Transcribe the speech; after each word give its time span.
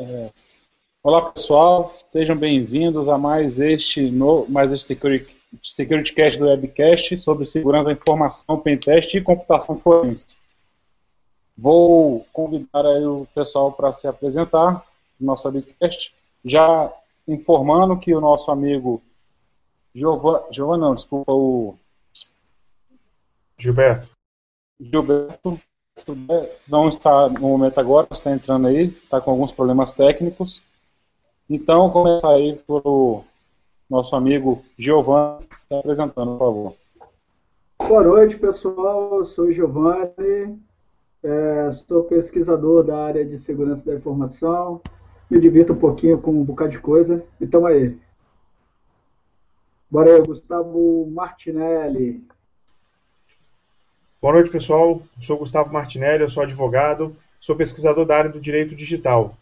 É, 0.00 0.30
olá 1.02 1.32
pessoal, 1.32 1.90
sejam 1.90 2.36
bem-vindos 2.36 3.08
a 3.08 3.18
mais 3.18 3.58
este, 3.58 4.12
no, 4.12 4.46
mais 4.48 4.72
este 4.72 4.86
Security, 4.86 5.36
Security 5.60 6.12
Cast 6.12 6.38
do 6.38 6.46
Webcast 6.46 7.18
sobre 7.18 7.44
segurança 7.44 7.86
da 7.86 7.94
informação, 7.94 8.60
pentest 8.60 9.14
e 9.14 9.20
computação 9.20 9.76
forense. 9.76 10.38
Vou 11.56 12.24
convidar 12.32 12.86
aí 12.86 13.04
o 13.04 13.26
pessoal 13.34 13.72
para 13.72 13.92
se 13.92 14.06
apresentar 14.06 14.86
no 15.18 15.26
nosso 15.26 15.48
webcast, 15.48 16.14
já 16.44 16.92
informando 17.26 17.98
que 17.98 18.14
o 18.14 18.20
nosso 18.20 18.52
amigo 18.52 19.02
Giovanni, 19.92 20.44
Giovanni 20.52 20.80
não, 20.80 20.94
desculpa, 20.94 21.32
o 21.32 21.76
Gilberto. 23.58 24.08
Gilberto 24.80 25.60
não 26.68 26.88
está 26.88 27.28
no 27.28 27.40
momento 27.40 27.78
agora, 27.78 28.06
está 28.10 28.30
entrando 28.30 28.66
aí, 28.66 28.86
está 28.86 29.20
com 29.20 29.30
alguns 29.30 29.52
problemas 29.52 29.92
técnicos. 29.92 30.62
Então, 31.48 31.90
começar 31.90 32.32
aí 32.32 32.56
pelo 32.66 33.24
nosso 33.88 34.14
amigo 34.14 34.62
Giovanni, 34.76 35.46
está 35.62 35.78
apresentando, 35.78 36.32
por 36.32 36.38
favor. 36.38 36.74
Boa 37.78 38.02
noite, 38.02 38.36
pessoal. 38.36 39.18
Eu 39.18 39.24
sou 39.24 39.50
Giovanni, 39.52 40.60
é, 41.22 41.70
sou 41.70 42.04
pesquisador 42.04 42.84
da 42.84 42.98
área 43.04 43.24
de 43.24 43.38
segurança 43.38 43.84
da 43.84 43.94
informação. 43.94 44.80
Me 45.30 45.40
divirto 45.40 45.72
um 45.72 45.78
pouquinho 45.78 46.20
com 46.20 46.32
um 46.32 46.44
bocado 46.44 46.72
de 46.72 46.78
coisa. 46.78 47.24
Então 47.40 47.64
aí. 47.64 47.96
Bora 49.90 50.16
aí, 50.16 50.22
Gustavo 50.22 51.06
Martinelli. 51.10 52.22
Boa 54.20 54.34
noite, 54.34 54.50
pessoal. 54.50 55.00
Eu 55.16 55.22
sou 55.22 55.38
Gustavo 55.38 55.72
Martinelli, 55.72 56.24
eu 56.24 56.28
sou 56.28 56.42
advogado, 56.42 57.16
sou 57.40 57.54
pesquisador 57.54 58.04
da 58.04 58.16
área 58.16 58.30
do 58.30 58.40
direito 58.40 58.74
digital. 58.74 59.36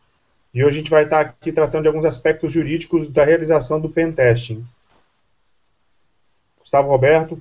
E 0.52 0.62
hoje 0.62 0.76
a 0.76 0.78
gente 0.80 0.90
vai 0.90 1.04
estar 1.04 1.20
aqui 1.20 1.50
tratando 1.50 1.82
de 1.82 1.88
alguns 1.88 2.04
aspectos 2.04 2.52
jurídicos 2.52 3.08
da 3.08 3.24
realização 3.24 3.80
do 3.80 3.88
pen 3.88 4.12
testing. 4.12 4.66
Gustavo 6.58 6.90
Roberto. 6.90 7.40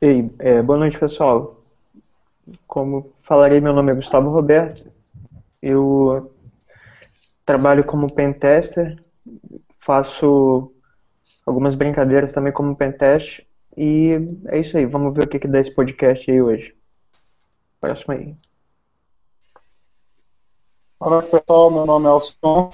Ei, 0.00 0.30
é, 0.38 0.62
boa 0.62 0.78
noite, 0.78 0.98
pessoal. 0.98 1.50
Como 2.66 3.02
falarei, 3.28 3.60
meu 3.60 3.74
nome 3.74 3.92
é 3.92 3.94
Gustavo 3.94 4.30
Roberto. 4.30 4.86
Eu 5.60 6.32
trabalho 7.44 7.84
como 7.84 8.10
pen 8.10 8.32
tester, 8.32 8.96
faço 9.78 10.72
algumas 11.44 11.74
brincadeiras 11.74 12.32
também 12.32 12.54
como 12.54 12.74
pen 12.74 12.90
test 12.90 13.42
e 13.76 14.16
é 14.48 14.58
isso 14.58 14.76
aí, 14.76 14.86
vamos 14.86 15.14
ver 15.14 15.24
o 15.24 15.28
que, 15.28 15.38
que 15.38 15.48
dá 15.48 15.60
esse 15.60 15.74
podcast 15.74 16.30
aí 16.30 16.40
hoje. 16.40 16.74
Próximo 17.80 18.14
aí. 18.14 18.36
Olá 20.98 21.22
pessoal, 21.22 21.70
meu 21.70 21.84
nome 21.84 22.06
é 22.06 22.08
Alcion. 22.08 22.70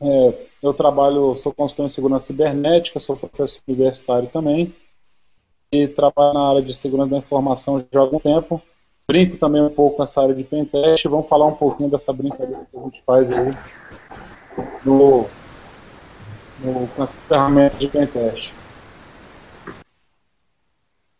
É, 0.00 0.46
eu 0.62 0.74
trabalho, 0.74 1.36
sou 1.36 1.52
consultor 1.52 1.86
em 1.86 1.88
segurança 1.88 2.26
cibernética, 2.26 2.98
sou 2.98 3.16
professor 3.16 3.60
universitário 3.68 4.28
também 4.28 4.74
e 5.70 5.88
trabalho 5.88 6.34
na 6.34 6.50
área 6.50 6.62
de 6.62 6.72
segurança 6.72 7.10
da 7.10 7.18
informação 7.18 7.78
já 7.78 8.00
há 8.00 8.02
algum 8.02 8.18
tempo. 8.18 8.62
Brinco 9.06 9.36
também 9.36 9.60
um 9.60 9.70
pouco 9.70 10.00
nessa 10.00 10.22
área 10.22 10.34
de 10.34 10.44
pentest. 10.44 11.04
Vamos 11.06 11.28
falar 11.28 11.46
um 11.46 11.54
pouquinho 11.54 11.90
dessa 11.90 12.12
brincadeira 12.12 12.66
que 12.70 12.78
a 12.78 12.82
gente 12.82 13.02
faz 13.04 13.30
aí 13.30 13.50
no, 14.84 15.26
no, 16.60 16.88
nas 16.96 17.12
ferramentas 17.28 17.78
de 17.78 17.88
pentest. 17.88 18.52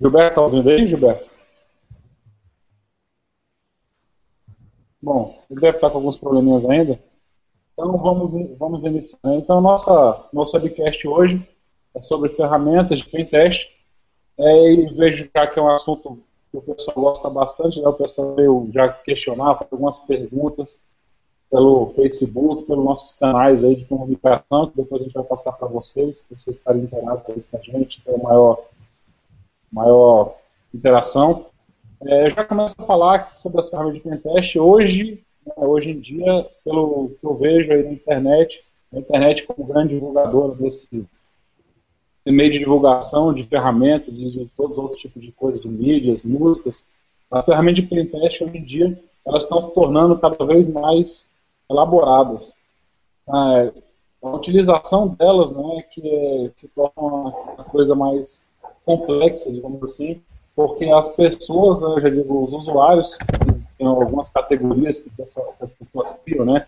Gilberto, 0.04 0.34
tá 0.34 0.42
ouvindo 0.42 0.68
aí, 0.68 0.86
Gilberto? 0.86 1.30
Bom, 5.00 5.42
ele 5.50 5.60
deve 5.60 5.78
estar 5.78 5.88
com 5.88 5.96
alguns 5.96 6.18
probleminhas 6.18 6.66
ainda. 6.66 7.00
Então 7.72 7.96
vamos, 7.96 8.34
vamos 8.58 8.84
iniciar. 8.84 9.18
Então 9.24 9.62
nossa 9.62 10.28
nosso 10.30 10.54
webcast 10.58 11.08
hoje 11.08 11.48
é 11.94 12.02
sobre 12.02 12.28
ferramentas 12.28 12.98
de 12.98 13.08
pentest. 13.08 13.70
É, 14.36 14.72
e 14.72 14.86
vejo 14.94 15.30
já 15.34 15.46
que 15.46 15.58
é 15.58 15.62
um 15.62 15.68
assunto 15.68 16.18
que 16.50 16.58
o 16.58 16.60
pessoal 16.60 16.96
gosta 16.96 17.30
bastante, 17.30 17.80
né? 17.80 17.88
o 17.88 17.94
pessoal 17.94 18.34
veio 18.34 18.68
já 18.74 18.90
questionar, 18.90 19.54
fazer 19.54 19.68
algumas 19.72 20.00
perguntas 20.00 20.82
pelo 21.50 21.86
Facebook, 21.90 22.64
pelos 22.64 22.84
nossos 22.84 23.12
canais 23.12 23.64
aí 23.64 23.76
de 23.76 23.86
comunicação, 23.86 24.68
que 24.68 24.76
depois 24.76 25.00
a 25.00 25.04
gente 25.06 25.14
vai 25.14 25.24
passar 25.24 25.52
para 25.52 25.68
vocês, 25.68 26.20
para 26.20 26.36
vocês 26.36 26.56
estarem 26.56 26.82
inteirados 26.82 27.30
aí 27.30 27.42
com 27.50 27.56
a 27.56 27.60
gente, 27.60 28.02
ter 28.02 28.22
maior 28.22 28.58
maior 29.74 30.36
interação. 30.72 31.46
É, 32.06 32.26
eu 32.26 32.30
já 32.30 32.44
começo 32.44 32.76
a 32.78 32.84
falar 32.84 33.32
sobre 33.36 33.58
as 33.58 33.68
ferramentas 33.68 34.02
de 34.02 34.08
pentest. 34.08 34.58
Hoje, 34.58 35.24
né, 35.44 35.52
hoje 35.56 35.90
em 35.90 35.98
dia, 35.98 36.46
pelo 36.64 37.10
que 37.20 37.26
eu 37.26 37.34
vejo 37.34 37.72
aí 37.72 37.82
na 37.82 37.92
internet, 37.92 38.64
a 38.92 38.98
internet 38.98 39.44
como 39.46 39.66
grande 39.66 39.94
divulgadora 39.94 40.54
desse 40.54 41.04
meio 42.24 42.50
de 42.50 42.60
divulgação 42.60 43.34
de 43.34 43.44
ferramentas 43.44 44.18
e 44.18 44.30
de 44.30 44.46
todos 44.56 44.78
os 44.78 44.82
outros 44.82 45.00
tipos 45.00 45.20
de 45.20 45.32
coisas, 45.32 45.60
de 45.60 45.68
mídias, 45.68 46.24
músicas, 46.24 46.86
as 47.30 47.44
ferramentas 47.44 47.82
de 47.82 47.88
pentest 47.88 48.42
hoje 48.42 48.56
em 48.56 48.62
dia, 48.62 49.02
elas 49.26 49.42
estão 49.42 49.60
se 49.60 49.74
tornando 49.74 50.18
cada 50.18 50.44
vez 50.46 50.68
mais 50.68 51.28
elaboradas. 51.68 52.54
É, 53.28 53.72
a 54.22 54.30
utilização 54.30 55.08
delas 55.08 55.52
né, 55.52 55.84
que 55.90 56.50
se 56.54 56.68
torna 56.68 56.92
uma 56.96 57.64
coisa 57.64 57.94
mais 57.94 58.48
complexa, 58.84 59.50
digamos 59.50 59.82
assim, 59.82 60.20
porque 60.54 60.88
as 60.88 61.08
pessoas, 61.10 61.82
eu 61.82 62.00
já 62.00 62.08
digo, 62.08 62.42
os 62.44 62.52
usuários, 62.52 63.18
tem 63.76 63.86
algumas 63.86 64.30
categorias 64.30 65.00
que, 65.00 65.10
as 65.60 65.72
pessoas 65.72 66.12
criam, 66.24 66.44
né? 66.44 66.66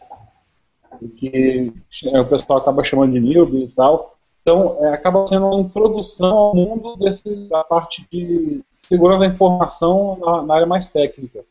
Que 1.16 1.72
o 2.04 2.24
pessoal 2.24 2.58
acaba 2.58 2.82
chamando 2.82 3.12
de 3.12 3.20
newbie 3.20 3.64
e 3.64 3.68
tal. 3.68 4.16
Então, 4.42 4.76
é, 4.80 4.92
acaba 4.92 5.26
sendo 5.26 5.46
uma 5.46 5.60
introdução 5.60 6.36
ao 6.36 6.54
mundo 6.54 6.96
desse, 6.96 7.48
da 7.48 7.64
parte 7.64 8.06
de 8.10 8.62
segurança 8.74 9.20
da 9.20 9.26
informação 9.26 10.16
na, 10.20 10.42
na, 10.42 10.54
área 10.54 10.66
mais 10.66 10.86
técnica. 10.86 11.44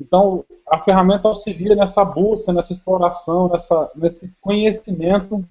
Então, 0.00 0.44
a 0.68 0.78
ferramenta 0.78 1.28
auxilia 1.28 1.74
nessa 1.74 2.04
busca, 2.04 2.52
nessa 2.52 2.72
exploração, 2.72 3.48
nessa, 3.48 3.90
nesse 3.96 4.32
conhecimento 4.40 5.44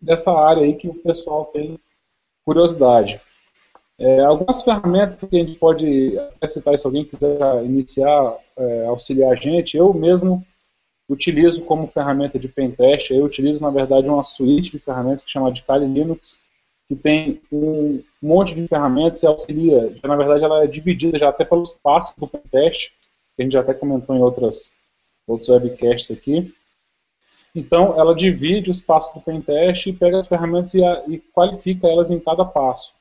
dessa 0.00 0.32
área 0.32 0.62
aí 0.62 0.74
que 0.74 0.88
o 0.88 0.94
pessoal 0.94 1.46
tem 1.46 1.78
curiosidade. 2.44 3.20
É, 4.02 4.18
algumas 4.18 4.64
ferramentas 4.64 5.22
que 5.22 5.36
a 5.36 5.38
gente 5.38 5.56
pode 5.56 6.18
citar 6.48 6.76
se 6.76 6.84
alguém 6.84 7.04
quiser 7.04 7.38
iniciar, 7.64 8.36
é, 8.56 8.86
auxiliar 8.86 9.30
a 9.30 9.36
gente, 9.36 9.76
eu 9.76 9.94
mesmo 9.94 10.44
utilizo 11.08 11.62
como 11.62 11.86
ferramenta 11.86 12.36
de 12.36 12.48
pentest, 12.48 13.12
eu 13.12 13.24
utilizo 13.24 13.62
na 13.62 13.70
verdade 13.70 14.08
uma 14.08 14.24
suíte 14.24 14.72
de 14.72 14.80
ferramentas 14.80 15.22
que 15.22 15.30
chama 15.30 15.52
de 15.52 15.62
Kali 15.62 15.86
Linux, 15.86 16.40
que 16.88 16.96
tem 16.96 17.40
um 17.52 18.02
monte 18.20 18.56
de 18.56 18.66
ferramentas 18.66 19.22
e 19.22 19.26
auxilia, 19.28 19.94
na 20.02 20.16
verdade 20.16 20.42
ela 20.42 20.64
é 20.64 20.66
dividida 20.66 21.16
já 21.16 21.28
até 21.28 21.44
pelos 21.44 21.72
passos 21.72 22.16
do 22.16 22.26
pentest, 22.26 22.90
que 23.36 23.42
a 23.42 23.42
gente 23.44 23.52
já 23.52 23.60
até 23.60 23.72
comentou 23.72 24.16
em 24.16 24.20
outras, 24.20 24.72
outros 25.28 25.48
webcasts 25.48 26.10
aqui. 26.10 26.52
Então, 27.54 27.96
ela 27.96 28.16
divide 28.16 28.68
os 28.68 28.80
passos 28.80 29.14
do 29.14 29.20
pentest 29.20 29.86
e 29.86 29.92
pega 29.92 30.18
as 30.18 30.26
ferramentas 30.26 30.74
e, 30.74 30.84
a, 30.84 31.04
e 31.06 31.18
qualifica 31.18 31.86
elas 31.86 32.10
em 32.10 32.18
cada 32.18 32.44
passo 32.44 33.00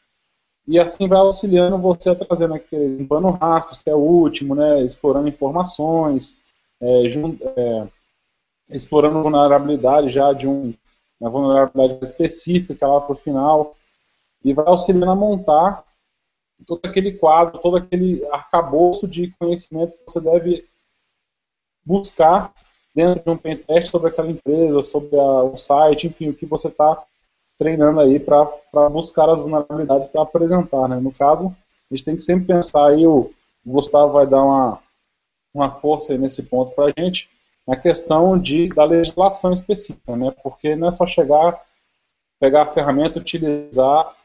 e 0.67 0.79
assim 0.79 1.07
vai 1.07 1.19
auxiliando 1.19 1.77
você 1.77 2.09
a 2.09 2.15
trazendo 2.15 2.53
aquele 2.53 2.97
limpando 2.97 3.29
rastros, 3.31 3.81
que 3.81 3.89
é 3.89 3.95
o 3.95 3.99
último, 3.99 4.55
né, 4.55 4.81
explorando 4.81 5.27
informações, 5.27 6.39
é, 6.79 7.07
é, 7.07 7.87
explorando 8.69 9.21
vulnerabilidade 9.21 10.09
já 10.09 10.33
de 10.33 10.47
um, 10.47 10.73
uma 11.19 11.29
vulnerabilidade 11.29 12.03
específica 12.03 12.87
lá 12.87 13.01
para 13.01 13.13
o 13.13 13.15
final, 13.15 13.75
e 14.43 14.53
vai 14.53 14.65
auxiliando 14.67 15.11
a 15.11 15.15
montar 15.15 15.83
todo 16.65 16.81
aquele 16.85 17.13
quadro, 17.13 17.59
todo 17.59 17.77
aquele 17.77 18.25
arcabouço 18.31 19.07
de 19.07 19.31
conhecimento 19.39 19.97
que 19.97 20.03
você 20.07 20.19
deve 20.19 20.63
buscar 21.83 22.53
dentro 22.93 23.23
de 23.23 23.29
um 23.29 23.37
pentest 23.37 23.89
sobre 23.89 24.09
aquela 24.09 24.29
empresa, 24.29 24.81
sobre 24.83 25.15
o 25.15 25.57
site, 25.57 26.07
enfim, 26.07 26.29
o 26.29 26.33
que 26.33 26.45
você 26.45 26.67
está 26.67 27.03
treinando 27.61 27.99
aí 27.99 28.19
para 28.19 28.89
buscar 28.89 29.29
as 29.29 29.39
vulnerabilidades 29.39 30.07
para 30.07 30.23
apresentar. 30.23 30.87
Né? 30.87 30.99
No 30.99 31.11
caso, 31.11 31.55
a 31.91 31.95
gente 31.95 32.03
tem 32.03 32.15
que 32.15 32.23
sempre 32.23 32.47
pensar 32.47 32.87
aí, 32.87 33.05
o, 33.05 33.31
Gustavo 33.63 34.13
vai 34.13 34.25
dar 34.25 34.43
uma, 34.43 34.79
uma 35.53 35.69
força 35.69 36.17
nesse 36.17 36.41
ponto 36.41 36.73
para 36.73 36.85
a 36.85 36.93
gente, 36.97 37.29
na 37.67 37.75
questão 37.75 38.35
de, 38.35 38.69
da 38.69 38.83
legislação 38.83 39.53
específica, 39.53 40.15
né? 40.15 40.33
porque 40.41 40.75
não 40.75 40.87
é 40.87 40.91
só 40.91 41.05
chegar, 41.05 41.61
pegar 42.39 42.63
a 42.63 42.73
ferramenta, 42.73 43.19
utilizar 43.19 44.15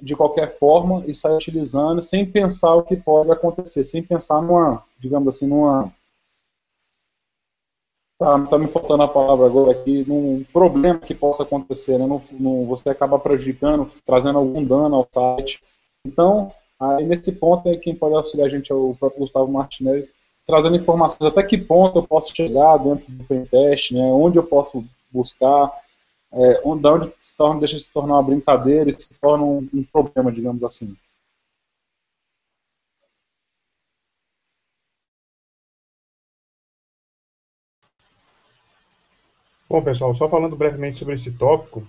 de 0.00 0.16
qualquer 0.16 0.58
forma 0.58 1.04
e 1.06 1.12
sair 1.12 1.34
utilizando 1.34 2.00
sem 2.00 2.24
pensar 2.24 2.74
o 2.76 2.82
que 2.82 2.96
pode 2.96 3.30
acontecer, 3.30 3.84
sem 3.84 4.02
pensar 4.02 4.40
numa, 4.40 4.82
digamos 4.98 5.28
assim, 5.28 5.46
numa 5.46 5.92
Tá, 8.18 8.46
tá 8.46 8.58
me 8.58 8.66
faltando 8.66 9.02
a 9.02 9.08
palavra 9.08 9.44
agora 9.44 9.72
aqui, 9.72 10.02
num 10.08 10.42
problema 10.50 10.98
que 10.98 11.14
possa 11.14 11.42
acontecer, 11.42 11.98
né? 11.98 12.06
você 12.66 12.88
acaba 12.88 13.18
prejudicando, 13.18 13.90
trazendo 14.06 14.38
algum 14.38 14.64
dano 14.64 14.96
ao 14.96 15.08
site. 15.12 15.62
Então, 16.04 16.50
aí 16.80 17.04
nesse 17.04 17.30
ponto, 17.30 17.78
quem 17.80 17.94
pode 17.94 18.14
auxiliar 18.14 18.46
a 18.46 18.50
gente 18.50 18.72
é 18.72 18.74
o 18.74 18.96
próprio 18.98 19.20
Gustavo 19.20 19.52
Martinelli, 19.52 20.08
trazendo 20.46 20.76
informações 20.76 21.30
até 21.30 21.42
que 21.42 21.58
ponto 21.58 21.98
eu 21.98 22.06
posso 22.06 22.34
chegar 22.34 22.78
dentro 22.78 23.12
do 23.12 23.24
pentest, 23.24 23.92
né, 23.92 24.00
onde 24.04 24.38
eu 24.38 24.44
posso 24.44 24.82
buscar, 25.10 25.70
é, 26.32 26.62
onde, 26.64 26.86
onde 26.88 27.12
se 27.18 27.36
torna, 27.36 27.60
deixa 27.60 27.76
de 27.76 27.82
se 27.82 27.92
tornar 27.92 28.14
uma 28.14 28.22
brincadeira 28.22 28.88
e 28.88 28.92
se 28.94 29.12
torna 29.20 29.44
um, 29.44 29.68
um 29.74 29.84
problema, 29.84 30.32
digamos 30.32 30.64
assim. 30.64 30.96
Bom, 39.68 39.82
pessoal, 39.82 40.14
só 40.14 40.28
falando 40.28 40.54
brevemente 40.54 41.00
sobre 41.00 41.14
esse 41.14 41.32
tópico, 41.32 41.86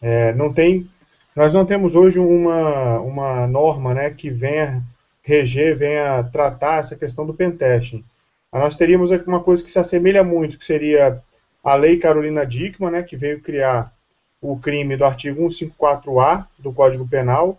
é, 0.00 0.34
não 0.34 0.52
tem, 0.52 0.90
nós 1.34 1.54
não 1.54 1.64
temos 1.64 1.94
hoje 1.94 2.18
uma, 2.18 3.00
uma 3.00 3.46
norma 3.46 3.94
né, 3.94 4.10
que 4.10 4.28
venha 4.28 4.82
reger, 5.22 5.74
venha 5.74 6.22
tratar 6.24 6.80
essa 6.80 6.94
questão 6.94 7.24
do 7.24 7.32
pentesting. 7.32 8.04
Nós 8.52 8.76
teríamos 8.76 9.10
uma 9.10 9.42
coisa 9.42 9.64
que 9.64 9.70
se 9.70 9.78
assemelha 9.78 10.22
muito, 10.22 10.58
que 10.58 10.66
seria 10.66 11.22
a 11.64 11.74
Lei 11.76 11.96
Carolina 11.96 12.44
Dickmann, 12.44 12.92
né, 12.92 13.02
que 13.02 13.16
veio 13.16 13.40
criar 13.40 13.90
o 14.38 14.58
crime 14.58 14.94
do 14.94 15.06
artigo 15.06 15.46
154A 15.46 16.46
do 16.58 16.74
Código 16.74 17.08
Penal. 17.08 17.58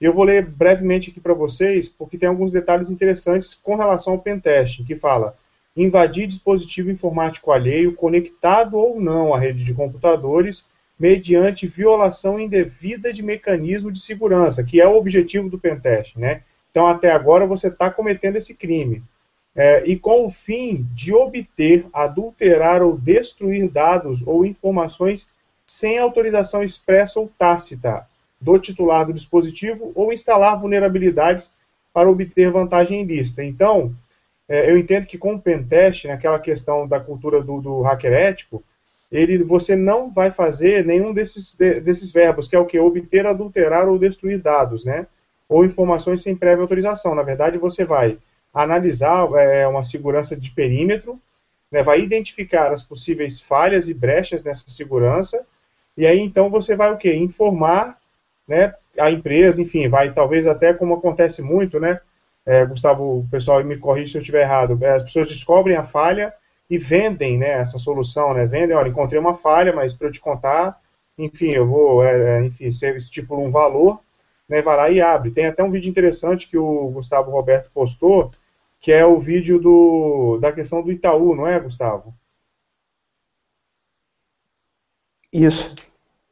E 0.00 0.06
eu 0.06 0.14
vou 0.14 0.24
ler 0.24 0.46
brevemente 0.46 1.10
aqui 1.10 1.20
para 1.20 1.34
vocês, 1.34 1.86
porque 1.86 2.16
tem 2.16 2.30
alguns 2.30 2.50
detalhes 2.50 2.90
interessantes 2.90 3.52
com 3.52 3.76
relação 3.76 4.14
ao 4.14 4.20
pentesting, 4.20 4.84
que 4.84 4.96
fala 4.96 5.36
invadir 5.76 6.26
dispositivo 6.26 6.90
informático 6.90 7.52
alheio, 7.52 7.94
conectado 7.94 8.76
ou 8.76 9.00
não 9.00 9.34
à 9.34 9.38
rede 9.38 9.64
de 9.64 9.74
computadores, 9.74 10.68
mediante 10.98 11.66
violação 11.66 12.38
indevida 12.38 13.12
de 13.12 13.22
mecanismo 13.22 13.90
de 13.90 14.00
segurança, 14.00 14.62
que 14.62 14.80
é 14.80 14.86
o 14.86 14.96
objetivo 14.96 15.48
do 15.48 15.58
pentest, 15.58 16.16
né? 16.16 16.42
Então, 16.70 16.86
até 16.86 17.10
agora, 17.10 17.46
você 17.46 17.68
está 17.68 17.90
cometendo 17.90 18.36
esse 18.36 18.54
crime. 18.54 19.02
É, 19.56 19.84
e 19.84 19.96
com 19.96 20.26
o 20.26 20.30
fim 20.30 20.86
de 20.94 21.12
obter, 21.12 21.86
adulterar 21.92 22.82
ou 22.82 22.96
destruir 22.96 23.68
dados 23.68 24.22
ou 24.24 24.46
informações 24.46 25.32
sem 25.66 25.98
autorização 25.98 26.62
expressa 26.62 27.18
ou 27.18 27.30
tácita 27.36 28.06
do 28.40 28.58
titular 28.58 29.06
do 29.06 29.12
dispositivo 29.12 29.90
ou 29.94 30.12
instalar 30.12 30.58
vulnerabilidades 30.58 31.52
para 31.92 32.08
obter 32.08 32.50
vantagem 32.50 33.02
ilícita. 33.02 33.42
Então, 33.42 33.94
eu 34.50 34.76
entendo 34.78 35.06
que 35.06 35.16
com 35.16 35.34
o 35.34 35.40
pentest, 35.40 36.06
naquela 36.06 36.38
questão 36.38 36.86
da 36.86 36.98
cultura 36.98 37.42
do, 37.42 37.60
do 37.60 37.82
hacker 37.82 38.12
ético, 38.12 38.62
ele, 39.10 39.38
você 39.42 39.74
não 39.76 40.10
vai 40.10 40.30
fazer 40.30 40.84
nenhum 40.84 41.12
desses, 41.12 41.54
de, 41.54 41.80
desses 41.80 42.12
verbos, 42.12 42.48
que 42.48 42.56
é 42.56 42.58
o 42.58 42.66
que? 42.66 42.78
Obter, 42.78 43.26
adulterar 43.26 43.88
ou 43.88 43.98
destruir 43.98 44.38
dados, 44.38 44.84
né? 44.84 45.06
Ou 45.48 45.64
informações 45.64 46.22
sem 46.22 46.36
prévia 46.36 46.62
autorização. 46.62 47.14
Na 47.14 47.22
verdade, 47.22 47.58
você 47.58 47.84
vai 47.84 48.18
analisar 48.52 49.28
é, 49.34 49.66
uma 49.66 49.84
segurança 49.84 50.36
de 50.36 50.50
perímetro, 50.50 51.20
né, 51.70 51.82
vai 51.82 52.00
identificar 52.00 52.72
as 52.72 52.82
possíveis 52.82 53.40
falhas 53.40 53.88
e 53.88 53.94
brechas 53.94 54.42
nessa 54.42 54.68
segurança, 54.68 55.46
e 55.96 56.06
aí 56.06 56.18
então 56.18 56.50
você 56.50 56.74
vai 56.74 56.92
o 56.92 56.96
quê? 56.96 57.14
Informar 57.14 57.98
né, 58.46 58.74
a 58.98 59.10
empresa, 59.10 59.62
enfim, 59.62 59.88
vai 59.88 60.12
talvez 60.12 60.46
até 60.46 60.74
como 60.74 60.94
acontece 60.94 61.42
muito, 61.42 61.78
né? 61.78 62.00
É, 62.46 62.64
Gustavo, 62.64 63.20
o 63.20 63.28
pessoal 63.30 63.62
me 63.62 63.76
corrige 63.76 64.12
se 64.12 64.18
eu 64.18 64.20
estiver 64.20 64.42
errado, 64.42 64.78
é, 64.82 64.90
as 64.90 65.02
pessoas 65.02 65.28
descobrem 65.28 65.76
a 65.76 65.84
falha 65.84 66.34
e 66.68 66.78
vendem 66.78 67.38
né, 67.38 67.50
essa 67.60 67.78
solução, 67.78 68.32
né? 68.32 68.46
Vendem, 68.46 68.76
olha, 68.76 68.88
encontrei 68.88 69.18
uma 69.20 69.34
falha, 69.34 69.72
mas 69.72 69.92
para 69.92 70.08
eu 70.08 70.12
te 70.12 70.20
contar, 70.20 70.80
enfim, 71.18 71.50
eu 71.50 71.66
vou, 71.66 72.04
é, 72.04 72.38
é 72.38 72.44
enfim, 72.44 72.70
você 72.70 72.96
estipula 72.96 73.42
um 73.42 73.50
valor, 73.50 74.00
né, 74.48 74.62
vai 74.62 74.76
lá 74.76 74.90
e 74.90 75.00
abre. 75.00 75.30
Tem 75.30 75.46
até 75.46 75.62
um 75.62 75.70
vídeo 75.70 75.90
interessante 75.90 76.48
que 76.48 76.56
o 76.56 76.90
Gustavo 76.90 77.30
Roberto 77.30 77.70
postou, 77.72 78.30
que 78.80 78.92
é 78.92 79.04
o 79.04 79.18
vídeo 79.18 79.60
do, 79.60 80.38
da 80.40 80.52
questão 80.52 80.82
do 80.82 80.90
Itaú, 80.90 81.34
não 81.34 81.46
é, 81.46 81.58
Gustavo? 81.60 82.14
Isso. 85.32 85.74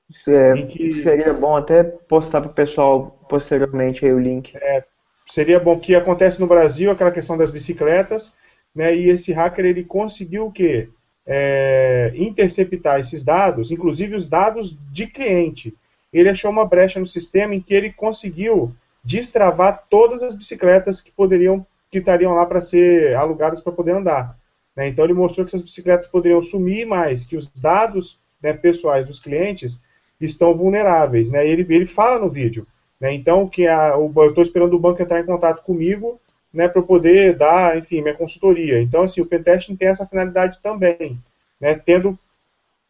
Isso 0.08 0.32
é, 0.32 0.54
que... 0.66 0.94
Seria 0.94 1.32
bom 1.34 1.54
até 1.56 1.84
postar 1.84 2.40
para 2.40 2.50
o 2.50 2.54
pessoal 2.54 3.10
posteriormente 3.28 4.04
aí 4.04 4.12
o 4.12 4.18
link. 4.18 4.56
É, 4.56 4.84
seria 5.28 5.60
bom 5.60 5.78
que 5.78 5.94
acontece 5.94 6.40
no 6.40 6.46
Brasil 6.46 6.90
aquela 6.90 7.12
questão 7.12 7.36
das 7.36 7.50
bicicletas, 7.50 8.36
né? 8.74 8.96
E 8.96 9.10
esse 9.10 9.32
hacker 9.32 9.64
ele 9.64 9.84
conseguiu 9.84 10.46
o 10.46 10.52
quê? 10.52 10.88
É, 11.26 12.10
interceptar 12.14 12.98
esses 12.98 13.22
dados, 13.22 13.70
inclusive 13.70 14.14
os 14.14 14.26
dados 14.26 14.76
de 14.90 15.06
cliente. 15.06 15.74
Ele 16.10 16.30
achou 16.30 16.50
uma 16.50 16.64
brecha 16.64 16.98
no 16.98 17.06
sistema 17.06 17.54
em 17.54 17.60
que 17.60 17.74
ele 17.74 17.92
conseguiu 17.92 18.74
destravar 19.04 19.84
todas 19.90 20.22
as 20.22 20.34
bicicletas 20.34 21.00
que 21.00 21.12
poderiam 21.12 21.66
que 21.90 21.98
estariam 21.98 22.34
lá 22.34 22.44
para 22.44 22.60
ser 22.60 23.14
alugadas 23.14 23.60
para 23.60 23.72
poder 23.72 23.92
andar. 23.92 24.38
Né? 24.76 24.88
Então 24.88 25.04
ele 25.04 25.14
mostrou 25.14 25.44
que 25.44 25.50
essas 25.50 25.62
bicicletas 25.62 26.06
poderiam 26.06 26.42
sumir 26.42 26.86
mais, 26.86 27.24
que 27.24 27.36
os 27.36 27.48
dados 27.48 28.20
né, 28.42 28.52
pessoais 28.52 29.06
dos 29.06 29.18
clientes 29.18 29.80
estão 30.20 30.54
vulneráveis. 30.54 31.30
Né? 31.30 31.46
Ele, 31.46 31.66
ele 31.74 31.86
fala 31.86 32.18
no 32.18 32.28
vídeo 32.28 32.66
né? 33.00 33.14
Então, 33.14 33.48
que 33.48 33.66
a, 33.66 33.90
eu 33.90 34.12
estou 34.28 34.42
esperando 34.42 34.74
o 34.74 34.78
banco 34.78 35.00
entrar 35.00 35.20
em 35.20 35.26
contato 35.26 35.62
comigo 35.62 36.20
né, 36.52 36.68
para 36.68 36.82
poder 36.82 37.36
dar, 37.36 37.76
enfim, 37.78 38.00
minha 38.00 38.14
consultoria. 38.14 38.80
Então, 38.80 39.02
assim, 39.02 39.20
o 39.20 39.26
pentesting 39.26 39.76
tem 39.76 39.88
essa 39.88 40.06
finalidade 40.06 40.58
também, 40.62 41.18
né, 41.60 41.74
tendo 41.74 42.18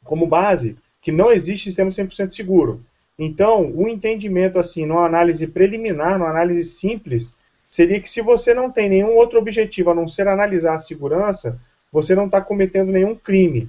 como 0.04 0.26
base 0.26 0.76
que 1.00 1.12
não 1.12 1.30
existe 1.30 1.64
sistema 1.64 1.90
100% 1.90 2.32
seguro. 2.32 2.82
Então, 3.18 3.72
o 3.74 3.88
entendimento, 3.88 4.58
assim, 4.58 4.86
numa 4.86 5.04
análise 5.04 5.46
preliminar, 5.48 6.18
numa 6.18 6.30
análise 6.30 6.64
simples, 6.64 7.36
seria 7.70 8.00
que 8.00 8.08
se 8.08 8.20
você 8.20 8.54
não 8.54 8.70
tem 8.70 8.88
nenhum 8.88 9.16
outro 9.16 9.38
objetivo 9.38 9.90
a 9.90 9.94
não 9.94 10.06
ser 10.06 10.28
analisar 10.28 10.74
a 10.74 10.78
segurança, 10.78 11.60
você 11.92 12.14
não 12.14 12.26
está 12.26 12.40
cometendo 12.40 12.92
nenhum 12.92 13.14
crime. 13.14 13.68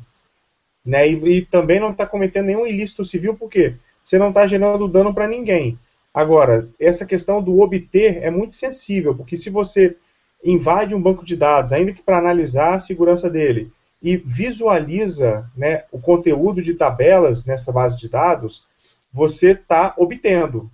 Né? 0.85 1.09
E, 1.09 1.37
e 1.37 1.45
também 1.45 1.79
não 1.79 1.91
está 1.91 2.05
cometendo 2.05 2.45
nenhum 2.45 2.67
ilícito 2.67 3.03
civil, 3.03 3.35
porque 3.35 3.73
você 4.03 4.17
não 4.17 4.29
está 4.29 4.45
gerando 4.45 4.87
dano 4.87 5.13
para 5.13 5.27
ninguém. 5.27 5.77
Agora, 6.13 6.69
essa 6.79 7.05
questão 7.05 7.41
do 7.41 7.59
obter 7.59 8.17
é 8.23 8.29
muito 8.29 8.55
sensível, 8.55 9.15
porque 9.15 9.37
se 9.37 9.49
você 9.49 9.95
invade 10.43 10.95
um 10.95 11.01
banco 11.01 11.23
de 11.23 11.35
dados, 11.35 11.71
ainda 11.71 11.93
que 11.93 12.01
para 12.01 12.17
analisar 12.17 12.75
a 12.75 12.79
segurança 12.79 13.29
dele, 13.29 13.71
e 14.01 14.15
visualiza 14.17 15.49
né, 15.55 15.83
o 15.91 15.99
conteúdo 15.99 16.61
de 16.61 16.73
tabelas 16.73 17.45
nessa 17.45 17.71
base 17.71 17.99
de 17.99 18.09
dados, 18.09 18.65
você 19.11 19.51
está 19.51 19.93
obtendo. 19.97 20.71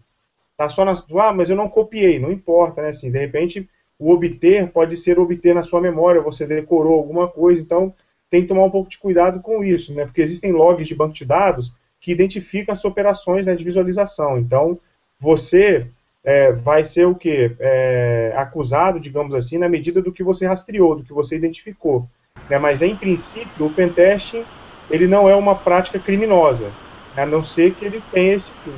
Tá 0.56 0.70
só 0.70 0.86
na 0.86 0.94
ah, 0.94 1.34
mas 1.34 1.50
eu 1.50 1.56
não 1.56 1.68
copiei, 1.68 2.20
não 2.20 2.32
importa, 2.32 2.82
né? 2.82 2.90
Assim, 2.90 3.12
de 3.12 3.18
repente, 3.18 3.68
o 4.00 4.12
obter 4.12 4.72
pode 4.72 4.96
ser 4.96 5.20
obter 5.20 5.54
na 5.54 5.64
sua 5.64 5.82
memória, 5.82 6.22
você 6.22 6.46
decorou 6.46 6.98
alguma 6.98 7.28
coisa, 7.28 7.62
então 7.62 7.94
tem 8.30 8.44
que 8.44 8.48
tomar 8.48 8.64
um 8.64 8.72
pouco 8.72 8.90
de 8.90 8.98
cuidado 8.98 9.42
com 9.42 9.64
isso, 9.64 9.94
né? 9.94 10.06
Porque 10.06 10.22
existem 10.22 10.52
logs 10.52 10.88
de 10.88 10.96
banco 10.96 11.14
de 11.14 11.26
dados 11.26 11.74
que 12.00 12.12
identificam 12.12 12.72
as 12.72 12.86
operações 12.86 13.46
né, 13.46 13.56
de 13.56 13.64
visualização. 13.64 14.38
Então, 14.38 14.80
você 15.20 15.88
é, 16.24 16.52
vai 16.52 16.84
ser 16.84 17.06
o 17.06 17.16
quê? 17.16 17.56
É, 17.60 18.34
acusado, 18.36 19.00
digamos 19.00 19.36
assim, 19.36 19.58
na 19.58 19.70
medida 19.70 20.02
do 20.02 20.12
que 20.12 20.24
você 20.24 20.46
rastreou, 20.46 20.96
do 20.96 21.04
que 21.04 21.14
você 21.14 21.36
identificou. 21.36 22.08
Né? 22.50 22.58
Mas, 22.58 22.82
em 22.82 22.96
princípio, 22.96 23.66
o 23.66 23.74
pentesting 23.74 24.46
ele 24.90 25.08
não 25.08 25.28
é 25.28 25.36
uma 25.36 25.56
prática 25.56 26.00
criminosa, 26.00 26.72
a 27.16 27.26
não 27.26 27.44
ser 27.44 27.74
que 27.74 27.86
ele 27.86 28.02
tenha 28.12 28.34
esse 28.34 28.52
fim. 28.52 28.76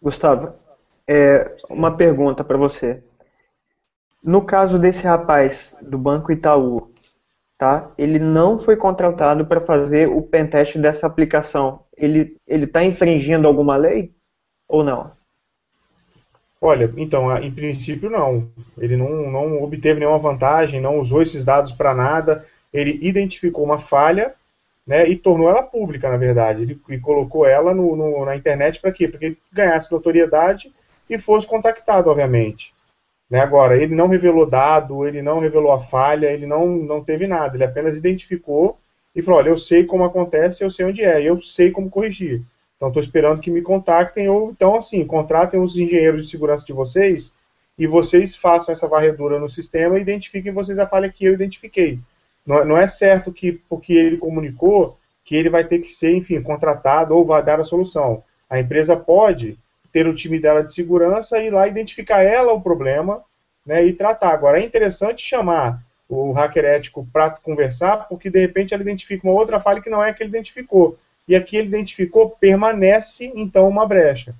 Gustavo, 0.00 0.54
é, 1.06 1.56
uma 1.70 1.96
pergunta 1.96 2.42
para 2.42 2.56
você. 2.56 3.02
No 4.22 4.44
caso 4.44 4.78
desse 4.78 5.04
rapaz 5.04 5.76
do 5.80 5.98
Banco 5.98 6.32
Itaú, 6.32 6.82
tá? 7.56 7.90
Ele 7.96 8.18
não 8.18 8.58
foi 8.58 8.76
contratado 8.76 9.46
para 9.46 9.60
fazer 9.60 10.08
o 10.08 10.22
pentest 10.22 10.78
dessa 10.78 11.06
aplicação. 11.06 11.84
Ele 12.00 12.36
está 12.48 12.82
infringindo 12.82 13.46
alguma 13.46 13.76
lei 13.76 14.10
ou 14.66 14.82
não? 14.82 15.12
Olha, 16.60 16.92
então, 16.96 17.36
em 17.38 17.50
princípio 17.50 18.10
não. 18.10 18.48
Ele 18.76 18.96
não, 18.96 19.30
não 19.30 19.62
obteve 19.62 20.00
nenhuma 20.00 20.18
vantagem, 20.18 20.80
não 20.80 20.98
usou 20.98 21.22
esses 21.22 21.44
dados 21.44 21.72
para 21.72 21.94
nada. 21.94 22.46
Ele 22.72 22.98
identificou 23.02 23.64
uma 23.64 23.78
falha 23.78 24.34
né, 24.86 25.08
e 25.08 25.16
tornou 25.16 25.48
ela 25.48 25.62
pública, 25.62 26.10
na 26.10 26.16
verdade. 26.16 26.62
Ele, 26.62 26.80
ele 26.88 27.00
colocou 27.00 27.46
ela 27.46 27.74
no, 27.74 27.96
no, 27.96 28.24
na 28.24 28.36
internet 28.36 28.80
para 28.80 28.92
quê? 28.92 29.08
Para 29.08 29.18
que 29.18 29.24
ele 29.26 29.38
ganhasse 29.52 29.90
notoriedade 29.90 30.72
e 31.08 31.18
fosse 31.18 31.46
contactado, 31.46 32.10
obviamente. 32.10 32.74
Né? 33.30 33.40
Agora, 33.40 33.80
ele 33.80 33.94
não 33.94 34.08
revelou 34.08 34.44
dado, 34.44 35.06
ele 35.06 35.22
não 35.22 35.38
revelou 35.38 35.72
a 35.72 35.80
falha, 35.80 36.26
ele 36.26 36.46
não, 36.46 36.66
não 36.66 37.02
teve 37.02 37.26
nada, 37.26 37.56
ele 37.56 37.64
apenas 37.64 37.96
identificou 37.96 38.78
e 39.14 39.22
falou: 39.22 39.40
olha, 39.40 39.50
eu 39.50 39.58
sei 39.58 39.84
como 39.84 40.04
acontece, 40.04 40.62
eu 40.62 40.70
sei 40.70 40.86
onde 40.86 41.02
é, 41.02 41.22
eu 41.22 41.40
sei 41.40 41.70
como 41.70 41.90
corrigir. 41.90 42.42
Então, 42.76 42.88
estou 42.88 43.02
esperando 43.02 43.40
que 43.40 43.50
me 43.50 43.60
contactem, 43.60 44.28
ou 44.28 44.50
então, 44.50 44.76
assim, 44.76 45.04
contratem 45.06 45.60
os 45.60 45.76
engenheiros 45.76 46.24
de 46.24 46.30
segurança 46.30 46.64
de 46.64 46.72
vocês 46.72 47.34
e 47.76 47.86
vocês 47.86 48.34
façam 48.34 48.72
essa 48.72 48.88
varredura 48.88 49.38
no 49.38 49.48
sistema 49.48 49.98
e 49.98 50.02
identifiquem 50.02 50.52
vocês 50.52 50.78
a 50.78 50.86
falha 50.86 51.10
que 51.10 51.24
eu 51.24 51.34
identifiquei. 51.34 51.98
Não, 52.46 52.64
não 52.64 52.76
é 52.78 52.88
certo 52.88 53.32
que, 53.32 53.52
porque 53.68 53.92
ele 53.92 54.16
comunicou, 54.16 54.98
que 55.24 55.36
ele 55.36 55.50
vai 55.50 55.64
ter 55.64 55.80
que 55.80 55.90
ser, 55.90 56.16
enfim, 56.16 56.40
contratado 56.42 57.14
ou 57.14 57.24
vai 57.24 57.42
dar 57.42 57.60
a 57.60 57.64
solução. 57.64 58.24
A 58.48 58.58
empresa 58.58 58.96
pode 58.96 59.58
ter 59.92 60.06
o 60.06 60.14
time 60.14 60.38
dela 60.38 60.62
de 60.62 60.72
segurança 60.72 61.38
e 61.38 61.46
ir 61.46 61.50
lá 61.50 61.68
identificar 61.68 62.22
ela 62.22 62.52
o 62.52 62.60
problema 62.60 63.22
né, 63.64 63.84
e 63.84 63.92
tratar. 63.92 64.32
Agora, 64.32 64.60
é 64.60 64.64
interessante 64.64 65.22
chamar 65.22 65.82
o 66.10 66.32
hacker 66.32 66.64
ético 66.64 67.06
para 67.12 67.30
conversar, 67.30 68.08
porque 68.08 68.28
de 68.28 68.40
repente 68.40 68.74
ele 68.74 68.82
identifica 68.82 69.26
uma 69.26 69.38
outra 69.38 69.60
falha 69.60 69.80
que 69.80 69.88
não 69.88 70.02
é 70.02 70.10
a 70.10 70.12
que 70.12 70.24
ele 70.24 70.30
identificou. 70.30 70.98
E 71.28 71.36
aqui 71.36 71.56
ele 71.56 71.68
identificou, 71.68 72.30
permanece 72.30 73.32
então 73.36 73.68
uma 73.68 73.86
brecha. 73.86 74.34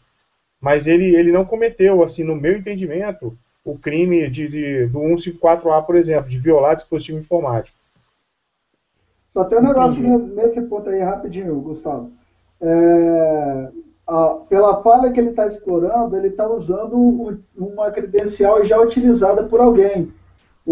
Mas 0.60 0.88
ele, 0.88 1.14
ele 1.14 1.30
não 1.30 1.44
cometeu, 1.44 2.02
assim, 2.02 2.24
no 2.24 2.34
meu 2.34 2.58
entendimento, 2.58 3.38
o 3.64 3.78
crime 3.78 4.28
de, 4.28 4.48
de, 4.48 4.86
do 4.88 4.98
154A, 4.98 5.86
por 5.86 5.94
exemplo, 5.94 6.28
de 6.28 6.38
violar 6.38 6.74
dispositivo 6.74 7.18
informático. 7.18 7.78
Só 9.32 9.44
tem 9.44 9.58
um 9.58 9.62
negócio 9.62 10.04
Entendi. 10.04 10.34
nesse 10.34 10.60
ponto 10.62 10.90
aí, 10.90 11.00
rapidinho, 11.00 11.60
Gustavo. 11.60 12.10
É, 12.60 13.68
a, 14.08 14.28
pela 14.48 14.82
falha 14.82 15.12
que 15.12 15.20
ele 15.20 15.30
está 15.30 15.46
explorando, 15.46 16.16
ele 16.16 16.28
está 16.28 16.48
usando 16.48 17.40
uma 17.56 17.92
credencial 17.92 18.64
já 18.64 18.78
utilizada 18.80 19.44
por 19.44 19.60
alguém 19.60 20.12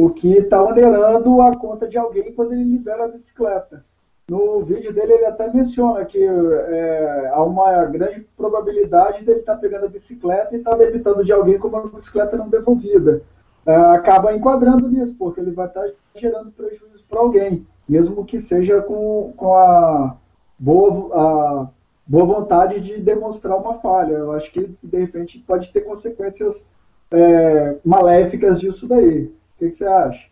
o 0.00 0.10
que 0.10 0.32
está 0.32 0.62
onerando 0.62 1.40
a 1.40 1.56
conta 1.56 1.88
de 1.88 1.98
alguém 1.98 2.32
quando 2.32 2.52
ele 2.52 2.62
libera 2.62 3.06
a 3.06 3.08
bicicleta. 3.08 3.84
No 4.30 4.62
vídeo 4.64 4.92
dele 4.92 5.14
ele 5.14 5.26
até 5.26 5.52
menciona 5.52 6.04
que 6.04 6.22
é, 6.22 7.30
há 7.32 7.42
uma 7.42 7.84
grande 7.86 8.24
probabilidade 8.36 9.24
dele 9.24 9.40
estar 9.40 9.56
tá 9.56 9.60
pegando 9.60 9.86
a 9.86 9.88
bicicleta 9.88 10.54
e 10.54 10.58
estar 10.58 10.70
tá 10.70 10.76
debitando 10.76 11.24
de 11.24 11.32
alguém 11.32 11.58
com 11.58 11.66
uma 11.66 11.88
bicicleta 11.88 12.36
não 12.36 12.48
devolvida. 12.48 13.22
É, 13.66 13.74
acaba 13.74 14.32
enquadrando 14.32 14.88
nisso, 14.88 15.16
porque 15.18 15.40
ele 15.40 15.50
vai 15.50 15.66
estar 15.66 15.82
tá 15.82 15.90
gerando 16.14 16.52
prejuízo 16.52 17.04
para 17.10 17.18
alguém, 17.18 17.66
mesmo 17.88 18.24
que 18.24 18.40
seja 18.40 18.80
com, 18.82 19.32
com 19.36 19.54
a, 19.54 20.16
boa, 20.56 21.10
a 21.12 21.68
boa 22.06 22.24
vontade 22.24 22.78
de 22.80 23.00
demonstrar 23.00 23.58
uma 23.58 23.80
falha. 23.80 24.12
Eu 24.12 24.30
acho 24.30 24.52
que, 24.52 24.70
de 24.80 24.98
repente, 24.98 25.42
pode 25.44 25.72
ter 25.72 25.80
consequências 25.80 26.64
é, 27.10 27.78
maléficas 27.84 28.60
disso 28.60 28.86
daí. 28.86 29.36
O 29.58 29.64
que, 29.64 29.70
que, 29.70 29.78
você 29.78 29.86
acha? 29.86 30.24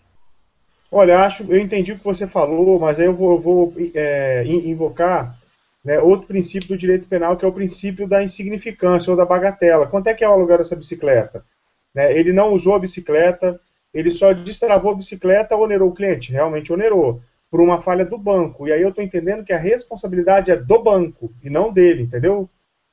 Olha, 0.90 1.18
acho, 1.18 1.42
eu 1.52 1.58
entendi 1.58 1.90
o 1.90 1.98
que 1.98 2.04
você 2.04 2.28
falou, 2.28 2.78
mas 2.78 3.00
aí 3.00 3.06
eu 3.06 3.12
vou, 3.14 3.32
eu 3.32 3.40
vou 3.40 3.74
é, 3.92 4.44
invocar 4.46 5.36
né, 5.84 5.98
outro 5.98 6.28
princípio 6.28 6.68
do 6.68 6.76
direito 6.76 7.08
penal, 7.08 7.36
que 7.36 7.44
é 7.44 7.48
o 7.48 7.52
princípio 7.52 8.08
da 8.08 8.22
insignificância 8.22 9.10
ou 9.10 9.16
da 9.16 9.24
bagatela. 9.24 9.88
Quanto 9.88 10.06
é 10.06 10.14
que 10.14 10.22
é 10.22 10.28
o 10.28 10.32
aluguel 10.32 10.58
dessa 10.58 10.76
bicicleta? 10.76 11.44
Né, 11.92 12.16
ele 12.16 12.32
não 12.32 12.52
usou 12.52 12.76
a 12.76 12.78
bicicleta, 12.78 13.60
ele 13.92 14.12
só 14.12 14.32
destravou 14.32 14.92
a 14.92 14.96
bicicleta, 14.96 15.56
onerou 15.56 15.90
o 15.90 15.94
cliente, 15.94 16.30
realmente 16.30 16.72
onerou, 16.72 17.20
por 17.50 17.60
uma 17.60 17.82
falha 17.82 18.04
do 18.04 18.16
banco. 18.16 18.68
E 18.68 18.72
aí 18.72 18.80
eu 18.80 18.90
estou 18.90 19.02
entendendo 19.02 19.44
que 19.44 19.52
a 19.52 19.58
responsabilidade 19.58 20.52
é 20.52 20.56
do 20.56 20.80
banco 20.80 21.32
e 21.42 21.50
não 21.50 21.72
dele, 21.72 22.04
entendeu, 22.04 22.48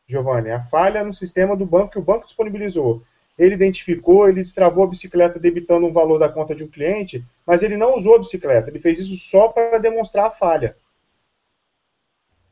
Giovanni? 0.07 0.49
A 0.49 0.63
falha 0.63 1.03
no 1.03 1.13
sistema 1.13 1.55
do 1.55 1.65
banco 1.65 1.91
que 1.91 1.99
o 1.99 2.03
banco 2.03 2.25
disponibilizou 2.25 3.03
ele 3.37 3.55
identificou, 3.55 4.27
ele 4.27 4.41
destravou 4.41 4.83
a 4.83 4.87
bicicleta 4.87 5.39
debitando 5.39 5.85
um 5.85 5.93
valor 5.93 6.19
da 6.19 6.29
conta 6.29 6.53
de 6.53 6.63
um 6.63 6.67
cliente, 6.67 7.23
mas 7.45 7.63
ele 7.63 7.77
não 7.77 7.97
usou 7.97 8.15
a 8.15 8.19
bicicleta, 8.19 8.69
ele 8.69 8.79
fez 8.79 8.99
isso 8.99 9.17
só 9.17 9.47
para 9.47 9.77
demonstrar 9.79 10.27
a 10.27 10.31
falha. 10.31 10.75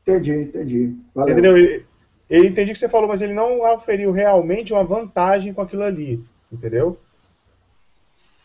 Entendi, 0.02 0.32
entendi. 0.32 0.96
Valeu. 1.14 1.32
Entendeu? 1.32 1.56
Ele, 1.56 1.86
ele 2.28 2.48
entendi 2.48 2.70
o 2.70 2.74
que 2.74 2.80
você 2.80 2.88
falou, 2.88 3.08
mas 3.08 3.22
ele 3.22 3.32
não 3.32 3.60
oferiu 3.74 4.10
realmente 4.10 4.72
uma 4.72 4.82
vantagem 4.82 5.54
com 5.54 5.62
aquilo 5.62 5.84
ali, 5.84 6.24
entendeu? 6.50 6.98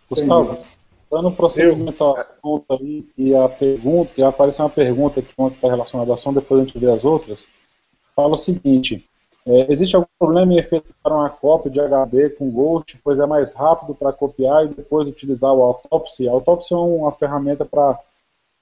Gustavo, 0.09 0.63
dando 1.11 1.31
prosseguimento 1.31 2.03
à 2.03 2.23
conta 2.23 2.75
aí, 2.75 3.05
e 3.17 3.35
a 3.35 3.49
pergunta, 3.49 4.11
e 4.17 4.23
apareceu 4.23 4.65
uma 4.65 4.71
pergunta 4.71 5.21
que 5.21 5.33
ontem 5.37 5.55
está 5.55 5.67
relacionada 5.67 6.11
à 6.11 6.13
ação, 6.13 6.33
depois 6.33 6.61
a 6.61 6.63
gente 6.65 6.77
vê 6.77 6.89
as 6.91 7.03
outras, 7.03 7.49
fala 8.15 8.33
o 8.33 8.37
seguinte, 8.37 9.07
é, 9.47 9.71
existe 9.71 9.95
algum 9.95 10.07
problema 10.19 10.53
em 10.53 10.57
efetuar 10.57 10.93
uma 11.05 11.29
cópia 11.29 11.71
de 11.71 11.79
HD 11.79 12.31
com 12.31 12.51
Ghost, 12.51 12.99
pois 13.01 13.17
é 13.17 13.25
mais 13.25 13.53
rápido 13.53 13.95
para 13.95 14.11
copiar 14.11 14.65
e 14.65 14.73
depois 14.73 15.07
utilizar 15.07 15.53
o 15.53 15.63
Autopsy? 15.63 16.27
A 16.27 16.33
Autopsy 16.33 16.73
é 16.73 16.77
uma 16.77 17.13
ferramenta 17.13 17.63
para 17.63 17.97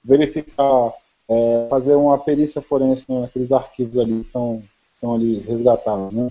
verificar, 0.04 0.94
é, 1.28 1.68
fazer 1.72 1.96
uma 1.96 2.20
perícia 2.20 2.62
forense 2.62 3.12
naqueles 3.12 3.52
arquivos 3.52 3.98
ali 3.98 4.20
que 4.20 4.28
estão, 4.28 4.64
estão 4.94 5.16
ali 5.16 5.40
resgatados, 5.40 6.14
né? 6.14 6.30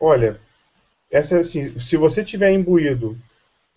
Olha, 0.00 0.40
essa, 1.10 1.40
assim, 1.40 1.78
se 1.78 1.96
você 1.98 2.24
tiver 2.24 2.52
imbuído 2.52 3.18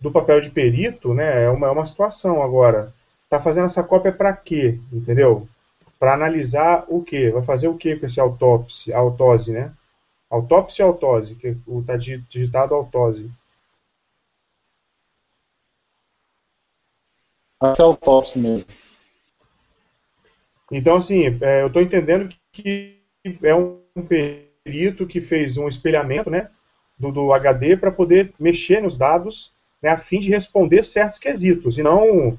do 0.00 0.10
papel 0.10 0.40
de 0.40 0.48
perito, 0.48 1.12
né, 1.12 1.44
é 1.44 1.50
uma, 1.50 1.66
é 1.66 1.70
uma 1.70 1.84
situação 1.84 2.42
agora. 2.42 2.94
Tá 3.28 3.40
fazendo 3.40 3.66
essa 3.66 3.82
cópia 3.82 4.12
para 4.12 4.32
quê? 4.32 4.78
Entendeu? 4.90 5.46
Para 6.02 6.14
analisar 6.14 6.84
o 6.88 7.00
que? 7.00 7.30
Vai 7.30 7.44
fazer 7.44 7.68
o 7.68 7.78
que 7.78 7.94
com 7.94 8.06
esse 8.06 8.18
autópsia, 8.18 8.96
autose, 8.96 9.52
né? 9.52 9.72
Autópsia 10.28 10.84
ou 10.84 10.94
autose, 10.94 11.36
que 11.36 11.56
está 11.78 11.96
digitado 11.96 12.74
autose. 12.74 13.30
Acho 17.60 17.76
que 17.76 17.82
é 17.82 17.84
autópsia 17.84 18.42
mesmo. 18.42 18.68
Então, 20.72 20.96
assim, 20.96 21.38
é, 21.40 21.62
eu 21.62 21.68
estou 21.68 21.80
entendendo 21.80 22.34
que 22.50 23.00
é 23.40 23.54
um 23.54 23.78
perito 24.08 25.06
que 25.06 25.20
fez 25.20 25.56
um 25.56 25.68
espelhamento, 25.68 26.28
né, 26.28 26.50
do, 26.98 27.12
do 27.12 27.32
HD 27.32 27.76
para 27.76 27.92
poder 27.92 28.34
mexer 28.40 28.82
nos 28.82 28.96
dados, 28.96 29.54
né, 29.80 29.90
a 29.90 29.98
fim 29.98 30.18
de 30.18 30.30
responder 30.30 30.82
certos 30.82 31.20
quesitos, 31.20 31.78
e 31.78 31.82
não 31.84 32.36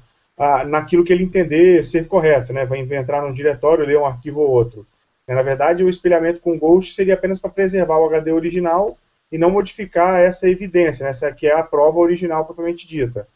naquilo 0.66 1.04
que 1.04 1.12
ele 1.12 1.24
entender 1.24 1.84
ser 1.84 2.06
correto, 2.08 2.52
né? 2.52 2.66
Vai 2.66 2.80
entrar 2.80 3.22
num 3.22 3.32
diretório, 3.32 3.86
ler 3.86 3.98
um 3.98 4.06
arquivo 4.06 4.40
ou 4.40 4.50
outro. 4.50 4.86
Na 5.26 5.42
verdade, 5.42 5.82
o 5.82 5.88
espelhamento 5.88 6.40
com 6.40 6.58
Ghost 6.58 6.94
seria 6.94 7.14
apenas 7.14 7.38
para 7.38 7.50
preservar 7.50 7.98
o 7.98 8.06
HD 8.06 8.32
original 8.32 8.98
e 9.32 9.38
não 9.38 9.50
modificar 9.50 10.20
essa 10.20 10.48
evidência, 10.48 11.04
né? 11.04 11.10
essa 11.10 11.32
que 11.32 11.46
é 11.46 11.54
a 11.54 11.62
prova 11.62 11.98
original 11.98 12.44
propriamente 12.44 12.86
dita. 12.86 13.26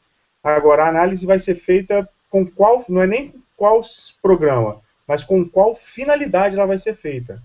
Agora, 0.43 0.85
a 0.85 0.89
análise 0.89 1.27
vai 1.27 1.39
ser 1.39 1.55
feita 1.55 2.09
com 2.31 2.47
qual, 2.47 2.85
não 2.89 3.03
é 3.03 3.07
nem 3.07 3.35
qual 3.57 3.81
programa, 4.23 4.81
mas 5.07 5.25
com 5.25 5.49
qual 5.49 5.75
finalidade 5.75 6.57
ela 6.57 6.67
vai 6.67 6.79
ser 6.79 6.95
feita. 6.95 7.43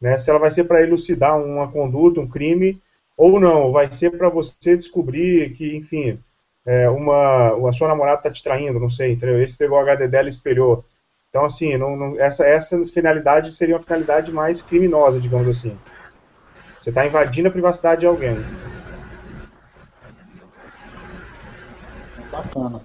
Né? 0.00 0.18
Se 0.18 0.28
ela 0.28 0.38
vai 0.38 0.50
ser 0.50 0.64
para 0.64 0.82
elucidar 0.82 1.38
uma 1.42 1.70
conduta, 1.70 2.20
um 2.20 2.28
crime, 2.28 2.80
ou 3.16 3.40
não, 3.40 3.72
vai 3.72 3.90
ser 3.92 4.10
para 4.10 4.28
você 4.28 4.76
descobrir 4.76 5.54
que, 5.54 5.76
enfim, 5.76 6.18
é, 6.64 6.88
uma, 6.88 7.68
a 7.68 7.72
sua 7.72 7.88
namorada 7.88 8.18
está 8.18 8.30
te 8.30 8.42
traindo, 8.42 8.78
não 8.78 8.90
sei, 8.90 9.12
entendeu? 9.12 9.42
Esse 9.42 9.56
pegou 9.56 9.78
o 9.78 9.80
HD 9.80 10.08
dela 10.08 10.28
e 10.28 10.30
espelhou. 10.30 10.84
Então, 11.28 11.44
assim, 11.44 11.76
não, 11.76 11.96
não, 11.96 12.20
essa, 12.20 12.46
essa 12.46 12.82
finalidade 12.84 13.52
seria 13.52 13.74
uma 13.74 13.82
finalidade 13.82 14.30
mais 14.30 14.62
criminosa, 14.62 15.20
digamos 15.20 15.48
assim. 15.48 15.76
Você 16.80 16.90
está 16.90 17.06
invadindo 17.06 17.48
a 17.48 17.52
privacidade 17.52 18.02
de 18.02 18.06
alguém. 18.06 18.36
Bacana. 22.30 22.82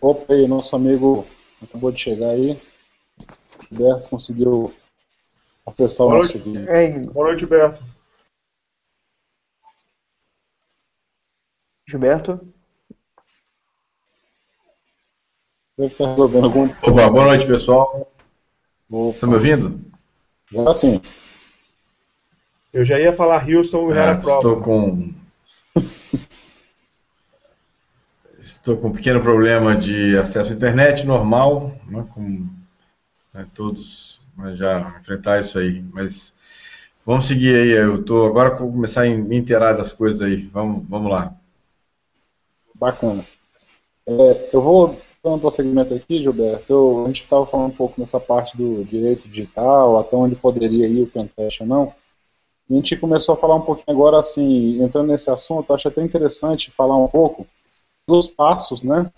Opa, 0.00 0.34
aí, 0.34 0.46
nosso 0.46 0.76
amigo 0.76 1.26
acabou 1.62 1.90
de 1.90 2.00
chegar 2.00 2.30
aí. 2.30 2.60
Berto 3.72 4.10
conseguiu 4.10 4.72
acessar 5.66 6.06
Boa 6.06 6.14
o 6.14 6.18
nosso 6.18 6.38
vídeo. 6.38 7.12
Boa 7.12 7.28
noite, 7.28 7.46
Berto. 7.46 7.82
Gilberto? 11.88 12.40
Deve 15.78 15.92
estar 15.92 16.08
resolvendo 16.08 16.44
algum. 16.44 16.64
Opa, 16.64 17.08
boa 17.08 17.24
noite, 17.26 17.46
pessoal. 17.46 18.10
Opa. 18.90 19.14
Estão 19.14 19.28
me 19.28 19.36
ouvindo? 19.36 19.80
Já 20.50 20.74
sim. 20.74 21.00
Eu 22.72 22.84
já 22.84 22.98
ia 22.98 23.12
falar 23.12 23.48
Houston 23.48 23.88
e 23.88 23.92
era 23.92 24.12
ah, 24.12 24.16
prova. 24.16 24.38
Estou 24.38 24.60
com. 24.60 25.14
estou 28.40 28.76
com 28.76 28.88
um 28.88 28.92
pequeno 28.92 29.22
problema 29.22 29.76
de 29.76 30.18
acesso 30.18 30.52
à 30.52 30.56
internet 30.56 31.06
normal, 31.06 31.72
né, 31.86 32.04
como 32.12 32.50
né, 33.32 33.46
todos 33.54 34.20
mas 34.34 34.56
já 34.56 34.96
enfrentar 35.00 35.38
isso 35.38 35.60
aí. 35.60 35.80
Mas 35.92 36.34
vamos 37.06 37.28
seguir 37.28 37.54
aí. 37.54 37.70
Eu 37.70 38.00
estou 38.00 38.26
agora 38.26 38.56
vou 38.56 38.72
começar 38.72 39.02
a 39.02 39.08
me 39.08 39.36
inteirar 39.36 39.74
das 39.74 39.92
coisas 39.92 40.22
aí. 40.22 40.38
Vamos, 40.38 40.84
vamos 40.88 41.08
lá. 41.08 41.34
Bacana. 42.74 43.24
É, 44.06 44.50
eu 44.52 44.60
vou 44.60 45.00
dando 45.22 45.36
um 45.36 45.38
prosseguimento 45.38 45.94
aqui, 45.94 46.22
Gilberto, 46.22 46.72
eu, 46.72 47.04
a 47.04 47.06
gente 47.08 47.22
estava 47.22 47.46
falando 47.46 47.72
um 47.72 47.76
pouco 47.76 48.00
nessa 48.00 48.20
parte 48.20 48.56
do 48.56 48.84
direito 48.84 49.28
digital, 49.28 49.98
até 49.98 50.16
onde 50.16 50.36
poderia 50.36 50.86
ir 50.86 51.02
o 51.02 51.06
pentest 51.06 51.60
ou 51.60 51.66
não. 51.66 51.94
E 52.68 52.74
a 52.74 52.76
gente 52.76 52.96
começou 52.96 53.34
a 53.34 53.38
falar 53.38 53.56
um 53.56 53.62
pouquinho 53.62 53.96
agora, 53.96 54.18
assim, 54.18 54.82
entrando 54.82 55.08
nesse 55.08 55.30
assunto, 55.30 55.72
acho 55.72 55.88
até 55.88 56.02
interessante 56.02 56.70
falar 56.70 56.96
um 56.96 57.08
pouco 57.08 57.46
dos 58.06 58.26
passos, 58.26 58.82
né, 58.82 59.10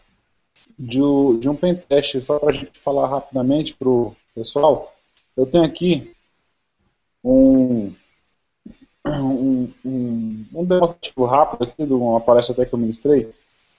de, 0.78 0.98
de 1.38 1.48
um 1.48 1.56
pentest, 1.56 2.20
só 2.22 2.38
para 2.38 2.50
a 2.50 2.52
gente 2.52 2.78
falar 2.78 3.08
rapidamente 3.08 3.74
para 3.74 3.88
o 3.88 4.14
pessoal. 4.34 4.94
Eu 5.36 5.46
tenho 5.46 5.64
aqui 5.64 6.14
um, 7.22 7.92
um, 9.06 9.72
um, 9.84 10.46
um 10.54 10.64
demonstrativo 10.64 11.24
rápido 11.24 11.64
aqui 11.64 11.86
de 11.86 11.92
uma 11.92 12.20
palestra 12.20 12.52
até 12.52 12.64
que 12.64 12.74
eu 12.74 12.78
ministrei, 12.78 13.30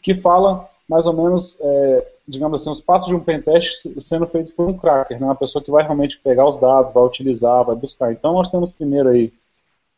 que 0.01 0.13
fala 0.13 0.71
mais 0.88 1.06
ou 1.06 1.14
menos, 1.14 1.58
é, 1.60 2.08
digamos 2.28 2.62
assim, 2.62 2.72
os 2.72 2.82
passos 2.82 3.08
de 3.08 3.16
um 3.16 3.20
pentest 3.20 3.88
sendo 4.00 4.28
feitos 4.28 4.52
por 4.52 4.68
um 4.68 4.78
cracker, 4.78 5.20
né? 5.20 5.26
uma 5.26 5.36
pessoa 5.36 5.64
que 5.64 5.72
vai 5.72 5.84
realmente 5.84 6.20
pegar 6.20 6.48
os 6.48 6.58
dados, 6.58 6.94
vai 6.94 7.04
utilizar, 7.04 7.64
vai 7.64 7.76
buscar. 7.76 8.12
Então 8.12 8.34
nós 8.34 8.50
temos 8.50 8.74
primeiro 8.74 9.10
aí 9.10 9.32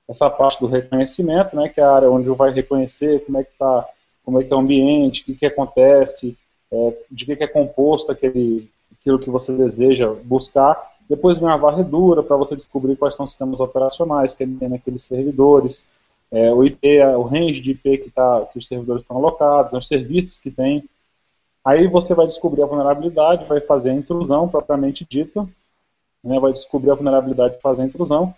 essa 0.07 0.29
parte 0.29 0.59
do 0.59 0.67
reconhecimento, 0.67 1.55
né, 1.55 1.69
que 1.69 1.79
é 1.79 1.83
a 1.83 1.91
área 1.91 2.11
onde 2.11 2.29
vai 2.29 2.51
reconhecer 2.51 3.25
como 3.25 3.37
é 3.37 3.43
que 3.43 3.51
tá, 3.57 3.87
como 4.23 4.39
é 4.39 4.43
que 4.43 4.51
é 4.51 4.55
o 4.55 4.59
ambiente, 4.59 5.21
o 5.21 5.25
que, 5.25 5.35
que 5.35 5.45
acontece, 5.45 6.37
é, 6.71 6.97
de 7.09 7.25
que, 7.25 7.35
que 7.35 7.43
é 7.43 7.47
composto 7.47 8.11
aquele, 8.11 8.69
aquilo 8.91 9.19
que 9.19 9.29
você 9.29 9.55
deseja 9.55 10.13
buscar. 10.23 10.91
Depois 11.09 11.37
vem 11.37 11.49
a 11.49 11.57
varredura 11.57 12.23
para 12.23 12.35
você 12.35 12.55
descobrir 12.55 12.95
quais 12.95 13.15
são 13.15 13.25
os 13.25 13.31
sistemas 13.31 13.59
operacionais 13.59 14.33
que 14.33 14.43
ele 14.43 14.55
tem 14.57 14.69
naqueles 14.69 15.03
servidores, 15.03 15.87
é, 16.33 16.51
o 16.51 16.63
IP, 16.63 16.99
o 16.99 17.21
range 17.21 17.61
de 17.61 17.71
IP 17.71 17.99
que, 17.99 18.09
tá, 18.09 18.43
que 18.51 18.57
os 18.57 18.67
servidores 18.67 19.03
estão 19.03 19.17
alocados, 19.17 19.73
os 19.73 19.87
serviços 19.87 20.39
que 20.39 20.49
tem. 20.49 20.83
Aí 21.63 21.87
você 21.87 22.15
vai 22.15 22.25
descobrir 22.25 22.63
a 22.63 22.65
vulnerabilidade, 22.65 23.45
vai 23.45 23.61
fazer 23.61 23.91
a 23.91 23.93
intrusão 23.93 24.49
propriamente 24.49 25.05
dita, 25.07 25.47
né, 26.23 26.39
vai 26.39 26.51
descobrir 26.51 26.89
a 26.89 26.95
vulnerabilidade 26.95 27.57
e 27.57 27.61
fazer 27.61 27.83
a 27.83 27.85
intrusão. 27.85 28.33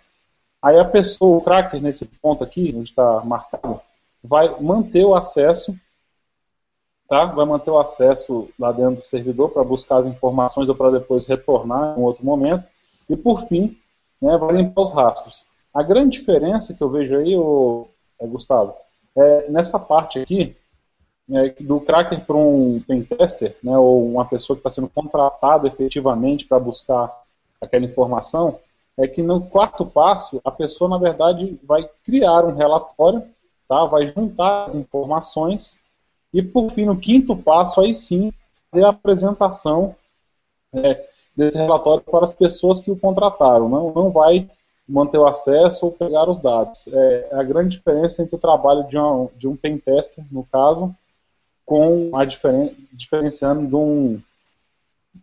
Aí 0.60 0.78
a 0.78 0.84
pessoa, 0.84 1.38
o 1.38 1.40
cracker, 1.40 1.80
nesse 1.80 2.04
ponto 2.04 2.44
aqui, 2.44 2.74
onde 2.76 2.90
está 2.90 3.24
marcado, 3.24 3.80
vai 4.22 4.60
manter 4.60 5.06
o 5.06 5.14
acesso, 5.14 5.74
tá? 7.08 7.24
vai 7.24 7.46
manter 7.46 7.70
o 7.70 7.78
acesso 7.78 8.50
lá 8.58 8.72
dentro 8.72 8.96
do 8.96 9.02
servidor 9.02 9.50
para 9.50 9.64
buscar 9.64 9.98
as 9.98 10.06
informações 10.06 10.68
ou 10.68 10.74
para 10.74 10.90
depois 10.90 11.26
retornar 11.26 11.98
em 11.98 12.02
outro 12.02 12.24
momento. 12.26 12.68
E 13.08 13.16
por 13.16 13.48
fim, 13.48 13.78
né, 14.20 14.36
vai 14.36 14.54
limpar 14.54 14.82
os 14.82 14.92
rastros. 14.92 15.46
A 15.76 15.82
grande 15.82 16.18
diferença 16.18 16.72
que 16.72 16.82
eu 16.82 16.88
vejo 16.88 17.14
aí, 17.18 17.34
é, 18.18 18.26
Gustavo, 18.26 18.74
é 19.14 19.50
nessa 19.50 19.78
parte 19.78 20.18
aqui, 20.18 20.56
é, 21.30 21.50
do 21.60 21.78
cracker 21.82 22.24
para 22.24 22.34
um 22.34 22.80
pentester, 22.80 23.54
né, 23.62 23.76
ou 23.76 24.08
uma 24.08 24.24
pessoa 24.24 24.56
que 24.56 24.60
está 24.60 24.70
sendo 24.70 24.88
contratada 24.88 25.68
efetivamente 25.68 26.46
para 26.46 26.58
buscar 26.58 27.14
aquela 27.60 27.84
informação, 27.84 28.58
é 28.96 29.06
que 29.06 29.22
no 29.22 29.42
quarto 29.42 29.84
passo, 29.84 30.40
a 30.42 30.50
pessoa, 30.50 30.88
na 30.88 30.96
verdade, 30.96 31.60
vai 31.62 31.86
criar 32.02 32.46
um 32.46 32.54
relatório, 32.54 33.22
tá, 33.68 33.84
vai 33.84 34.08
juntar 34.08 34.64
as 34.64 34.74
informações, 34.74 35.82
e 36.32 36.42
por 36.42 36.70
fim, 36.70 36.86
no 36.86 36.96
quinto 36.96 37.36
passo, 37.36 37.82
aí 37.82 37.92
sim, 37.92 38.32
fazer 38.70 38.86
a 38.86 38.88
apresentação 38.88 39.94
é, 40.74 41.04
desse 41.36 41.58
relatório 41.58 42.02
para 42.02 42.24
as 42.24 42.32
pessoas 42.32 42.80
que 42.80 42.90
o 42.90 42.98
contrataram. 42.98 43.68
Não, 43.68 43.92
não 43.92 44.10
vai 44.10 44.48
manter 44.88 45.18
o 45.18 45.26
acesso 45.26 45.86
ou 45.86 45.92
pegar 45.92 46.28
os 46.28 46.38
dados. 46.38 46.86
É, 46.88 47.28
a 47.32 47.42
grande 47.42 47.76
diferença 47.76 48.22
entre 48.22 48.36
o 48.36 48.40
trabalho 48.40 48.86
de 48.86 48.98
um, 48.98 49.28
de 49.36 49.48
um 49.48 49.56
pentester, 49.56 50.24
no 50.30 50.44
caso, 50.44 50.94
com 51.64 52.16
a 52.16 52.24
diferen, 52.24 52.76
diferenciando 52.92 53.66
de 53.66 53.74
um, 53.74 54.22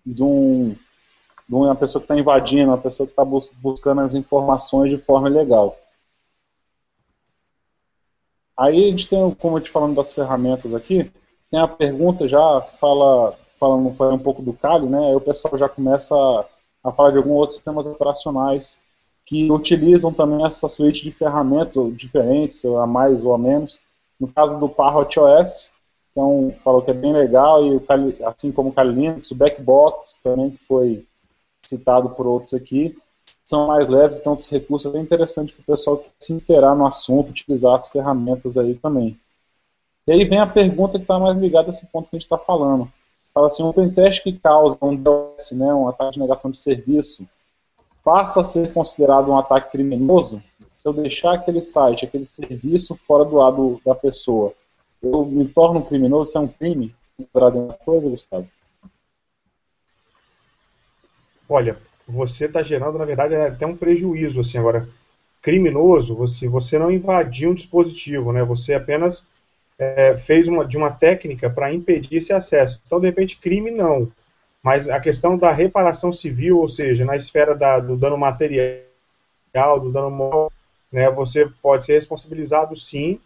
de 0.05 0.24
um 0.24 0.75
de 1.48 1.55
uma 1.55 1.75
pessoa 1.75 2.01
que 2.01 2.05
está 2.05 2.17
invadindo, 2.17 2.72
uma 2.72 2.77
pessoa 2.77 3.05
que 3.05 3.12
está 3.12 3.24
bus 3.24 3.51
buscando 3.62 4.01
as 4.01 4.15
informações 4.15 4.89
de 4.89 4.98
forma 4.98 5.29
ilegal. 5.29 5.77
Aí 8.58 8.86
a 8.86 8.89
gente 8.89 9.08
tem, 9.08 9.32
como 9.36 9.58
eu 9.58 9.62
te 9.62 9.70
falando 9.70 9.96
das 9.96 10.13
ferramentas 10.13 10.74
aqui, 10.74 11.12
tem 11.51 11.60
a 11.60 11.67
pergunta 11.67 12.27
já 12.27 12.62
fala, 12.79 13.38
falando 13.60 13.89
um 14.13 14.20
pouco 14.20 14.41
do 14.41 14.53
Kali, 14.53 14.88
né? 14.88 15.10
Aí 15.10 15.15
o 15.15 15.22
pessoal 15.22 15.58
já 15.58 15.67
começa 15.67 16.15
a, 16.15 16.46
a 16.86 16.91
falar 16.91 17.12
de 17.12 17.17
alguns 17.17 17.36
outros 17.36 17.55
sistemas 17.58 17.86
operacionais 17.86 18.79
que 19.25 19.50
utilizam 19.51 20.12
também 20.12 20.46
essa 20.46 20.68
suíte 20.68 21.03
de 21.03 21.12
ferramentas 21.12 21.77
ou 21.77 21.92
diferentes, 21.92 22.63
ou 22.65 22.80
a 22.80 22.88
mais 22.88 23.24
ou 23.24 23.34
a 23.34 23.38
menos. 23.38 23.80
No 24.20 24.27
caso 24.27 24.58
do 24.60 24.70
Parrot 24.70 25.20
OS, 25.20 25.72
que 26.13 26.20
é 26.20 26.24
um, 26.24 26.53
falou 26.63 26.82
que 26.82 26.92
é 26.92 26.94
bem 26.94 27.13
legal, 27.13 27.65
e 27.65 27.75
o 27.75 27.84
assim 28.25 28.51
como 28.51 28.70
o 28.70 28.74
Kali 28.74 28.94
Linux, 28.94 29.32
o 29.32 29.36
Backbox 29.36 30.20
também, 30.24 30.51
que 30.51 30.65
foi 30.65 31.06
citado 31.63 32.10
por 32.10 32.27
outros 32.27 32.53
aqui, 32.53 32.96
são 33.44 33.68
mais 33.68 33.89
leves 33.89 34.18
e 34.18 34.22
tem 34.22 34.30
outros 34.30 34.50
recursos. 34.50 34.89
É 34.89 34.94
bem 34.94 35.01
interessante 35.01 35.53
para 35.53 35.62
o 35.62 35.65
pessoal 35.65 35.98
que 35.98 36.10
se 36.20 36.34
interar 36.34 36.75
no 36.75 36.86
assunto, 36.86 37.30
utilizar 37.30 37.75
as 37.75 37.89
ferramentas 37.89 38.58
aí 38.58 38.75
também. 38.75 39.20
E 40.05 40.12
aí 40.12 40.25
vem 40.25 40.40
a 40.40 40.48
pergunta 40.48 40.98
que 40.98 41.05
está 41.05 41.18
mais 41.18 41.38
ligada 41.38 41.70
a 41.70 41.72
esse 41.72 41.86
ponto 41.88 42.09
que 42.09 42.16
a 42.16 42.20
gente 42.20 42.25
está 42.25 42.38
falando. 42.38 42.92
Fala 43.33 43.48
assim, 43.48 43.64
um 43.64 43.74
pentest 43.74 44.22
que 44.22 44.33
causa 44.33 44.77
um 44.81 44.96
DOS, 44.96 45.51
né, 45.53 45.74
um 45.74 45.88
ataque 45.88 46.14
de 46.14 46.20
negação 46.20 46.51
de 46.51 46.57
serviço, 46.57 47.27
passa 48.03 48.42
a 48.42 48.44
ser 48.44 48.74
considerado 48.74 49.29
um 49.31 49.37
ataque 49.37 49.72
criminoso 49.72 50.42
se 50.72 50.87
eu 50.87 50.94
deixar 50.94 51.33
aquele 51.33 51.61
site, 51.61 52.05
aquele 52.05 52.25
serviço 52.25 52.96
fora 52.96 53.24
do 53.24 53.35
lado 53.35 53.81
da 53.85 53.94
pessoa. 53.94 54.53
Eu 55.01 55.25
me 55.25 55.48
torno 55.48 55.79
um 55.79 55.83
criminoso, 55.83 56.29
isso 56.29 56.37
é 56.37 56.42
um 56.42 56.48
crime? 56.48 56.96
Considerado 57.16 57.55
uma 57.59 57.74
coisa, 57.74 58.09
Gustavo? 58.09 58.48
olha, 61.53 61.77
você 62.07 62.46
está 62.46 62.63
gerando, 62.63 62.98
na 62.98 63.05
verdade, 63.05 63.35
até 63.35 63.66
um 63.66 63.75
prejuízo, 63.75 64.42
assim, 64.42 64.57
agora, 64.57 64.87
criminoso, 65.42 66.16
você, 66.16 66.48
você 66.48 66.79
não 66.79 66.92
invadiu 66.92 67.51
um 67.51 67.53
dispositivo, 67.53 68.31
né, 68.31 68.44
você 68.44 68.74
apenas 68.74 69.29
é, 69.77 70.18
fez 70.18 70.48
uma, 70.48 70.66
de 70.66 70.77
uma 70.77 70.92
técnica 70.92 71.50
para 71.50 71.74
impedir 71.74 72.18
esse 72.18 72.33
acesso. 72.33 72.81
Então, 72.85 73.00
de 73.00 73.07
repente, 73.07 73.37
crime 73.37 73.72
não. 73.72 74.11
Mas 74.63 74.89
a 74.89 74.99
questão 74.99 75.37
da 75.37 75.51
reparação 75.51 76.11
civil, 76.13 76.59
ou 76.59 76.69
seja, 76.69 77.03
na 77.03 77.17
esfera 77.17 77.53
da, 77.53 77.79
do 77.79 77.97
dano 77.97 78.17
material, 78.17 78.79
do 79.81 79.91
dano 79.91 80.09
moral, 80.09 80.51
né, 80.89 81.09
você 81.11 81.49
pode 81.61 81.85
ser 81.85 81.93
responsabilizado 81.93 82.75
sim, 82.77 83.19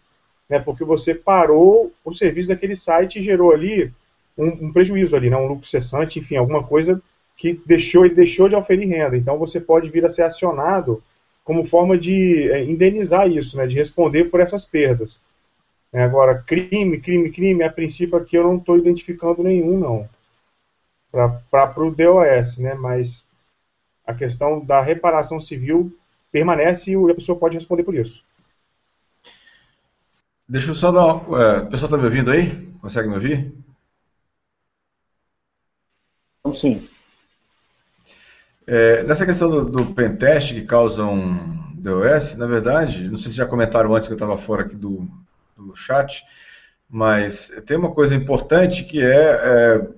né, 0.48 0.58
porque 0.58 0.82
você 0.82 1.14
parou 1.14 1.92
o 2.04 2.12
serviço 2.12 2.48
daquele 2.48 2.74
site 2.74 3.18
e 3.18 3.22
gerou 3.22 3.52
ali 3.52 3.92
um, 4.36 4.66
um 4.66 4.72
prejuízo 4.72 5.14
ali, 5.14 5.30
né, 5.30 5.36
um 5.36 5.46
lucro 5.46 5.68
cessante, 5.68 6.18
enfim, 6.18 6.36
alguma 6.36 6.64
coisa 6.64 7.00
que 7.36 7.60
deixou, 7.64 8.04
ele 8.04 8.16
deixou 8.16 8.48
de 8.48 8.56
oferir 8.56 8.88
renda. 8.88 9.16
Então 9.16 9.38
você 9.38 9.60
pode 9.60 9.88
vir 9.90 10.04
a 10.04 10.10
ser 10.10 10.22
acionado 10.22 11.00
como 11.44 11.64
forma 11.64 11.96
de 11.96 12.50
é, 12.50 12.64
indenizar 12.64 13.30
isso, 13.30 13.56
né, 13.56 13.66
de 13.66 13.76
responder 13.76 14.24
por 14.24 14.40
essas 14.40 14.64
perdas. 14.64 15.20
É, 15.92 16.02
agora, 16.02 16.42
crime, 16.44 16.98
crime, 16.98 17.30
crime, 17.30 17.62
a 17.62 17.70
princípio 17.70 18.18
aqui 18.18 18.36
eu 18.36 18.42
não 18.42 18.56
estou 18.56 18.76
identificando 18.76 19.42
nenhum, 19.42 19.78
não. 19.78 20.08
Para 21.10 21.80
o 21.82 21.90
DOS, 21.90 22.58
né, 22.58 22.74
mas 22.74 23.28
a 24.06 24.14
questão 24.14 24.64
da 24.64 24.80
reparação 24.80 25.40
civil 25.40 25.96
permanece 26.30 26.92
e 26.92 27.10
a 27.10 27.14
pessoa 27.14 27.38
pode 27.38 27.56
responder 27.56 27.82
por 27.82 27.94
isso. 27.94 28.24
Deixa 30.48 30.70
eu 30.70 30.74
só 30.74 30.90
dar. 30.90 31.00
É, 31.40 31.58
o 31.60 31.70
pessoal 31.70 31.88
está 31.88 31.98
me 31.98 32.04
ouvindo 32.04 32.30
aí? 32.30 32.66
Consegue 32.80 33.08
me 33.08 33.14
ouvir? 33.14 33.52
Sim. 36.52 36.88
É, 38.66 39.02
nessa 39.02 39.26
questão 39.26 39.50
do, 39.50 39.64
do 39.64 39.94
pentest 39.94 40.54
que 40.54 40.64
causa 40.64 41.04
um 41.04 41.72
DOS, 41.74 42.36
na 42.36 42.46
verdade, 42.46 43.08
não 43.08 43.16
sei 43.16 43.30
se 43.30 43.36
já 43.36 43.46
comentaram 43.46 43.94
antes 43.94 44.06
que 44.06 44.12
eu 44.12 44.16
estava 44.16 44.36
fora 44.36 44.62
aqui 44.62 44.76
do, 44.76 45.08
do 45.56 45.74
chat, 45.74 46.24
mas 46.88 47.50
tem 47.66 47.76
uma 47.76 47.92
coisa 47.92 48.14
importante 48.14 48.84
que 48.84 49.02
é, 49.02 49.30
é, 49.30 49.88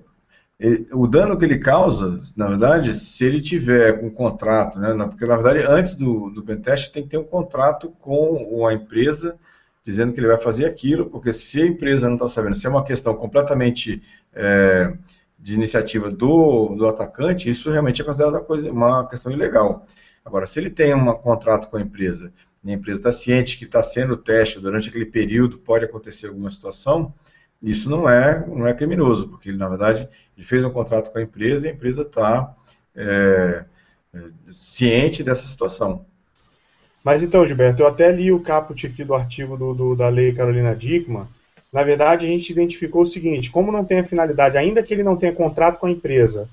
o 0.93 1.07
dano 1.07 1.37
que 1.37 1.45
ele 1.45 1.57
causa, 1.57 2.19
na 2.37 2.47
verdade, 2.47 2.93
se 2.93 3.25
ele 3.25 3.41
tiver 3.41 4.03
um 4.03 4.09
contrato, 4.09 4.79
né, 4.79 4.93
porque 5.07 5.25
na 5.25 5.35
verdade 5.35 5.65
antes 5.67 5.95
do, 5.95 6.29
do 6.29 6.43
pentest 6.43 6.91
tem 6.91 7.03
que 7.03 7.09
ter 7.09 7.17
um 7.17 7.23
contrato 7.23 7.89
com 7.99 8.67
a 8.67 8.73
empresa 8.73 9.39
dizendo 9.83 10.13
que 10.13 10.19
ele 10.19 10.27
vai 10.27 10.37
fazer 10.37 10.65
aquilo, 10.65 11.09
porque 11.09 11.33
se 11.33 11.61
a 11.61 11.65
empresa 11.65 12.07
não 12.07 12.15
está 12.15 12.27
sabendo, 12.27 12.55
se 12.55 12.67
é 12.67 12.69
uma 12.69 12.83
questão 12.83 13.15
completamente 13.15 14.01
é, 14.33 14.93
de 15.39 15.55
iniciativa 15.55 16.11
do, 16.11 16.75
do 16.75 16.87
atacante, 16.87 17.49
isso 17.49 17.71
realmente 17.71 18.01
é 18.01 18.05
considerado 18.05 18.35
uma, 18.35 18.43
coisa, 18.43 18.71
uma 18.71 19.07
questão 19.07 19.31
ilegal. 19.31 19.85
Agora, 20.23 20.45
se 20.45 20.59
ele 20.59 20.69
tem 20.69 20.93
um 20.93 21.11
contrato 21.15 21.67
com 21.69 21.77
a 21.77 21.81
empresa, 21.81 22.31
e 22.63 22.69
a 22.69 22.73
empresa 22.75 22.99
está 22.99 23.11
ciente 23.11 23.57
que 23.57 23.65
está 23.65 23.81
sendo 23.81 24.13
o 24.13 24.17
teste, 24.17 24.59
durante 24.59 24.89
aquele 24.89 25.05
período 25.05 25.57
pode 25.57 25.85
acontecer 25.85 26.27
alguma 26.27 26.51
situação, 26.51 27.11
isso 27.61 27.89
não 27.89 28.09
é, 28.09 28.45
não 28.47 28.65
é 28.65 28.73
criminoso, 28.73 29.27
porque 29.27 29.49
ele, 29.49 29.57
na 29.57 29.69
verdade, 29.69 30.07
ele 30.35 30.45
fez 30.45 30.65
um 30.65 30.71
contrato 30.71 31.11
com 31.11 31.19
a 31.19 31.21
empresa 31.21 31.67
e 31.67 31.69
a 31.69 31.73
empresa 31.73 32.01
está 32.01 32.55
é, 32.95 33.63
é, 34.13 34.19
ciente 34.51 35.23
dessa 35.23 35.47
situação. 35.47 36.05
Mas 37.03 37.23
então, 37.23 37.45
Gilberto, 37.45 37.81
eu 37.81 37.87
até 37.87 38.11
li 38.11 38.31
o 38.31 38.39
caput 38.39 38.85
aqui 38.85 39.03
do 39.03 39.13
artigo 39.13 39.57
do, 39.57 39.73
do 39.73 39.95
da 39.95 40.09
lei 40.09 40.33
Carolina 40.33 40.75
Dickmann, 40.75 41.27
na 41.71 41.83
verdade, 41.83 42.25
a 42.25 42.29
gente 42.29 42.51
identificou 42.51 43.03
o 43.03 43.05
seguinte: 43.05 43.49
como 43.49 43.71
não 43.71 43.85
tem 43.85 43.99
a 43.99 44.03
finalidade, 44.03 44.57
ainda 44.57 44.83
que 44.83 44.93
ele 44.93 45.03
não 45.03 45.15
tenha 45.15 45.33
contrato 45.33 45.79
com 45.79 45.85
a 45.85 45.91
empresa, 45.91 46.49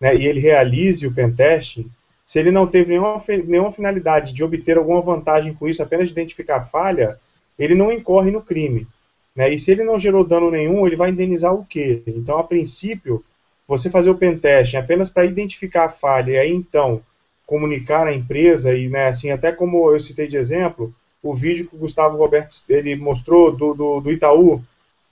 né, 0.00 0.14
e 0.14 0.26
ele 0.26 0.40
realize 0.40 1.06
o 1.06 1.12
pentest, 1.12 1.84
se 2.26 2.38
ele 2.38 2.50
não 2.50 2.66
teve 2.66 2.90
nenhuma, 2.90 3.22
nenhuma 3.46 3.72
finalidade 3.72 4.32
de 4.32 4.44
obter 4.44 4.76
alguma 4.76 5.00
vantagem 5.00 5.54
com 5.54 5.66
isso, 5.66 5.82
apenas 5.82 6.06
de 6.06 6.12
identificar 6.12 6.56
a 6.56 6.64
falha, 6.64 7.18
ele 7.58 7.74
não 7.74 7.90
incorre 7.90 8.30
no 8.30 8.42
crime. 8.42 8.86
Né? 9.34 9.52
E 9.52 9.58
se 9.58 9.70
ele 9.70 9.84
não 9.84 9.98
gerou 9.98 10.24
dano 10.24 10.50
nenhum, 10.50 10.86
ele 10.86 10.96
vai 10.96 11.10
indenizar 11.10 11.54
o 11.54 11.64
quê? 11.64 12.02
Então, 12.06 12.38
a 12.38 12.44
princípio, 12.44 13.24
você 13.66 13.90
fazer 13.90 14.10
o 14.10 14.16
pentest 14.16 14.74
apenas 14.74 15.10
para 15.10 15.26
identificar 15.26 15.84
a 15.84 15.90
falha 15.90 16.32
e 16.32 16.38
aí 16.38 16.52
então 16.52 17.02
comunicar 17.46 18.06
à 18.06 18.14
empresa 18.14 18.74
e, 18.74 18.88
né, 18.88 19.08
assim, 19.08 19.30
até 19.30 19.52
como 19.52 19.90
eu 19.90 19.98
citei 19.98 20.26
de 20.26 20.36
exemplo, 20.36 20.94
o 21.22 21.34
vídeo 21.34 21.66
que 21.66 21.76
o 21.76 21.78
Gustavo 21.78 22.18
Roberto 22.18 22.54
ele 22.68 22.94
mostrou 22.94 23.56
do, 23.56 23.72
do, 23.72 24.00
do 24.00 24.12
Itaú, 24.12 24.62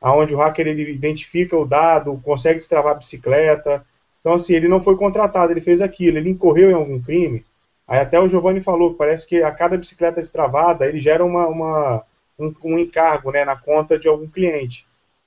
aonde 0.00 0.34
o 0.34 0.38
hacker 0.38 0.66
ele 0.66 0.90
identifica 0.90 1.56
o 1.56 1.66
dado, 1.66 2.20
consegue 2.22 2.58
destravar 2.58 2.92
a 2.92 2.98
bicicleta. 2.98 3.84
Então, 4.20 4.34
assim, 4.34 4.54
ele 4.54 4.68
não 4.68 4.82
foi 4.82 4.96
contratado, 4.96 5.50
ele 5.50 5.62
fez 5.62 5.80
aquilo, 5.80 6.18
ele 6.18 6.28
incorreu 6.30 6.70
em 6.70 6.74
algum 6.74 7.00
crime. 7.00 7.42
Aí 7.88 8.00
até 8.00 8.20
o 8.20 8.28
Giovanni 8.28 8.60
falou 8.60 8.92
que 8.92 8.98
parece 8.98 9.26
que 9.26 9.42
a 9.42 9.50
cada 9.50 9.76
bicicleta 9.76 10.20
destravada 10.20 10.86
ele 10.86 11.00
gera 11.00 11.24
uma, 11.24 11.46
uma 11.46 12.02
um, 12.38 12.52
um, 12.64 12.78
encargo 12.78 13.30
né, 13.30 13.44
na 13.44 13.56
conta 13.56 13.98
de 13.98 14.08
algum 14.08 14.26
cliente. 14.26 14.86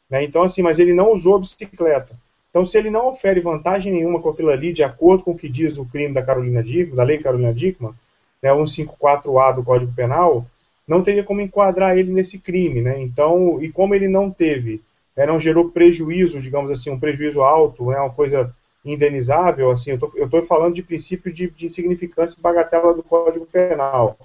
Né? 0.09 0.23
Então, 0.23 0.43
assim, 0.43 0.61
mas 0.61 0.79
ele 0.79 0.93
não 0.93 1.11
usou 1.11 1.35
a 1.35 1.39
bicicleta. 1.39 2.15
Então, 2.49 2.65
se 2.65 2.77
ele 2.77 2.89
não 2.89 3.07
ofere 3.07 3.39
vantagem 3.39 3.93
nenhuma 3.93 4.21
com 4.21 4.29
aquilo 4.29 4.49
ali, 4.49 4.73
de 4.73 4.83
acordo 4.83 5.23
com 5.23 5.31
o 5.31 5.37
que 5.37 5.47
diz 5.47 5.77
o 5.77 5.85
crime 5.85 6.13
da 6.13 6.23
Carolina 6.23 6.63
Dickman, 6.63 6.95
da 6.95 7.03
lei 7.03 7.19
Carolina 7.19 7.53
Dickman, 7.53 7.93
né, 8.41 8.51
154A 8.51 9.55
do 9.55 9.63
Código 9.63 9.93
Penal, 9.93 10.45
não 10.87 11.03
teria 11.03 11.23
como 11.23 11.41
enquadrar 11.41 11.95
ele 11.97 12.11
nesse 12.11 12.39
crime, 12.39 12.81
né? 12.81 12.99
Então, 12.99 13.61
e 13.61 13.71
como 13.71 13.93
ele 13.93 14.07
não 14.07 14.31
teve, 14.31 14.81
né, 15.15 15.25
não 15.25 15.39
gerou 15.39 15.69
prejuízo, 15.69 16.41
digamos 16.41 16.71
assim, 16.71 16.89
um 16.89 16.99
prejuízo 16.99 17.41
alto, 17.43 17.85
né, 17.91 17.99
uma 17.99 18.09
coisa 18.09 18.53
indenizável, 18.83 19.69
assim, 19.69 19.91
eu 19.91 20.25
estou 20.25 20.41
falando 20.45 20.73
de 20.73 20.81
princípio 20.81 21.31
de, 21.31 21.49
de 21.51 21.67
insignificância 21.67 22.39
e 22.39 22.41
bagatela 22.41 22.93
do 22.93 23.03
Código 23.03 23.45
Penal. 23.45 24.17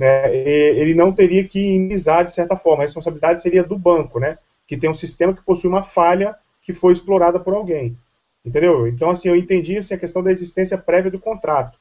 Né, 0.00 0.34
ele 0.34 0.94
não 0.94 1.12
teria 1.12 1.44
que 1.44 1.60
indenizar 1.60 2.24
de 2.24 2.32
certa 2.32 2.56
forma, 2.56 2.82
a 2.82 2.86
responsabilidade 2.86 3.42
seria 3.42 3.62
do 3.62 3.76
banco, 3.76 4.18
né, 4.18 4.38
que 4.66 4.74
tem 4.74 4.88
um 4.88 4.94
sistema 4.94 5.34
que 5.34 5.42
possui 5.44 5.68
uma 5.68 5.82
falha 5.82 6.34
que 6.62 6.72
foi 6.72 6.94
explorada 6.94 7.38
por 7.38 7.52
alguém. 7.52 7.94
Entendeu? 8.42 8.86
Então, 8.88 9.10
assim, 9.10 9.28
eu 9.28 9.36
entendi 9.36 9.76
assim, 9.76 9.92
a 9.92 9.98
questão 9.98 10.22
da 10.22 10.30
existência 10.30 10.78
prévia 10.78 11.10
do 11.10 11.18
contrato. 11.18 11.78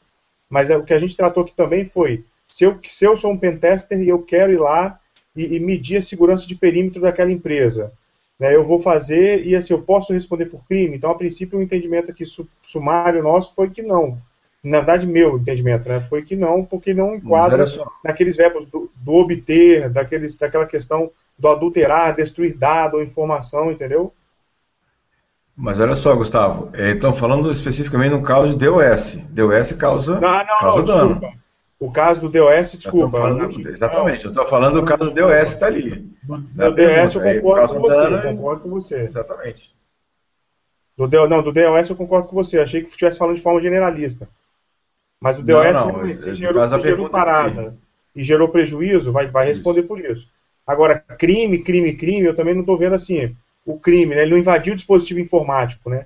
Mas 0.49 0.69
é, 0.69 0.75
o 0.75 0.83
que 0.83 0.93
a 0.93 0.99
gente 0.99 1.15
tratou 1.15 1.43
aqui 1.43 1.53
também 1.55 1.85
foi, 1.85 2.25
se 2.45 2.65
eu, 2.65 2.77
se 2.89 3.05
eu 3.05 3.15
sou 3.15 3.31
um 3.31 3.37
pentester 3.37 3.97
e 4.01 4.09
eu 4.09 4.21
quero 4.21 4.51
ir 4.51 4.59
lá 4.59 4.99
e, 5.33 5.55
e 5.55 5.59
medir 5.61 5.95
a 5.95 6.01
segurança 6.01 6.45
de 6.45 6.55
perímetro 6.55 7.01
daquela 7.01 7.31
empresa, 7.31 7.93
né, 8.37 8.53
eu 8.53 8.65
vou 8.65 8.79
fazer 8.79 9.47
e 9.47 9.55
assim, 9.55 9.71
eu 9.71 9.81
posso 9.81 10.11
responder 10.11 10.47
por 10.47 10.65
crime? 10.65 10.97
Então, 10.97 11.09
a 11.09 11.15
princípio, 11.15 11.57
o 11.57 11.61
entendimento 11.61 12.11
aqui 12.11 12.25
sumário 12.63 13.23
nosso 13.23 13.55
foi 13.55 13.69
que 13.69 13.81
não. 13.81 14.17
Na 14.63 14.79
verdade, 14.79 15.07
meu 15.07 15.37
entendimento, 15.37 15.87
né, 15.87 16.01
foi 16.01 16.21
que 16.21 16.35
não, 16.35 16.65
porque 16.65 16.93
não 16.93 17.15
enquadra 17.15 17.63
naqueles 18.03 18.35
verbos 18.35 18.65
do, 18.65 18.91
do 18.95 19.13
obter, 19.13 19.89
daqueles, 19.89 20.35
daquela 20.35 20.65
questão 20.65 21.11
do 21.37 21.47
adulterar, 21.47 22.15
destruir 22.15 22.57
dado 22.57 22.95
ou 22.95 23.03
informação, 23.03 23.71
entendeu? 23.71 24.13
Mas 25.55 25.79
olha 25.79 25.95
só, 25.95 26.13
Gustavo, 26.15 26.69
é, 26.73 26.91
então 26.91 27.13
falando 27.13 27.49
especificamente 27.51 28.11
no 28.11 28.21
caso 28.21 28.57
de 28.57 28.65
DOS. 28.65 29.17
DOS 29.29 29.73
causa, 29.73 30.19
não, 30.19 30.31
não, 30.31 30.59
causa 30.59 30.79
não, 30.79 30.85
dano. 30.85 31.09
Desculpa. 31.15 31.39
O 31.79 31.91
caso 31.91 32.21
do 32.21 32.29
DOS, 32.29 32.71
desculpa. 32.73 33.17
Eu 33.17 33.21
falando, 33.21 33.69
exatamente, 33.69 34.25
eu 34.25 34.31
estou 34.31 34.47
falando 34.47 34.81
do 34.81 34.85
caso 34.85 35.13
do 35.13 35.21
DOS 35.21 35.49
está 35.49 35.67
ali. 35.67 36.13
Do, 36.23 36.37
do 36.37 36.71
DOS 36.75 37.15
eu 37.15 37.21
concordo 37.21 37.73
com 37.73 37.81
você, 37.81 38.13
eu 38.13 38.21
concordo 38.21 38.61
com 38.61 38.69
você. 38.69 39.01
Exatamente. 39.01 39.75
DO, 40.97 41.27
não, 41.29 41.41
do 41.41 41.53
DOS 41.53 41.89
eu 41.89 41.95
concordo 41.95 42.27
com 42.27 42.35
você, 42.35 42.59
achei 42.59 42.81
que 42.81 42.89
estivesse 42.89 43.17
falando 43.17 43.37
de 43.37 43.41
forma 43.41 43.61
generalista. 43.61 44.27
Mas 45.21 45.37
o 45.37 45.43
DOS, 45.43 45.73
não, 45.73 46.03
não, 46.03 46.19
se 46.19 46.33
gerou, 46.33 46.69
se 46.69 46.81
gerou 46.81 47.09
parada 47.09 47.75
e 48.15 48.23
gerou 48.23 48.49
prejuízo, 48.49 49.11
vai, 49.11 49.27
vai 49.27 49.45
responder 49.45 49.81
isso. 49.81 49.87
por 49.87 49.99
isso. 49.99 50.29
Agora, 50.65 50.99
crime, 50.99 51.59
crime, 51.59 51.93
crime, 51.95 52.25
eu 52.25 52.35
também 52.35 52.53
não 52.53 52.61
estou 52.61 52.77
vendo 52.77 52.95
assim 52.95 53.35
o 53.65 53.79
crime, 53.79 54.15
né? 54.15 54.21
Ele 54.21 54.31
não 54.31 54.37
invadiu 54.37 54.73
o 54.73 54.75
dispositivo 54.75 55.19
informático, 55.19 55.89
né? 55.89 56.05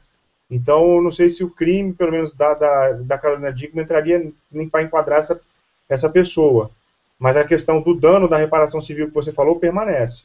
Então, 0.49 1.01
não 1.01 1.11
sei 1.11 1.29
se 1.29 1.43
o 1.43 1.49
crime, 1.49 1.93
pelo 1.93 2.11
menos 2.11 2.33
da, 2.33 2.53
da, 2.53 2.91
da 2.93 3.17
Carolina 3.17 3.51
Dickman, 3.51 3.83
entraria 3.83 4.31
nem 4.51 4.67
para 4.67 4.83
enquadrar 4.83 5.19
essa, 5.19 5.39
essa 5.87 6.09
pessoa. 6.09 6.69
Mas 7.17 7.37
a 7.37 7.43
questão 7.43 7.81
do 7.81 7.95
dano 7.95 8.27
da 8.27 8.37
reparação 8.37 8.81
civil 8.81 9.07
que 9.07 9.13
você 9.13 9.31
falou 9.31 9.59
permanece. 9.59 10.23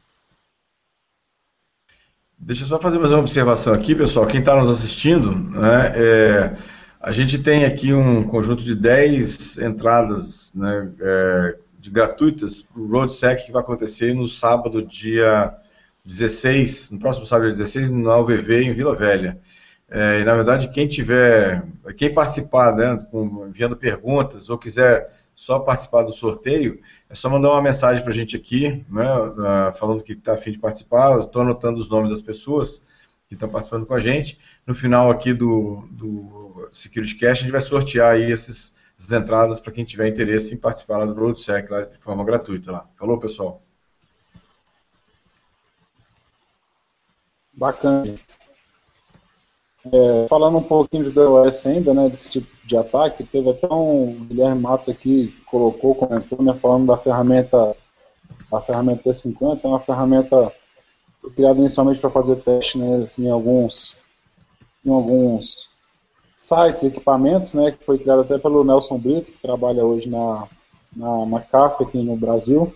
Deixa 2.36 2.64
eu 2.64 2.68
só 2.68 2.80
fazer 2.80 2.98
mais 2.98 3.12
uma 3.12 3.20
observação 3.20 3.72
aqui, 3.74 3.94
pessoal. 3.94 4.26
Quem 4.26 4.40
está 4.40 4.54
nos 4.54 4.70
assistindo, 4.70 5.34
né, 5.34 5.92
é, 5.94 6.56
a 7.08 7.12
gente 7.12 7.38
tem 7.38 7.64
aqui 7.64 7.94
um 7.94 8.22
conjunto 8.22 8.62
de 8.62 8.74
10 8.74 9.56
entradas 9.60 10.52
né, 10.54 10.92
é, 11.00 11.56
de 11.80 11.88
gratuitas 11.88 12.60
para 12.60 12.82
o 12.82 12.86
RoadSec 12.86 13.46
que 13.46 13.50
vai 13.50 13.62
acontecer 13.62 14.14
no 14.14 14.28
sábado, 14.28 14.82
dia 14.82 15.54
16, 16.04 16.90
no 16.90 16.98
próximo 16.98 17.24
sábado 17.24 17.48
16, 17.48 17.92
na 17.92 18.18
UVV, 18.18 18.62
em 18.62 18.74
Vila 18.74 18.94
Velha. 18.94 19.38
É, 19.90 20.20
e, 20.20 20.24
na 20.24 20.34
verdade, 20.34 20.68
quem 20.68 20.86
tiver, 20.86 21.64
quem 21.96 22.12
participar, 22.12 22.76
né, 22.76 22.98
com, 23.10 23.46
enviando 23.48 23.74
perguntas, 23.74 24.50
ou 24.50 24.58
quiser 24.58 25.10
só 25.34 25.60
participar 25.60 26.02
do 26.02 26.12
sorteio, 26.12 26.78
é 27.08 27.14
só 27.14 27.30
mandar 27.30 27.52
uma 27.52 27.62
mensagem 27.62 28.02
para 28.02 28.12
a 28.12 28.16
gente 28.16 28.36
aqui, 28.36 28.84
né, 28.86 29.72
falando 29.78 30.04
que 30.04 30.12
está 30.12 30.34
afim 30.34 30.52
de 30.52 30.58
participar. 30.58 31.18
Estou 31.20 31.40
anotando 31.40 31.80
os 31.80 31.88
nomes 31.88 32.10
das 32.10 32.20
pessoas 32.20 32.82
que 33.26 33.32
estão 33.32 33.48
participando 33.48 33.86
com 33.86 33.94
a 33.94 34.00
gente. 34.00 34.38
No 34.66 34.74
final 34.74 35.10
aqui 35.10 35.32
do, 35.32 35.88
do 35.90 36.47
Security 36.72 37.14
Cast, 37.16 37.42
a 37.42 37.46
gente 37.46 37.52
vai 37.52 37.60
sortear 37.60 38.14
aí 38.14 38.30
esses, 38.30 38.74
essas 38.98 39.12
entradas 39.12 39.60
para 39.60 39.72
quem 39.72 39.84
tiver 39.84 40.08
interesse 40.08 40.54
em 40.54 40.58
participar 40.58 40.98
lá 40.98 41.04
do 41.06 41.14
RoadSec, 41.14 41.70
lá 41.70 41.82
de 41.82 41.98
forma 41.98 42.24
gratuita. 42.24 42.72
Lá. 42.72 42.86
Falou, 42.96 43.18
pessoal? 43.18 43.62
Bacana. 47.52 48.18
É, 49.92 50.26
falando 50.28 50.58
um 50.58 50.62
pouquinho 50.62 51.04
de 51.04 51.10
DOS 51.10 51.66
ainda, 51.66 51.94
né, 51.94 52.08
desse 52.08 52.28
tipo 52.28 52.48
de 52.64 52.76
ataque, 52.76 53.24
teve 53.24 53.50
até 53.50 53.66
um 53.72 54.26
Guilherme 54.26 54.60
Matos 54.60 54.88
aqui 54.88 55.28
que 55.28 55.44
colocou, 55.44 55.94
comentou, 55.94 56.42
né, 56.42 56.52
falando 56.54 56.86
da 56.86 56.98
ferramenta, 56.98 57.76
a 58.52 58.60
ferramenta 58.60 59.10
T50, 59.10 59.60
é 59.62 59.66
uma 59.66 59.80
ferramenta 59.80 60.52
criada 61.34 61.58
inicialmente 61.58 62.00
para 62.00 62.10
fazer 62.10 62.36
teste, 62.36 62.78
né, 62.78 63.04
assim, 63.04 63.26
em 63.26 63.30
alguns, 63.30 63.96
em 64.84 64.90
alguns 64.92 65.68
sites, 66.38 66.84
equipamentos, 66.84 67.54
né, 67.54 67.72
que 67.72 67.84
foi 67.84 67.98
criada 67.98 68.22
até 68.22 68.38
pelo 68.38 68.64
Nelson 68.64 68.98
Brito, 68.98 69.32
que 69.32 69.42
trabalha 69.42 69.84
hoje 69.84 70.08
na, 70.08 70.46
na 70.94 71.22
McAfee 71.24 71.86
aqui 71.86 72.02
no 72.02 72.16
Brasil. 72.16 72.72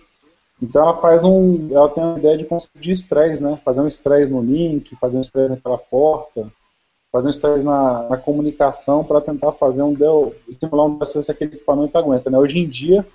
Então 0.61 0.83
ela 0.83 1.01
faz 1.01 1.23
um, 1.23 1.69
ela 1.71 1.89
tem 1.89 2.03
a 2.03 2.17
ideia 2.17 2.37
de 2.37 2.45
conseguir 2.45 2.91
estresse, 2.91 3.43
né? 3.43 3.59
Fazer 3.65 3.81
um 3.81 3.87
estresse 3.87 4.31
no 4.31 4.41
link, 4.41 4.95
fazer 4.95 5.17
um 5.17 5.21
estresse 5.21 5.51
naquela 5.51 5.77
porta, 5.77 6.49
fazer 7.11 7.27
um 7.27 7.31
estresse 7.31 7.65
na, 7.65 8.07
na 8.07 8.17
comunicação 8.17 9.03
para 9.03 9.19
tentar 9.19 9.51
fazer 9.53 9.83
um 9.83 9.93
del, 9.93 10.33
estimular 10.47 10.85
um 10.85 11.03
se 11.03 11.31
aquele 11.31 11.55
equipamento 11.55 11.97
aguenta, 11.97 12.29
né? 12.29 12.37
Hoje 12.37 12.59
em 12.59 12.67
dia 12.67 13.05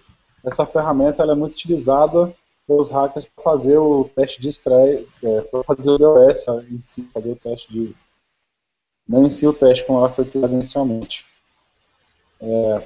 essa 0.44 0.66
ferramenta 0.66 1.22
ela 1.22 1.32
é 1.32 1.36
muito 1.36 1.54
utilizada 1.54 2.32
pelos 2.66 2.90
hackers 2.90 3.26
para 3.26 3.42
fazer 3.42 3.78
o 3.78 4.04
teste 4.14 4.40
de 4.40 4.48
estresse, 4.50 5.06
é, 5.24 5.40
para 5.40 5.64
fazer 5.64 5.90
o 5.90 5.98
DOS 5.98 6.46
em 6.70 6.80
si, 6.80 7.08
fazer 7.14 7.32
o 7.32 7.36
teste 7.36 7.72
de 7.72 7.96
não 9.08 9.28
si 9.30 9.46
o 9.46 9.52
teste 9.52 9.84
como 9.84 9.98
ela 9.98 10.10
foi 10.10 10.24
criada 10.24 10.52
inicialmente. 10.52 11.24
É, 12.40 12.82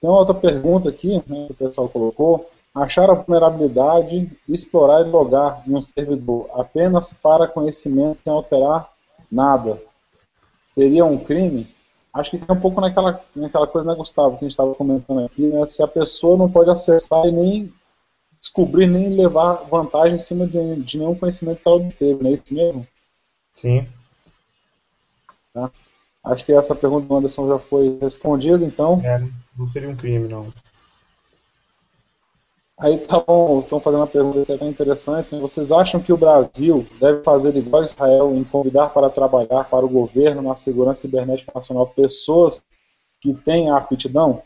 tem 0.00 0.10
uma 0.10 0.18
outra 0.18 0.34
pergunta 0.34 0.88
aqui, 0.88 1.22
né, 1.26 1.46
que 1.46 1.52
o 1.52 1.54
pessoal 1.54 1.88
colocou 1.88 2.48
achar 2.74 3.10
a 3.10 3.14
vulnerabilidade, 3.14 4.30
explorar 4.48 5.00
e 5.00 5.10
logar 5.10 5.62
em 5.66 5.74
um 5.74 5.82
servidor 5.82 6.48
apenas 6.52 7.12
para 7.14 7.48
conhecimento 7.48 8.20
sem 8.20 8.32
alterar 8.32 8.90
nada, 9.30 9.82
seria 10.72 11.04
um 11.04 11.18
crime? 11.18 11.74
Acho 12.12 12.30
que 12.30 12.38
tem 12.38 12.56
um 12.56 12.60
pouco 12.60 12.80
naquela, 12.80 13.22
naquela 13.34 13.66
coisa, 13.66 13.88
né, 13.88 13.94
Gustavo, 13.94 14.38
que 14.38 14.44
a 14.44 14.46
gente 14.46 14.50
estava 14.50 14.74
comentando 14.74 15.24
aqui, 15.24 15.46
né, 15.46 15.64
se 15.66 15.82
a 15.82 15.88
pessoa 15.88 16.36
não 16.36 16.50
pode 16.50 16.70
acessar 16.70 17.26
e 17.26 17.32
nem 17.32 17.72
descobrir, 18.38 18.86
nem 18.86 19.08
levar 19.08 19.64
vantagem 19.64 20.16
em 20.16 20.18
cima 20.18 20.46
de, 20.46 20.76
de 20.76 20.98
nenhum 20.98 21.14
conhecimento 21.14 21.62
que 21.62 21.68
ela 21.68 21.76
obteve, 21.76 22.22
não 22.22 22.30
é 22.30 22.34
isso 22.34 22.44
mesmo? 22.50 22.86
Sim. 23.54 23.86
Tá? 25.56 25.70
Acho 26.22 26.44
que 26.44 26.52
essa 26.52 26.74
pergunta 26.74 27.06
do 27.06 27.16
Anderson 27.16 27.48
já 27.48 27.58
foi 27.58 27.98
respondida, 27.98 28.62
então. 28.62 29.00
É, 29.02 29.26
não 29.56 29.66
seria 29.68 29.88
um 29.88 29.96
crime, 29.96 30.28
não. 30.28 30.52
Aí 32.78 32.96
estão 32.96 33.80
fazendo 33.82 34.00
uma 34.00 34.06
pergunta 34.06 34.44
que 34.44 34.52
é 34.52 34.54
até 34.54 34.66
interessante. 34.66 35.34
Né? 35.34 35.40
Vocês 35.40 35.72
acham 35.72 35.98
que 35.98 36.12
o 36.12 36.16
Brasil 36.16 36.86
deve 37.00 37.22
fazer 37.22 37.56
igual 37.56 37.82
Israel 37.82 38.34
em 38.34 38.44
convidar 38.44 38.90
para 38.90 39.08
trabalhar 39.08 39.64
para 39.64 39.86
o 39.86 39.88
governo 39.88 40.42
na 40.42 40.56
segurança 40.56 41.00
cibernética 41.00 41.52
nacional 41.54 41.86
pessoas 41.86 42.66
que 43.18 43.32
têm 43.32 43.70
a 43.70 43.78
aptidão? 43.78 44.42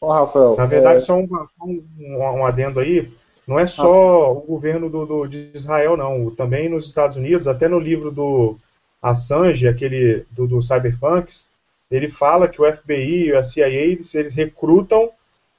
Ó, 0.00 0.12
Rafael. 0.12 0.56
Na 0.56 0.66
verdade, 0.66 0.96
é... 0.96 1.00
só 1.00 1.14
um, 1.14 1.28
um, 1.62 1.84
um, 2.18 2.44
adendo 2.44 2.80
aí. 2.80 3.08
Não 3.46 3.56
é 3.56 3.68
só 3.68 3.84
ah, 3.86 4.30
o 4.30 4.40
governo 4.40 4.90
do, 4.90 5.06
do, 5.06 5.26
de 5.28 5.52
Israel, 5.54 5.96
não. 5.96 6.28
Também 6.34 6.68
nos 6.68 6.86
Estados 6.86 7.16
Unidos, 7.16 7.46
até 7.46 7.68
no 7.68 7.78
livro 7.78 8.10
do 8.10 8.58
Assange, 9.02 9.66
aquele 9.66 10.24
do, 10.30 10.46
do 10.46 10.62
Cyberpunks, 10.62 11.48
ele 11.90 12.08
fala 12.08 12.48
que 12.48 12.62
o 12.62 12.72
FBI 12.72 13.26
e 13.26 13.34
a 13.34 13.42
CIA 13.42 13.68
eles, 13.68 14.14
eles 14.14 14.34
recrutam 14.34 15.10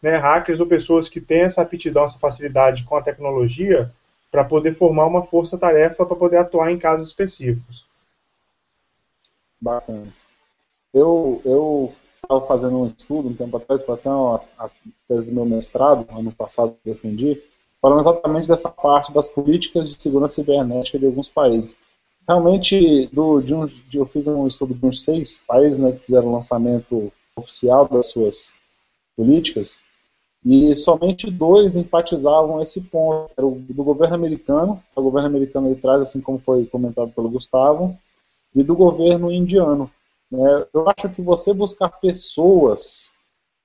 né, 0.02 0.16
hackers 0.16 0.60
ou 0.60 0.66
pessoas 0.66 1.10
que 1.10 1.22
têm 1.22 1.42
essa 1.42 1.62
aptidão, 1.62 2.04
essa 2.04 2.18
facilidade 2.18 2.84
com 2.84 2.96
a 2.96 3.02
tecnologia 3.02 3.92
para 4.32 4.44
poder 4.44 4.74
formar 4.74 5.06
uma 5.06 5.24
força-tarefa 5.24 6.06
para 6.06 6.16
poder 6.16 6.38
atuar 6.38 6.72
em 6.72 6.80
casos 6.80 7.08
específicos. 7.08 7.86
Bacana. 9.62 10.08
Eu 10.94 11.42
eu 11.46 11.94
estava 12.24 12.42
fazendo 12.48 12.78
um 12.78 12.88
estudo 12.88 13.30
um 13.30 13.36
tempo 13.36 13.58
atrás, 13.58 13.84
para 13.84 13.96
até 13.96 14.10
a, 14.10 14.70
tese 15.08 15.28
do 15.28 15.34
meu 15.34 15.46
mestrado, 15.46 16.08
ano 16.10 16.32
passado 16.32 16.76
eu 16.86 16.94
defendi, 16.94 17.42
falando 17.82 18.00
exatamente 18.00 18.48
dessa 18.48 18.70
parte 18.70 19.14
das 19.14 19.28
políticas 19.28 19.90
de 19.94 20.02
segurança 20.02 20.36
cibernética 20.36 20.98
de 20.98 21.06
alguns 21.06 21.30
países. 21.30 21.78
Realmente, 22.28 23.08
do, 23.08 23.42
de 23.42 23.54
um, 23.54 23.66
de, 23.66 23.98
eu 23.98 24.06
fiz 24.06 24.28
um 24.28 24.48
estudo 24.48 24.74
de 24.74 24.86
uns 24.86 25.04
seis 25.04 25.42
países 25.46 25.80
né, 25.80 25.92
que 25.92 26.06
fizeram 26.06 26.32
lançamento 26.32 27.12
oficial 27.36 27.88
das 27.88 28.08
suas 28.08 28.54
políticas, 29.16 29.80
e 30.46 30.76
somente 30.76 31.32
dois 31.32 31.78
enfatizavam 31.78 32.62
esse 32.62 32.82
ponto, 32.82 33.32
era 33.38 33.46
o 33.46 33.56
do 33.56 33.84
governo 33.84 34.16
americano, 34.16 34.84
o 34.96 35.02
governo 35.02 35.28
americano 35.28 35.68
ele 35.68 35.80
traz, 35.80 36.02
assim 36.02 36.20
como 36.20 36.38
foi 36.38 36.66
comentado 36.66 37.12
pelo 37.12 37.30
Gustavo, 37.30 37.98
e 38.54 38.62
do 38.62 38.76
governo 38.76 39.32
indiano. 39.32 39.90
Né? 40.30 40.66
Eu 40.74 40.86
acho 40.90 41.10
que 41.10 41.22
você 41.22 41.54
buscar 41.54 41.90
pessoas 41.90 43.14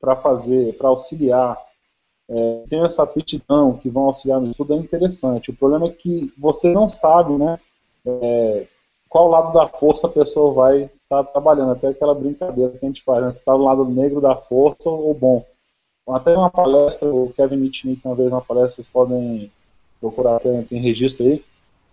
para 0.01 0.15
fazer, 0.15 0.77
para 0.77 0.89
auxiliar, 0.89 1.59
é, 2.31 2.65
tem 2.69 2.85
essa 2.85 3.03
aptidão 3.03 3.77
que 3.77 3.89
vão 3.89 4.05
auxiliar 4.05 4.41
no 4.41 4.51
estudo 4.51 4.75
é 4.75 4.77
interessante. 4.77 5.51
O 5.51 5.57
problema 5.57 5.87
é 5.87 5.91
que 5.91 6.33
você 6.39 6.73
não 6.73 6.87
sabe, 6.87 7.33
né, 7.33 7.59
é, 8.23 8.67
qual 9.09 9.29
lado 9.29 9.53
da 9.53 9.67
força 9.69 10.07
a 10.07 10.11
pessoa 10.11 10.53
vai 10.53 10.83
estar 10.83 11.25
tá 11.25 11.25
trabalhando. 11.25 11.73
Até 11.73 11.89
aquela 11.89 12.15
brincadeira 12.15 12.73
que 12.73 12.85
a 12.85 12.89
gente 12.89 13.03
faz, 13.03 13.23
né? 13.23 13.31
Se 13.31 13.39
está 13.39 13.53
do 13.53 13.65
lado 13.65 13.85
negro 13.85 14.21
da 14.21 14.35
força 14.35 14.91
ou 14.91 15.15
bom. 15.15 15.45
Até 16.09 16.35
uma 16.37 16.51
palestra, 16.51 17.13
o 17.13 17.33
Kevin 17.35 17.57
Mitnick, 17.57 18.01
uma 18.05 18.15
vez 18.15 18.29
uma 18.29 18.41
palestra, 18.41 18.77
vocês 18.77 18.89
podem 18.89 19.53
procurar, 20.01 20.39
tem, 20.39 20.63
tem 20.63 20.81
registro 20.81 21.27
aí. 21.27 21.45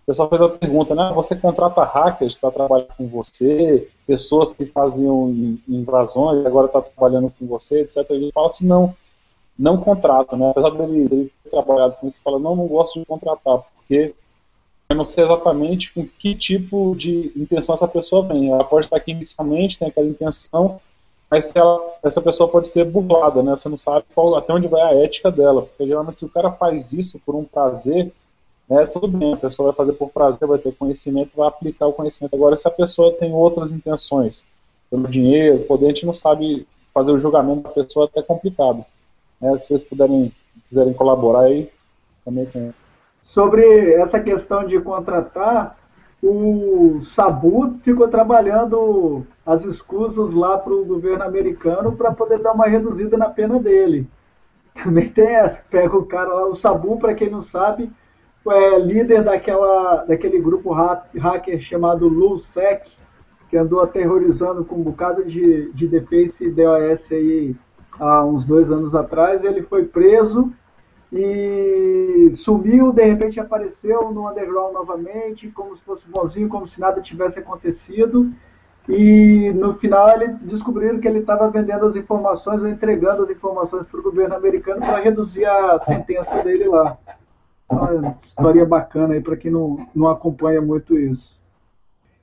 O 0.02 0.06
pessoal 0.06 0.28
fez 0.28 0.40
a 0.40 0.48
pergunta, 0.48 0.94
né? 0.94 1.12
Você 1.14 1.34
contrata 1.34 1.84
hackers 1.84 2.38
para 2.38 2.52
trabalhar 2.52 2.94
com 2.96 3.06
você, 3.08 3.88
pessoas 4.06 4.54
que 4.54 4.64
faziam 4.64 5.28
invasões, 5.68 6.46
agora 6.46 6.66
está 6.66 6.80
trabalhando 6.80 7.32
com 7.36 7.46
você, 7.46 7.80
etc. 7.80 8.08
Ele 8.10 8.30
fala 8.32 8.46
assim, 8.46 8.66
não, 8.66 8.94
não 9.58 9.78
contrata, 9.78 10.36
né? 10.36 10.50
Apesar 10.50 10.70
dele, 10.70 11.08
dele 11.08 11.32
ter 11.42 11.50
trabalhado 11.50 11.96
com 11.96 12.06
isso, 12.06 12.20
fala, 12.22 12.38
não, 12.38 12.54
não 12.54 12.66
gosto 12.66 13.00
de 13.00 13.04
contratar, 13.04 13.58
porque 13.74 14.14
eu 14.88 14.96
não 14.96 15.04
sei 15.04 15.24
exatamente 15.24 15.92
com 15.92 16.06
que 16.06 16.34
tipo 16.34 16.94
de 16.96 17.32
intenção 17.36 17.74
essa 17.74 17.88
pessoa 17.88 18.26
vem. 18.26 18.50
Ela 18.50 18.64
pode 18.64 18.86
estar 18.86 18.96
aqui 18.96 19.10
inicialmente, 19.10 19.78
tem 19.78 19.88
aquela 19.88 20.06
intenção, 20.06 20.80
mas 21.30 21.54
ela, 21.56 21.80
essa 22.02 22.20
pessoa 22.20 22.48
pode 22.48 22.68
ser 22.68 22.84
burlada, 22.84 23.42
né? 23.42 23.56
Você 23.56 23.68
não 23.68 23.76
sabe 23.76 24.04
qual, 24.14 24.36
até 24.36 24.52
onde 24.52 24.68
vai 24.68 24.82
a 24.82 24.94
ética 25.04 25.30
dela. 25.30 25.62
Porque 25.62 25.86
geralmente 25.86 26.20
se 26.20 26.24
o 26.24 26.28
cara 26.28 26.52
faz 26.52 26.92
isso 26.92 27.20
por 27.26 27.34
um 27.34 27.44
prazer, 27.44 28.12
né, 28.68 28.86
tudo 28.86 29.06
bem, 29.06 29.34
a 29.34 29.36
pessoa 29.36 29.72
vai 29.72 29.76
fazer 29.76 29.92
por 29.92 30.10
prazer, 30.10 30.46
vai 30.46 30.58
ter 30.58 30.74
conhecimento, 30.74 31.30
vai 31.36 31.48
aplicar 31.48 31.86
o 31.86 31.92
conhecimento. 31.92 32.34
Agora, 32.34 32.56
se 32.56 32.66
a 32.66 32.70
pessoa 32.70 33.12
tem 33.12 33.32
outras 33.32 33.72
intenções, 33.72 34.44
pelo 34.90 35.08
dinheiro, 35.08 35.64
poder, 35.64 35.86
a 35.86 35.88
gente 35.88 36.06
não 36.06 36.12
sabe 36.12 36.66
fazer 36.92 37.12
o 37.12 37.18
julgamento 37.18 37.62
da 37.62 37.70
pessoa, 37.70 38.06
é 38.06 38.08
até 38.08 38.22
complicado. 38.22 38.84
Né? 39.40 39.56
Se 39.58 39.68
vocês 39.68 39.84
puderem, 39.84 40.32
quiserem 40.66 40.92
colaborar 40.92 41.42
aí, 41.42 41.70
também 42.24 42.46
tem. 42.46 42.72
Sobre 43.26 43.92
essa 43.94 44.20
questão 44.20 44.64
de 44.64 44.80
contratar, 44.80 45.76
o 46.22 47.00
Sabu 47.02 47.76
ficou 47.82 48.06
trabalhando 48.06 49.26
as 49.44 49.64
escusas 49.64 50.32
lá 50.32 50.56
para 50.56 50.72
o 50.72 50.84
governo 50.84 51.24
americano 51.24 51.92
para 51.96 52.12
poder 52.12 52.38
dar 52.38 52.52
uma 52.52 52.68
reduzida 52.68 53.16
na 53.16 53.28
pena 53.28 53.58
dele. 53.58 54.08
Também 54.82 55.08
tem 55.08 55.26
essa, 55.26 55.60
pega 55.68 55.96
o 55.96 56.06
cara 56.06 56.32
lá, 56.32 56.46
o 56.46 56.54
Sabu, 56.54 56.98
para 57.00 57.14
quem 57.14 57.28
não 57.28 57.42
sabe, 57.42 57.90
é 58.48 58.78
líder 58.78 59.24
daquela, 59.24 60.04
daquele 60.04 60.40
grupo 60.40 60.72
hacker 60.72 61.60
chamado 61.60 62.06
LulSec, 62.06 62.92
que 63.50 63.56
andou 63.56 63.80
aterrorizando 63.80 64.64
com 64.64 64.76
um 64.76 64.82
bocado 64.82 65.24
de, 65.24 65.72
de 65.72 65.88
defesa 65.88 66.44
e 66.44 66.50
DOS 66.50 67.10
aí 67.10 67.56
há 67.98 68.24
uns 68.24 68.44
dois 68.44 68.70
anos 68.70 68.94
atrás. 68.94 69.42
Ele 69.42 69.62
foi 69.62 69.84
preso 69.84 70.52
e 71.12 72.32
sumiu, 72.34 72.92
de 72.92 73.04
repente 73.04 73.38
apareceu 73.38 74.10
no 74.10 74.28
underground 74.28 74.74
novamente, 74.74 75.48
como 75.50 75.74
se 75.74 75.82
fosse 75.82 76.08
bonzinho, 76.08 76.48
como 76.48 76.66
se 76.66 76.80
nada 76.80 77.00
tivesse 77.00 77.38
acontecido. 77.38 78.32
E 78.88 79.52
no 79.52 79.74
final 79.74 80.08
ele 80.10 80.28
descobriram 80.42 81.00
que 81.00 81.08
ele 81.08 81.18
estava 81.18 81.50
vendendo 81.50 81.86
as 81.86 81.96
informações 81.96 82.62
ou 82.62 82.68
entregando 82.68 83.22
as 83.22 83.30
informações 83.30 83.86
para 83.86 83.98
o 83.98 84.02
governo 84.02 84.36
americano 84.36 84.80
para 84.80 85.00
reduzir 85.00 85.44
a 85.44 85.78
sentença 85.80 86.42
dele 86.42 86.68
lá. 86.68 86.96
Uma 87.68 88.16
história 88.22 88.64
bacana 88.64 89.14
aí 89.14 89.20
para 89.20 89.36
quem 89.36 89.50
não, 89.50 89.88
não 89.94 90.08
acompanha 90.08 90.60
muito 90.60 90.96
isso. 90.96 91.40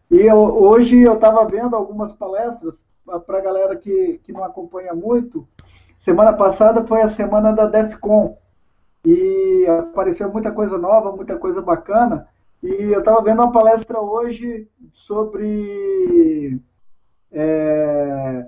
E 0.09 0.21
eu, 0.21 0.37
hoje 0.37 1.01
eu 1.01 1.15
estava 1.15 1.45
vendo 1.45 1.75
algumas 1.75 2.13
palestras 2.13 2.81
para 3.25 3.37
a 3.39 3.41
galera 3.41 3.75
que, 3.75 4.21
que 4.23 4.31
não 4.31 4.43
acompanha 4.43 4.93
muito. 4.93 5.45
Semana 5.97 6.31
passada 6.31 6.85
foi 6.85 7.01
a 7.01 7.07
semana 7.07 7.51
da 7.51 7.65
DEFCON, 7.65 8.37
e 9.05 9.65
apareceu 9.67 10.31
muita 10.31 10.51
coisa 10.51 10.77
nova, 10.77 11.11
muita 11.11 11.37
coisa 11.37 11.61
bacana. 11.61 12.27
E 12.61 12.67
eu 12.69 12.99
estava 12.99 13.21
vendo 13.21 13.41
uma 13.41 13.51
palestra 13.51 13.99
hoje 13.99 14.67
sobre 14.93 16.59
é, 17.31 18.47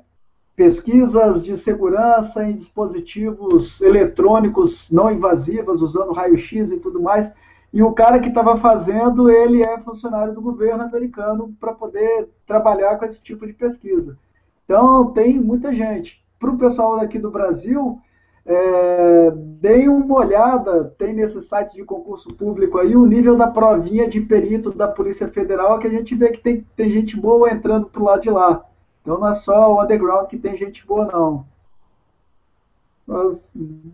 pesquisas 0.56 1.44
de 1.44 1.58
segurança 1.58 2.46
em 2.46 2.56
dispositivos 2.56 3.82
eletrônicos 3.82 4.90
não 4.90 5.12
invasivos, 5.12 5.82
usando 5.82 6.14
raio-x 6.14 6.72
e 6.72 6.78
tudo 6.78 7.02
mais. 7.02 7.34
E 7.74 7.84
o 7.84 7.92
cara 7.92 8.20
que 8.20 8.30
estava 8.30 8.56
fazendo, 8.56 9.30
ele 9.30 9.62
é 9.62 9.78
funcionário 9.80 10.34
do 10.34 10.42
governo 10.42 10.84
americano 10.84 11.54
para 11.60 11.74
poder 11.74 12.30
trabalhar 12.48 12.98
com 12.98 13.04
esse 13.04 13.22
tipo 13.22 13.46
de 13.46 13.52
pesquisa. 13.52 14.18
Então, 14.64 15.12
tem 15.12 15.38
muita 15.38 15.74
gente. 15.74 16.24
Para 16.40 16.52
o 16.52 16.58
pessoal 16.58 17.02
aqui 17.02 17.20
do 17.20 17.30
Brasil, 17.30 18.00
é, 18.46 19.32
deem 19.32 19.90
uma 19.90 20.18
olhada, 20.18 20.94
tem 20.98 21.14
nesses 21.14 21.46
sites 21.46 21.74
de 21.74 21.84
concurso 21.84 22.30
público 22.30 22.78
aí 22.78 22.96
o 22.96 23.06
nível 23.06 23.36
da 23.36 23.48
provinha 23.48 24.08
de 24.08 24.22
perito 24.22 24.72
da 24.72 24.88
Polícia 24.88 25.28
Federal, 25.28 25.80
que 25.80 25.88
a 25.88 25.90
gente 25.90 26.14
vê 26.14 26.32
que 26.32 26.42
tem, 26.42 26.66
tem 26.76 26.92
gente 26.92 27.18
boa 27.18 27.52
entrando 27.52 27.88
pro 27.88 28.04
lado 28.04 28.22
de 28.22 28.30
lá. 28.30 28.64
Então 29.02 29.20
não 29.20 29.30
é 29.30 29.34
só 29.34 29.74
o 29.74 29.82
underground 29.82 30.28
que 30.28 30.38
tem 30.38 30.56
gente 30.58 30.86
boa, 30.86 31.06
não. 31.06 31.46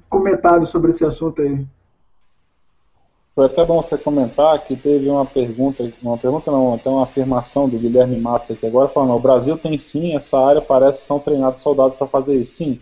Comentários 0.10 0.70
sobre 0.70 0.92
esse 0.92 1.06
assunto 1.06 1.42
aí. 1.42 1.66
Foi 3.34 3.46
até 3.46 3.64
bom 3.64 3.82
você 3.82 3.98
comentar 3.98 4.62
que 4.66 4.76
teve 4.76 5.10
uma 5.10 5.26
pergunta, 5.26 5.90
uma 6.02 6.18
pergunta 6.18 6.52
não, 6.52 6.74
até 6.74 6.90
uma 6.90 7.04
afirmação 7.04 7.70
do 7.70 7.80
Guilherme 7.80 8.20
Matos 8.20 8.52
aqui 8.52 8.68
agora, 8.68 8.90
falando, 8.90 9.14
o 9.14 9.20
Brasil 9.20 9.58
tem 9.58 9.78
sim, 9.78 10.16
essa 10.16 10.38
área 10.38 10.62
parece 10.62 11.02
que 11.02 11.08
são 11.08 11.18
treinados 11.18 11.64
soldados 11.64 11.96
para 11.96 12.08
fazer 12.08 12.36
isso. 12.36 12.56
Sim, 12.56 12.82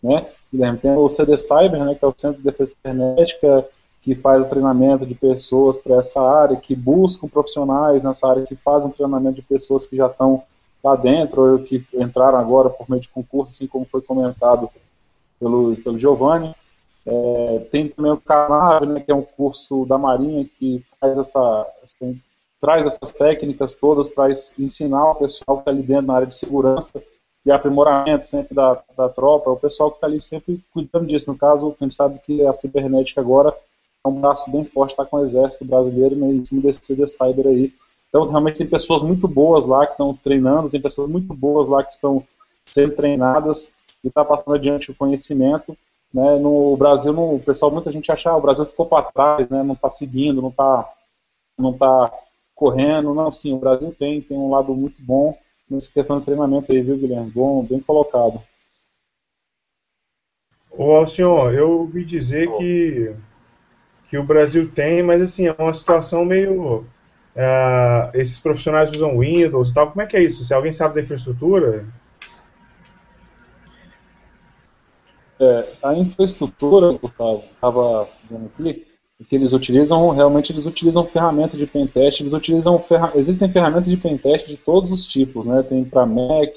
né? 0.00 0.28
Guilherme, 0.52 0.78
tem 0.78 0.94
o 0.94 1.08
CD 1.08 1.36
Cyber, 1.36 1.82
né, 1.82 1.94
que 1.94 2.04
é 2.04 2.08
o 2.08 2.14
Centro 2.14 2.38
de 2.38 2.44
Defesa 2.44 2.72
Cibernética, 2.72 3.66
que 4.02 4.14
faz 4.14 4.42
o 4.42 4.48
treinamento 4.48 5.06
de 5.06 5.14
pessoas 5.14 5.80
para 5.80 5.96
essa 5.96 6.20
área, 6.20 6.56
que 6.56 6.74
buscam 6.74 7.26
profissionais 7.26 8.02
nessa 8.02 8.28
área, 8.28 8.44
que 8.44 8.56
fazem 8.56 8.90
treinamento 8.90 9.36
de 9.36 9.42
pessoas 9.42 9.86
que 9.86 9.96
já 9.96 10.06
estão 10.08 10.42
lá 10.84 10.94
dentro, 10.94 11.52
ou 11.52 11.58
que 11.60 11.82
entraram 11.94 12.38
agora 12.38 12.68
por 12.68 12.90
meio 12.90 13.00
de 13.00 13.08
concurso, 13.08 13.50
assim 13.50 13.66
como 13.66 13.86
foi 13.86 14.02
comentado 14.02 14.68
pelo, 15.40 15.74
pelo 15.76 15.98
Giovanni. 15.98 16.54
É, 17.06 17.66
tem 17.70 17.88
também 17.88 18.12
o 18.12 18.20
Canave, 18.20 18.86
né, 18.86 19.00
que 19.00 19.10
é 19.10 19.14
um 19.14 19.22
curso 19.22 19.86
da 19.86 19.96
Marinha 19.96 20.46
que 20.58 20.84
faz 21.00 21.16
essa, 21.16 21.66
tem, 21.98 22.20
traz 22.60 22.84
essas 22.84 23.12
técnicas 23.14 23.72
todas 23.72 24.10
para 24.10 24.30
ensinar 24.58 25.12
o 25.12 25.14
pessoal 25.14 25.56
que 25.56 25.62
está 25.62 25.70
ali 25.70 25.82
dentro 25.82 26.06
na 26.08 26.14
área 26.14 26.26
de 26.26 26.34
segurança 26.34 27.02
de 27.44 27.50
aprimoramento 27.50 28.26
sempre 28.26 28.54
da, 28.54 28.80
da 28.96 29.08
tropa, 29.08 29.50
é 29.50 29.52
o 29.52 29.56
pessoal 29.56 29.90
que 29.90 29.96
está 29.96 30.06
ali 30.06 30.20
sempre 30.20 30.62
cuidando 30.72 31.06
disso. 31.06 31.30
No 31.30 31.36
caso, 31.36 31.76
a 31.80 31.84
gente 31.84 31.94
sabe 31.94 32.20
que 32.24 32.46
a 32.46 32.52
cibernética 32.52 33.20
agora 33.20 33.54
é 34.04 34.08
um 34.08 34.20
braço 34.20 34.50
bem 34.50 34.64
forte, 34.64 34.90
está 34.92 35.04
com 35.04 35.16
o 35.16 35.24
exército 35.24 35.64
brasileiro 35.64 36.14
né, 36.14 36.28
em 36.28 36.44
cima 36.44 36.62
desse 36.62 36.84
CD 36.84 37.06
Cyber 37.06 37.46
aí. 37.46 37.72
Então, 38.08 38.28
realmente 38.28 38.58
tem 38.58 38.66
pessoas 38.66 39.02
muito 39.02 39.26
boas 39.26 39.66
lá 39.66 39.86
que 39.86 39.92
estão 39.92 40.14
treinando, 40.14 40.70
tem 40.70 40.80
pessoas 40.80 41.08
muito 41.08 41.32
boas 41.34 41.66
lá 41.66 41.82
que 41.82 41.92
estão 41.92 42.22
sendo 42.70 42.94
treinadas 42.94 43.72
e 44.04 44.08
está 44.08 44.24
passando 44.24 44.54
adiante 44.54 44.90
o 44.90 44.94
conhecimento. 44.94 45.76
Né, 46.12 46.36
no 46.36 46.76
Brasil, 46.76 47.12
no, 47.12 47.36
o 47.36 47.40
pessoal, 47.40 47.70
muita 47.70 47.90
gente 47.90 48.12
acha 48.12 48.24
que 48.24 48.28
ah, 48.28 48.36
o 48.36 48.42
Brasil 48.42 48.66
ficou 48.66 48.86
para 48.86 49.10
trás, 49.10 49.48
né, 49.48 49.62
não 49.62 49.74
está 49.74 49.88
seguindo, 49.88 50.42
não 50.42 50.50
está 50.50 50.92
não 51.58 51.72
tá 51.72 52.12
correndo. 52.54 53.14
Não, 53.14 53.32
sim, 53.32 53.54
o 53.54 53.58
Brasil 53.58 53.94
tem, 53.98 54.20
tem 54.20 54.36
um 54.36 54.50
lado 54.50 54.74
muito 54.74 55.02
bom 55.02 55.36
nessa 55.72 55.90
questão 55.90 56.18
de 56.18 56.26
treinamento 56.26 56.70
aí, 56.70 56.82
viu, 56.82 56.98
Guilherme? 56.98 57.30
Bom, 57.30 57.64
bem 57.64 57.80
colocado. 57.80 58.42
Ô, 60.70 61.06
senhor, 61.06 61.54
eu 61.54 61.70
ouvi 61.70 62.04
dizer 62.04 62.48
oh. 62.48 62.58
que, 62.58 63.14
que 64.08 64.18
o 64.18 64.24
Brasil 64.24 64.70
tem, 64.70 65.02
mas 65.02 65.20
assim, 65.22 65.46
é 65.46 65.56
uma 65.58 65.74
situação 65.74 66.24
meio. 66.24 66.86
Uh, 67.34 68.12
esses 68.12 68.38
profissionais 68.38 68.92
usam 68.92 69.18
Windows 69.18 69.70
e 69.70 69.74
tal. 69.74 69.90
Como 69.90 70.02
é 70.02 70.06
que 70.06 70.16
é 70.16 70.22
isso? 70.22 70.44
Se 70.44 70.52
alguém 70.52 70.72
sabe 70.72 70.96
da 70.96 71.00
infraestrutura? 71.00 71.86
É, 75.40 75.72
a 75.82 75.94
infraestrutura, 75.94 76.92
Gustavo, 76.92 77.44
estava 77.52 78.08
vendo 78.30 78.48
que 79.28 79.36
eles 79.36 79.52
utilizam, 79.52 80.10
realmente 80.10 80.52
eles 80.52 80.66
utilizam 80.66 81.06
ferramentas 81.06 81.58
de 81.58 81.66
pentest, 81.66 82.20
eles 82.20 82.32
utilizam, 82.32 82.78
ferra 82.78 83.12
existem 83.14 83.50
ferramentas 83.50 83.88
de 83.88 83.96
pentest 83.96 84.48
de 84.48 84.56
todos 84.56 84.90
os 84.90 85.06
tipos, 85.06 85.44
né, 85.46 85.62
tem 85.62 85.84
para 85.84 86.06
Mac, 86.06 86.56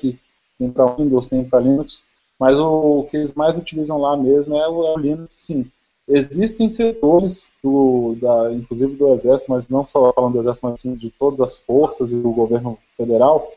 tem 0.58 0.72
para 0.72 0.96
Windows, 0.96 1.26
tem 1.26 1.44
para 1.44 1.60
Linux, 1.60 2.06
mas 2.40 2.60
o, 2.60 3.00
o, 3.00 3.04
que 3.06 3.18
eles 3.18 3.34
mais 3.36 3.58
utilizam 3.58 3.98
lá 3.98 4.16
mesmo 4.16 4.58
é 4.58 4.68
o, 4.68 4.86
é 4.86 4.94
o 4.94 4.98
Linux, 4.98 5.36
sim. 5.36 5.66
Existem 6.08 6.70
setores, 6.70 7.52
do, 7.64 8.16
da, 8.22 8.54
inclusive 8.54 8.96
do 8.96 9.12
Exército, 9.12 9.52
mas 9.52 9.68
não 9.68 9.86
só 9.86 10.14
falando 10.14 10.34
do 10.34 10.40
Exército, 10.40 10.68
mas 10.68 10.80
sim 10.80 10.94
de 10.94 11.10
todas 11.10 11.42
as 11.42 11.58
forças 11.58 12.12
e 12.12 12.22
do 12.22 12.32
governo 12.32 12.78
federal, 12.96 13.52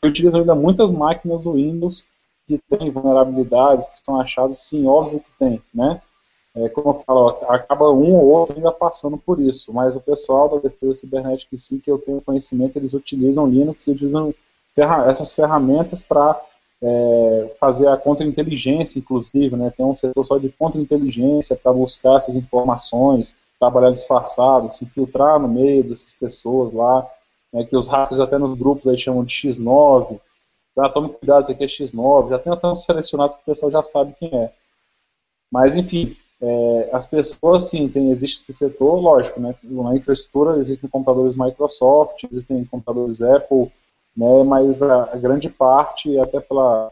que 0.00 0.08
utilizam 0.08 0.40
ainda 0.40 0.54
muitas 0.54 0.90
máquinas 0.90 1.44
Windows 1.44 2.04
que 2.46 2.58
tem 2.58 2.90
vulnerabilidades 2.90 3.86
que 3.88 3.98
são 3.98 4.20
achadas, 4.20 4.58
sim, 4.58 4.86
óbvio 4.86 5.20
que 5.20 5.30
tem, 5.38 5.62
né? 5.72 6.00
É, 6.54 6.68
como 6.68 6.90
eu 6.90 7.04
falo, 7.06 7.28
acaba 7.48 7.90
um 7.90 8.12
ou 8.14 8.26
outro 8.28 8.56
ainda 8.56 8.72
passando 8.72 9.16
por 9.16 9.40
isso, 9.40 9.72
mas 9.72 9.94
o 9.94 10.00
pessoal 10.00 10.48
da 10.48 10.68
defesa 10.68 10.94
cibernética 10.94 11.54
em 11.54 11.58
si, 11.58 11.78
que 11.78 11.90
eu 11.90 11.98
tenho 11.98 12.20
conhecimento, 12.20 12.76
eles 12.76 12.92
utilizam 12.92 13.46
Linux, 13.46 13.86
eles 13.86 14.02
usam 14.02 14.34
ferra 14.74 15.08
essas 15.08 15.32
ferramentas 15.32 16.02
para 16.02 16.40
é, 16.82 17.54
fazer 17.60 17.88
a 17.88 17.96
contra-inteligência, 17.96 18.98
inclusive, 18.98 19.54
né? 19.56 19.72
Tem 19.76 19.86
um 19.86 19.94
setor 19.94 20.26
só 20.26 20.38
de 20.38 20.48
contra-inteligência 20.48 21.54
para 21.54 21.72
buscar 21.72 22.16
essas 22.16 22.36
informações, 22.36 23.36
trabalhar 23.58 23.90
disfarçado, 23.90 24.70
se 24.70 24.84
infiltrar 24.84 25.38
no 25.38 25.46
meio 25.46 25.84
dessas 25.84 26.14
pessoas 26.14 26.72
lá, 26.72 27.06
né, 27.52 27.64
que 27.64 27.76
os 27.76 27.86
hackers 27.86 28.20
até 28.20 28.38
nos 28.38 28.58
grupos 28.58 28.86
aí 28.88 28.98
chamam 28.98 29.24
de 29.24 29.34
X9, 29.34 30.18
já 30.76 30.88
tome 30.88 31.10
cuidado, 31.10 31.42
isso 31.42 31.52
aqui 31.52 31.64
é 31.64 31.66
X9, 31.66 32.30
já 32.30 32.38
tem 32.38 32.52
até 32.52 32.66
uns 32.66 32.84
selecionados 32.84 33.36
que 33.36 33.42
o 33.42 33.44
pessoal 33.44 33.70
já 33.70 33.82
sabe 33.82 34.14
quem 34.18 34.30
é. 34.32 34.52
Mas, 35.52 35.76
enfim, 35.76 36.16
é, 36.42 36.90
as 36.92 37.06
pessoas, 37.06 37.68
sim, 37.68 37.88
tem, 37.88 38.10
existe 38.10 38.40
esse 38.40 38.52
setor, 38.52 38.98
lógico, 38.98 39.40
né, 39.40 39.54
na 39.62 39.94
infraestrutura 39.94 40.58
existem 40.58 40.88
computadores 40.88 41.36
Microsoft, 41.36 42.24
existem 42.24 42.64
computadores 42.64 43.20
Apple, 43.20 43.70
né, 44.16 44.42
mas 44.44 44.82
a, 44.82 45.04
a 45.12 45.16
grande 45.16 45.50
parte, 45.50 46.18
até 46.18 46.40
pela, 46.40 46.90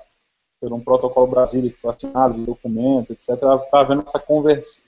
por 0.61 0.73
um 0.73 0.81
protocolo 0.81 1.27
Brasília 1.27 1.71
que 1.71 1.81
foi 1.81 1.91
assinado, 1.91 2.45
documentos, 2.45 3.11
etc., 3.11 3.43
está 3.63 3.81
havendo 3.81 4.03
essa 4.03 4.23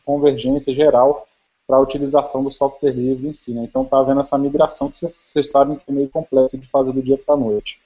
convergência 0.04 0.74
geral 0.74 1.26
para 1.66 1.76
a 1.76 1.80
utilização 1.80 2.42
do 2.42 2.50
software 2.50 2.90
livre 2.90 3.28
em 3.28 3.32
si. 3.32 3.54
Né? 3.54 3.62
Então 3.62 3.82
está 3.82 3.98
havendo 3.98 4.20
essa 4.20 4.36
migração 4.36 4.90
que 4.90 4.98
vocês 4.98 5.50
sabem 5.50 5.76
que 5.76 5.84
é 5.88 5.92
meio 5.92 6.08
complexa 6.08 6.58
de 6.58 6.66
fazer 6.66 6.92
do 6.92 7.02
dia 7.02 7.16
para 7.16 7.34
a 7.34 7.38
noite. 7.38 7.80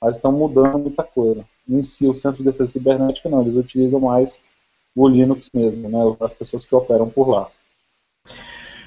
Mas 0.00 0.16
estão 0.16 0.32
mudando 0.32 0.78
muita 0.78 1.04
coisa. 1.04 1.44
Em 1.68 1.82
si, 1.82 2.08
o 2.08 2.14
Centro 2.14 2.42
de 2.42 2.50
Defesa 2.50 2.72
Cibernética 2.72 3.28
não, 3.28 3.42
eles 3.42 3.54
utilizam 3.54 4.00
mais 4.00 4.40
o 4.94 5.08
Linux 5.08 5.50
mesmo, 5.54 5.88
né? 5.88 6.16
as 6.20 6.34
pessoas 6.34 6.64
que 6.64 6.74
operam 6.74 7.08
por 7.08 7.28
lá. 7.28 7.48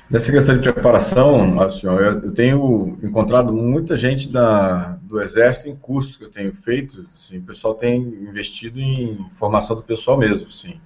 Nessa 0.10 0.32
questão 0.32 0.58
de 0.58 0.72
preparação, 0.72 1.62
assim, 1.62 1.88
eu 1.88 2.32
tenho 2.34 3.00
encontrado 3.02 3.54
muita 3.54 3.96
gente 3.98 4.30
da, 4.30 4.98
do 5.02 5.22
Exército 5.22 5.70
em 5.70 5.76
cursos 5.76 6.18
que 6.18 6.26
eu 6.26 6.30
tenho 6.30 6.54
feito. 6.54 7.08
Assim, 7.14 7.38
o 7.38 7.44
pessoal 7.44 7.74
tem 7.74 8.02
investido 8.02 8.80
em 8.80 9.26
formação 9.34 9.76
do 9.76 9.82
pessoal 9.82 10.18
mesmo. 10.18 10.48
Assim. 10.50 10.80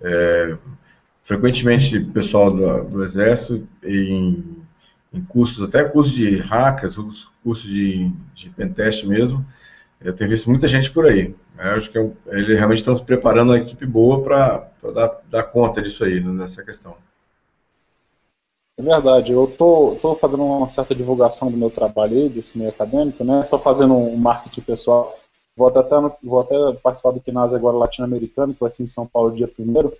É, 0.00 0.56
frequentemente 1.22 1.98
pessoal 2.00 2.52
do, 2.52 2.84
do 2.84 3.04
Exército 3.04 3.66
em, 3.82 4.62
em, 5.12 5.20
cursos, 5.24 5.66
até 5.66 5.82
cursos 5.84 6.14
de 6.14 6.36
hackers, 6.36 6.96
cursos 7.42 7.68
de, 7.68 8.10
de 8.34 8.50
pentest 8.50 9.04
mesmo, 9.04 9.44
eu 10.04 10.14
tenho 10.14 10.28
visto 10.28 10.50
muita 10.50 10.68
gente 10.68 10.90
por 10.90 11.06
aí. 11.06 11.34
Eu 11.58 11.70
acho 11.72 11.90
que 11.90 11.98
é 11.98 12.10
eles 12.26 12.56
realmente 12.56 12.78
estão 12.78 12.96
preparando 12.98 13.50
uma 13.50 13.58
equipe 13.58 13.86
boa 13.86 14.22
para 14.22 14.68
dar, 14.92 15.20
dar, 15.30 15.42
conta 15.44 15.80
disso 15.80 16.04
aí, 16.04 16.20
nessa 16.20 16.62
questão. 16.62 16.94
É 18.76 18.82
verdade, 18.82 19.32
eu 19.32 19.46
tô, 19.46 19.96
tô 20.02 20.14
fazendo 20.14 20.44
uma 20.44 20.68
certa 20.68 20.94
divulgação 20.94 21.50
do 21.50 21.56
meu 21.56 21.70
trabalho 21.70 22.18
aí, 22.18 22.28
desse 22.28 22.58
meio 22.58 22.70
acadêmico, 22.70 23.24
né, 23.24 23.46
só 23.46 23.58
fazendo 23.58 23.94
um 23.94 24.16
marketing 24.16 24.60
pessoal, 24.62 25.16
vou 25.56 25.68
até, 25.68 25.80
vou 26.22 26.40
até 26.40 26.56
participar 26.82 27.12
do 27.12 27.20
KINAS 27.20 27.54
agora 27.54 27.76
latino-americano, 27.76 28.52
que 28.52 28.60
vai 28.60 28.70
ser 28.70 28.82
em 28.82 28.88
São 28.88 29.06
Paulo 29.06 29.34
dia 29.34 29.48
1 29.58 29.92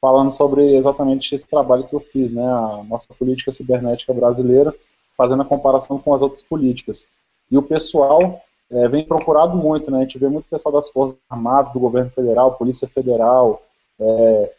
falando 0.00 0.30
sobre 0.30 0.76
exatamente 0.76 1.34
esse 1.34 1.50
trabalho 1.50 1.86
que 1.86 1.94
eu 1.94 2.00
fiz, 2.00 2.30
né, 2.30 2.42
a 2.42 2.82
nossa 2.88 3.12
política 3.14 3.52
cibernética 3.52 4.14
brasileira, 4.14 4.72
fazendo 5.16 5.42
a 5.42 5.46
comparação 5.46 5.98
com 5.98 6.14
as 6.14 6.22
outras 6.22 6.42
políticas. 6.42 7.06
E 7.50 7.58
o 7.58 7.62
pessoal 7.62 8.40
é, 8.70 8.88
vem 8.88 9.04
procurado 9.04 9.56
muito, 9.56 9.90
né, 9.90 9.98
a 9.98 10.00
gente 10.02 10.18
vê 10.18 10.28
muito 10.28 10.48
pessoal 10.48 10.72
das 10.72 10.88
Forças 10.90 11.18
Armadas, 11.28 11.72
do 11.72 11.80
governo 11.80 12.10
federal, 12.10 12.54
Polícia 12.54 12.86
Federal, 12.88 13.62
é, 13.98 14.52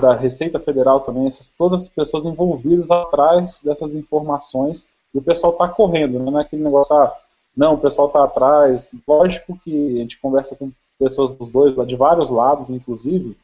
da 0.00 0.14
Receita 0.14 0.58
Federal 0.58 1.00
também, 1.00 1.26
essas, 1.26 1.48
todas 1.48 1.82
as 1.82 1.88
pessoas 1.88 2.24
envolvidas 2.24 2.90
atrás 2.90 3.60
dessas 3.62 3.94
informações, 3.94 4.86
e 5.14 5.18
o 5.18 5.22
pessoal 5.22 5.52
está 5.52 5.68
correndo, 5.68 6.18
né, 6.18 6.30
não 6.30 6.38
é 6.38 6.42
aquele 6.42 6.62
negócio, 6.62 6.96
ah, 6.96 7.14
não, 7.56 7.74
o 7.74 7.78
pessoal 7.78 8.08
está 8.08 8.24
atrás, 8.24 8.90
lógico 9.08 9.58
que 9.64 9.96
a 9.96 10.00
gente 10.00 10.20
conversa 10.20 10.54
com 10.54 10.70
pessoas 10.98 11.30
dos 11.30 11.48
dois, 11.48 11.74
de 11.86 11.96
vários 11.96 12.30
lados, 12.30 12.70
inclusive, 12.70 13.36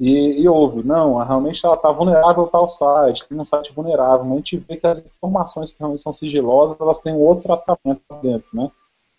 e, 0.00 0.40
e 0.40 0.48
houve, 0.48 0.84
não, 0.84 1.16
realmente 1.16 1.64
ela 1.64 1.74
está 1.74 1.90
vulnerável 1.90 2.46
tal 2.46 2.68
site, 2.68 3.26
tem 3.26 3.38
um 3.38 3.44
site 3.44 3.72
vulnerável, 3.72 4.24
mas 4.24 4.34
a 4.34 4.36
gente 4.36 4.56
vê 4.58 4.76
que 4.76 4.86
as 4.86 5.04
informações 5.04 5.72
que 5.72 5.78
realmente 5.78 6.02
são 6.02 6.12
sigilosas, 6.12 6.80
elas 6.80 7.00
têm 7.00 7.14
outro 7.14 7.42
tratamento 7.44 8.02
dentro, 8.22 8.50
né? 8.52 8.70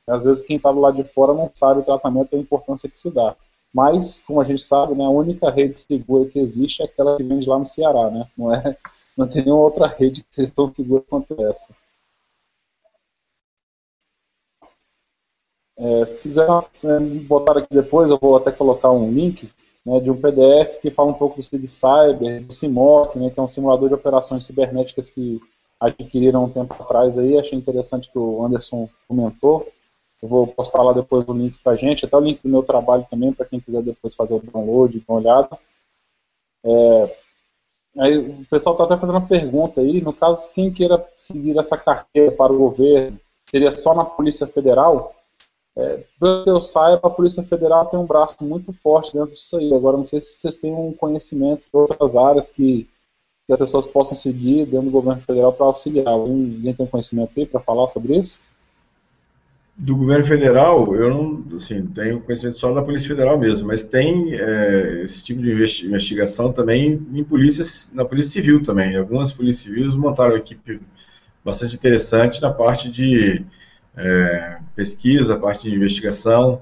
Às 0.09 0.25
vezes 0.25 0.41
quem 0.41 0.57
está 0.57 0.71
do 0.71 0.79
lado 0.79 1.01
de 1.01 1.03
fora 1.03 1.33
não 1.33 1.49
sabe 1.53 1.79
o 1.79 1.83
tratamento 1.83 2.33
e 2.33 2.37
a 2.37 2.41
importância 2.41 2.89
que 2.89 2.97
se 2.99 3.11
dá. 3.11 3.35
Mas, 3.73 4.19
como 4.25 4.41
a 4.41 4.43
gente 4.43 4.61
sabe, 4.61 4.95
né, 4.95 5.05
a 5.05 5.09
única 5.09 5.49
rede 5.49 5.77
segura 5.77 6.29
que 6.29 6.39
existe 6.39 6.81
é 6.81 6.85
aquela 6.85 7.17
que 7.17 7.23
vende 7.23 7.47
lá 7.47 7.59
no 7.59 7.65
Ceará, 7.65 8.09
né? 8.09 8.27
Não, 8.37 8.53
é, 8.53 8.75
não 9.15 9.27
tem 9.27 9.43
nenhuma 9.43 9.63
outra 9.63 9.87
rede 9.87 10.23
que 10.23 10.33
seja 10.33 10.51
tão 10.53 10.67
segura 10.73 11.03
quanto 11.07 11.39
essa. 11.43 11.73
É, 15.77 16.05
fizeram, 16.17 16.65
é, 16.83 16.99
botaram 16.99 17.61
aqui 17.61 17.73
depois, 17.73 18.11
eu 18.11 18.17
vou 18.19 18.35
até 18.35 18.51
colocar 18.51 18.91
um 18.91 19.11
link, 19.11 19.49
né, 19.85 19.99
de 19.99 20.11
um 20.11 20.19
PDF 20.19 20.81
que 20.81 20.91
fala 20.91 21.11
um 21.11 21.13
pouco 21.13 21.37
do 21.37 21.43
CID 21.43 21.67
Cyber, 21.67 22.43
do 22.43 22.51
CIMOC, 22.51 23.17
né, 23.17 23.29
que 23.29 23.39
é 23.39 23.43
um 23.43 23.47
simulador 23.47 23.87
de 23.87 23.95
operações 23.95 24.43
cibernéticas 24.45 25.09
que 25.09 25.39
adquiriram 25.79 26.43
um 26.43 26.49
tempo 26.49 26.73
atrás 26.73 27.17
aí, 27.17 27.37
achei 27.37 27.57
interessante 27.57 28.11
que 28.11 28.19
o 28.19 28.43
Anderson 28.43 28.89
comentou. 29.07 29.65
Eu 30.21 30.27
vou 30.27 30.47
postar 30.47 30.81
lá 30.83 30.93
depois 30.93 31.27
o 31.27 31.33
link 31.33 31.57
para 31.63 31.73
a 31.73 31.75
gente, 31.75 32.05
até 32.05 32.15
o 32.15 32.19
link 32.21 32.41
do 32.41 32.49
meu 32.49 32.63
trabalho 32.63 33.05
também, 33.09 33.31
para 33.31 33.45
quem 33.45 33.59
quiser 33.59 33.81
depois 33.81 34.13
fazer 34.15 34.35
o 34.35 34.39
download, 34.39 34.99
dar 34.99 35.13
uma 35.13 35.19
olhada. 35.19 35.59
É, 36.63 37.17
aí, 37.97 38.17
o 38.17 38.45
pessoal 38.45 38.75
está 38.75 38.83
até 38.83 38.97
fazendo 38.97 39.15
uma 39.17 39.27
pergunta 39.27 39.79
aí, 39.79 40.01
no 40.01 40.13
caso, 40.13 40.49
quem 40.51 40.73
queira 40.73 41.07
seguir 41.17 41.57
essa 41.57 41.77
carreira 41.77 42.31
para 42.35 42.51
o 42.51 42.57
governo, 42.57 43.19
seria 43.49 43.71
só 43.71 43.93
na 43.93 44.03
Polícia 44.03 44.45
Federal? 44.45 45.15
É, 45.77 46.03
pelo 46.19 46.43
que 46.43 46.49
eu 46.49 46.61
saiba, 46.61 47.07
a 47.07 47.09
Polícia 47.09 47.43
Federal 47.43 47.85
tem 47.85 47.97
um 47.97 48.05
braço 48.05 48.43
muito 48.43 48.73
forte 48.73 49.13
dentro 49.13 49.31
disso 49.31 49.55
aí. 49.57 49.73
Agora, 49.73 49.95
não 49.95 50.03
sei 50.03 50.19
se 50.19 50.35
vocês 50.35 50.57
têm 50.57 50.73
um 50.73 50.91
conhecimento 50.91 51.61
de 51.61 51.69
outras 51.71 52.17
áreas 52.17 52.49
que, 52.49 52.89
que 53.45 53.53
as 53.53 53.59
pessoas 53.59 53.87
possam 53.87 54.15
seguir 54.15 54.65
dentro 54.65 54.87
do 54.87 54.91
governo 54.91 55.21
federal 55.21 55.53
para 55.53 55.67
auxiliar. 55.67 56.07
Alguém, 56.07 56.55
alguém 56.55 56.73
tem 56.73 56.85
conhecimento 56.85 57.31
aí 57.37 57.45
para 57.45 57.61
falar 57.61 57.87
sobre 57.87 58.17
isso? 58.17 58.39
Do 59.81 59.95
governo 59.95 60.25
federal, 60.25 60.93
eu 60.93 61.09
não 61.09 61.55
assim, 61.55 61.85
tenho 61.85 62.19
conhecimento 62.19 62.57
só 62.57 62.73
da 62.73 62.81
Polícia 62.81 63.07
Federal 63.07 63.39
mesmo, 63.39 63.67
mas 63.67 63.85
tem 63.85 64.33
é, 64.33 65.03
esse 65.05 65.23
tipo 65.23 65.41
de 65.41 65.51
investigação 65.87 66.51
também 66.51 67.01
em 67.13 67.23
polícias, 67.23 67.89
na 67.95 68.03
Polícia 68.03 68.33
Civil 68.33 68.61
também. 68.61 68.97
Algumas 68.97 69.31
polícias 69.31 69.63
civis 69.63 69.95
montaram 69.95 70.31
uma 70.31 70.37
equipe 70.37 70.81
bastante 71.45 71.75
interessante 71.75 72.41
na 72.41 72.51
parte 72.51 72.91
de 72.91 73.45
é, 73.95 74.57
pesquisa, 74.75 75.37
parte 75.37 75.69
de 75.69 75.75
investigação, 75.75 76.61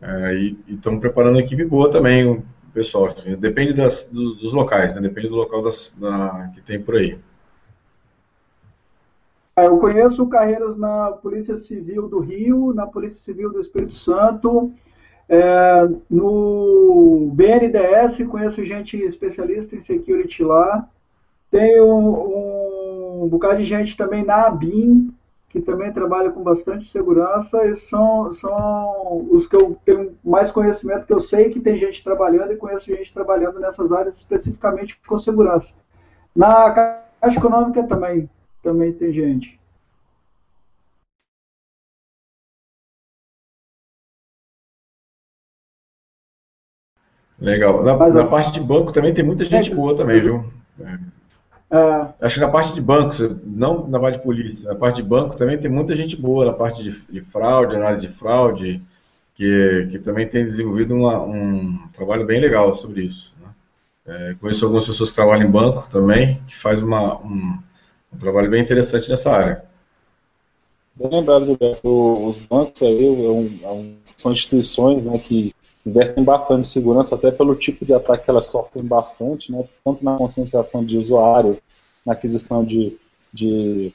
é, 0.00 0.34
e 0.34 0.58
estão 0.66 0.98
preparando 0.98 1.34
uma 1.34 1.42
equipe 1.42 1.66
boa 1.66 1.90
também, 1.90 2.26
o 2.26 2.42
pessoal. 2.72 3.08
Assim, 3.08 3.36
depende 3.36 3.74
das, 3.74 4.08
do, 4.10 4.36
dos 4.36 4.54
locais, 4.54 4.94
né? 4.94 5.02
depende 5.02 5.28
do 5.28 5.36
local 5.36 5.62
das, 5.62 5.94
da, 5.98 6.50
que 6.54 6.62
tem 6.62 6.80
por 6.80 6.96
aí. 6.96 7.18
É, 9.56 9.66
eu 9.66 9.78
conheço 9.78 10.26
carreiras 10.26 10.76
na 10.76 11.12
Polícia 11.12 11.56
Civil 11.56 12.08
do 12.08 12.18
Rio, 12.18 12.72
na 12.74 12.86
Polícia 12.86 13.22
Civil 13.22 13.52
do 13.52 13.60
Espírito 13.60 13.94
Santo, 13.94 14.72
é, 15.28 15.88
no 16.10 17.30
BNDES, 17.32 18.26
conheço 18.28 18.64
gente 18.64 18.96
especialista 18.96 19.76
em 19.76 19.80
security 19.80 20.42
lá. 20.42 20.88
Tenho 21.50 21.86
um, 21.86 23.24
um 23.24 23.28
bocado 23.28 23.58
de 23.58 23.64
gente 23.64 23.96
também 23.96 24.24
na 24.24 24.46
ABIN, 24.46 25.14
que 25.48 25.60
também 25.60 25.92
trabalha 25.92 26.32
com 26.32 26.42
bastante 26.42 26.88
segurança, 26.88 27.64
e 27.64 27.76
são, 27.76 28.32
são 28.32 29.28
os 29.30 29.46
que 29.46 29.54
eu 29.54 29.78
tenho 29.84 30.16
mais 30.24 30.50
conhecimento, 30.50 31.06
que 31.06 31.12
eu 31.12 31.20
sei 31.20 31.48
que 31.48 31.60
tem 31.60 31.76
gente 31.76 32.02
trabalhando 32.02 32.52
e 32.52 32.56
conheço 32.56 32.86
gente 32.86 33.14
trabalhando 33.14 33.60
nessas 33.60 33.92
áreas 33.92 34.16
especificamente 34.16 35.00
com 35.06 35.16
segurança. 35.16 35.72
Na 36.34 36.72
Caixa 37.20 37.38
Econômica 37.38 37.84
também, 37.84 38.28
também 38.64 38.92
tem 38.92 39.12
gente. 39.12 39.60
Legal. 47.38 47.82
Na, 47.84 47.96
na 48.08 48.26
parte 48.26 48.52
de 48.52 48.60
banco 48.60 48.90
também 48.92 49.12
tem 49.12 49.24
muita 49.24 49.44
gente 49.44 49.74
boa 49.74 49.94
também, 49.96 50.20
viu? 50.20 50.44
É. 50.80 50.98
É. 51.70 52.14
Acho 52.20 52.36
que 52.36 52.40
na 52.40 52.48
parte 52.48 52.72
de 52.72 52.80
bancos, 52.80 53.20
não 53.44 53.86
na 53.88 53.98
parte 53.98 54.18
de 54.18 54.24
polícia, 54.24 54.68
na 54.68 54.76
parte 54.76 54.96
de 54.96 55.02
banco 55.02 55.36
também 55.36 55.58
tem 55.58 55.70
muita 55.70 55.94
gente 55.94 56.16
boa, 56.16 56.46
na 56.46 56.52
parte 56.52 56.82
de, 56.82 56.90
de 57.10 57.20
fraude, 57.20 57.74
análise 57.74 58.06
de 58.06 58.12
fraude, 58.12 58.80
que, 59.34 59.88
que 59.90 59.98
também 59.98 60.26
tem 60.28 60.44
desenvolvido 60.44 60.94
uma, 60.94 61.20
um 61.20 61.78
trabalho 61.92 62.24
bem 62.24 62.40
legal 62.40 62.74
sobre 62.74 63.02
isso. 63.02 63.34
Né? 63.40 63.48
É, 64.06 64.34
conheço 64.40 64.64
algumas 64.64 64.86
pessoas 64.86 65.10
que 65.10 65.16
trabalham 65.16 65.48
em 65.48 65.50
banco 65.50 65.88
também, 65.90 66.40
que 66.46 66.54
faz 66.54 66.80
uma, 66.80 67.18
um, 67.18 67.58
um 68.14 68.18
trabalho 68.18 68.50
bem 68.50 68.62
interessante 68.62 69.10
nessa 69.10 69.30
área. 69.30 69.64
Bem 70.94 71.10
lembrado, 71.10 71.46
Gilberto, 71.46 72.28
os 72.28 72.38
bancos 72.38 72.82
aí 72.82 73.04
é 73.04 73.64
é 73.64 73.70
um, 73.70 73.96
são 74.16 74.30
instituições 74.30 75.04
né, 75.04 75.18
que 75.18 75.52
investem 75.84 76.22
bastante 76.22 76.60
em 76.60 76.64
segurança, 76.70 77.14
até 77.16 77.30
pelo 77.30 77.54
tipo 77.56 77.84
de 77.84 77.92
ataque 77.92 78.24
que 78.24 78.30
elas 78.30 78.46
sofrem 78.46 78.84
bastante, 78.84 79.50
né, 79.50 79.64
tanto 79.84 80.04
na 80.04 80.16
conscientização 80.16 80.84
de 80.84 80.96
usuário, 80.96 81.58
na 82.06 82.12
aquisição 82.12 82.64
de, 82.64 82.96
de, 83.32 83.92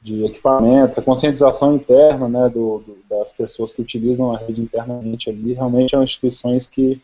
de 0.00 0.24
equipamentos, 0.24 0.96
a 0.96 1.02
conscientização 1.02 1.74
interna 1.74 2.28
né, 2.28 2.48
do, 2.48 2.78
do, 2.78 2.98
das 3.10 3.32
pessoas 3.32 3.72
que 3.72 3.82
utilizam 3.82 4.32
a 4.32 4.38
rede 4.38 4.62
internamente 4.62 5.28
ali, 5.28 5.52
realmente 5.52 5.90
são 5.90 6.02
instituições 6.04 6.68
que 6.68 7.02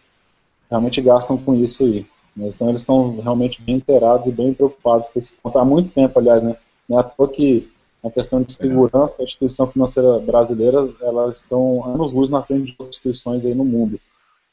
realmente 0.70 1.00
gastam 1.02 1.36
com 1.36 1.54
isso 1.54 1.84
aí. 1.84 2.06
Né, 2.37 2.49
então 2.49 2.68
eles 2.68 2.80
estão 2.80 3.20
realmente 3.20 3.61
bem 3.62 3.76
inteirados 3.76 4.28
e 4.28 4.33
bem 4.33 4.55
preocupados 4.55 5.09
com 5.09 5.18
esse 5.18 5.33
ponto. 5.33 5.59
Há 5.59 5.64
muito 5.64 5.91
tempo, 5.91 6.18
aliás, 6.18 6.43
né, 6.43 6.57
não 6.89 6.99
é 6.99 7.01
à 7.01 7.05
toa 7.05 7.28
que 7.28 7.70
questão 8.11 8.43
de 8.43 8.53
segurança, 8.53 9.22
a 9.22 9.24
instituição 9.24 9.66
financeira 9.66 10.18
brasileira, 10.18 10.89
elas 11.01 11.39
estão 11.39 11.85
anos-luz 11.85 12.30
na 12.30 12.43
frente 12.43 12.66
de 12.66 12.72
outras 12.72 12.89
instituições 12.91 13.47
aí 13.47 13.55
no 13.55 13.64
mundo. 13.64 14.01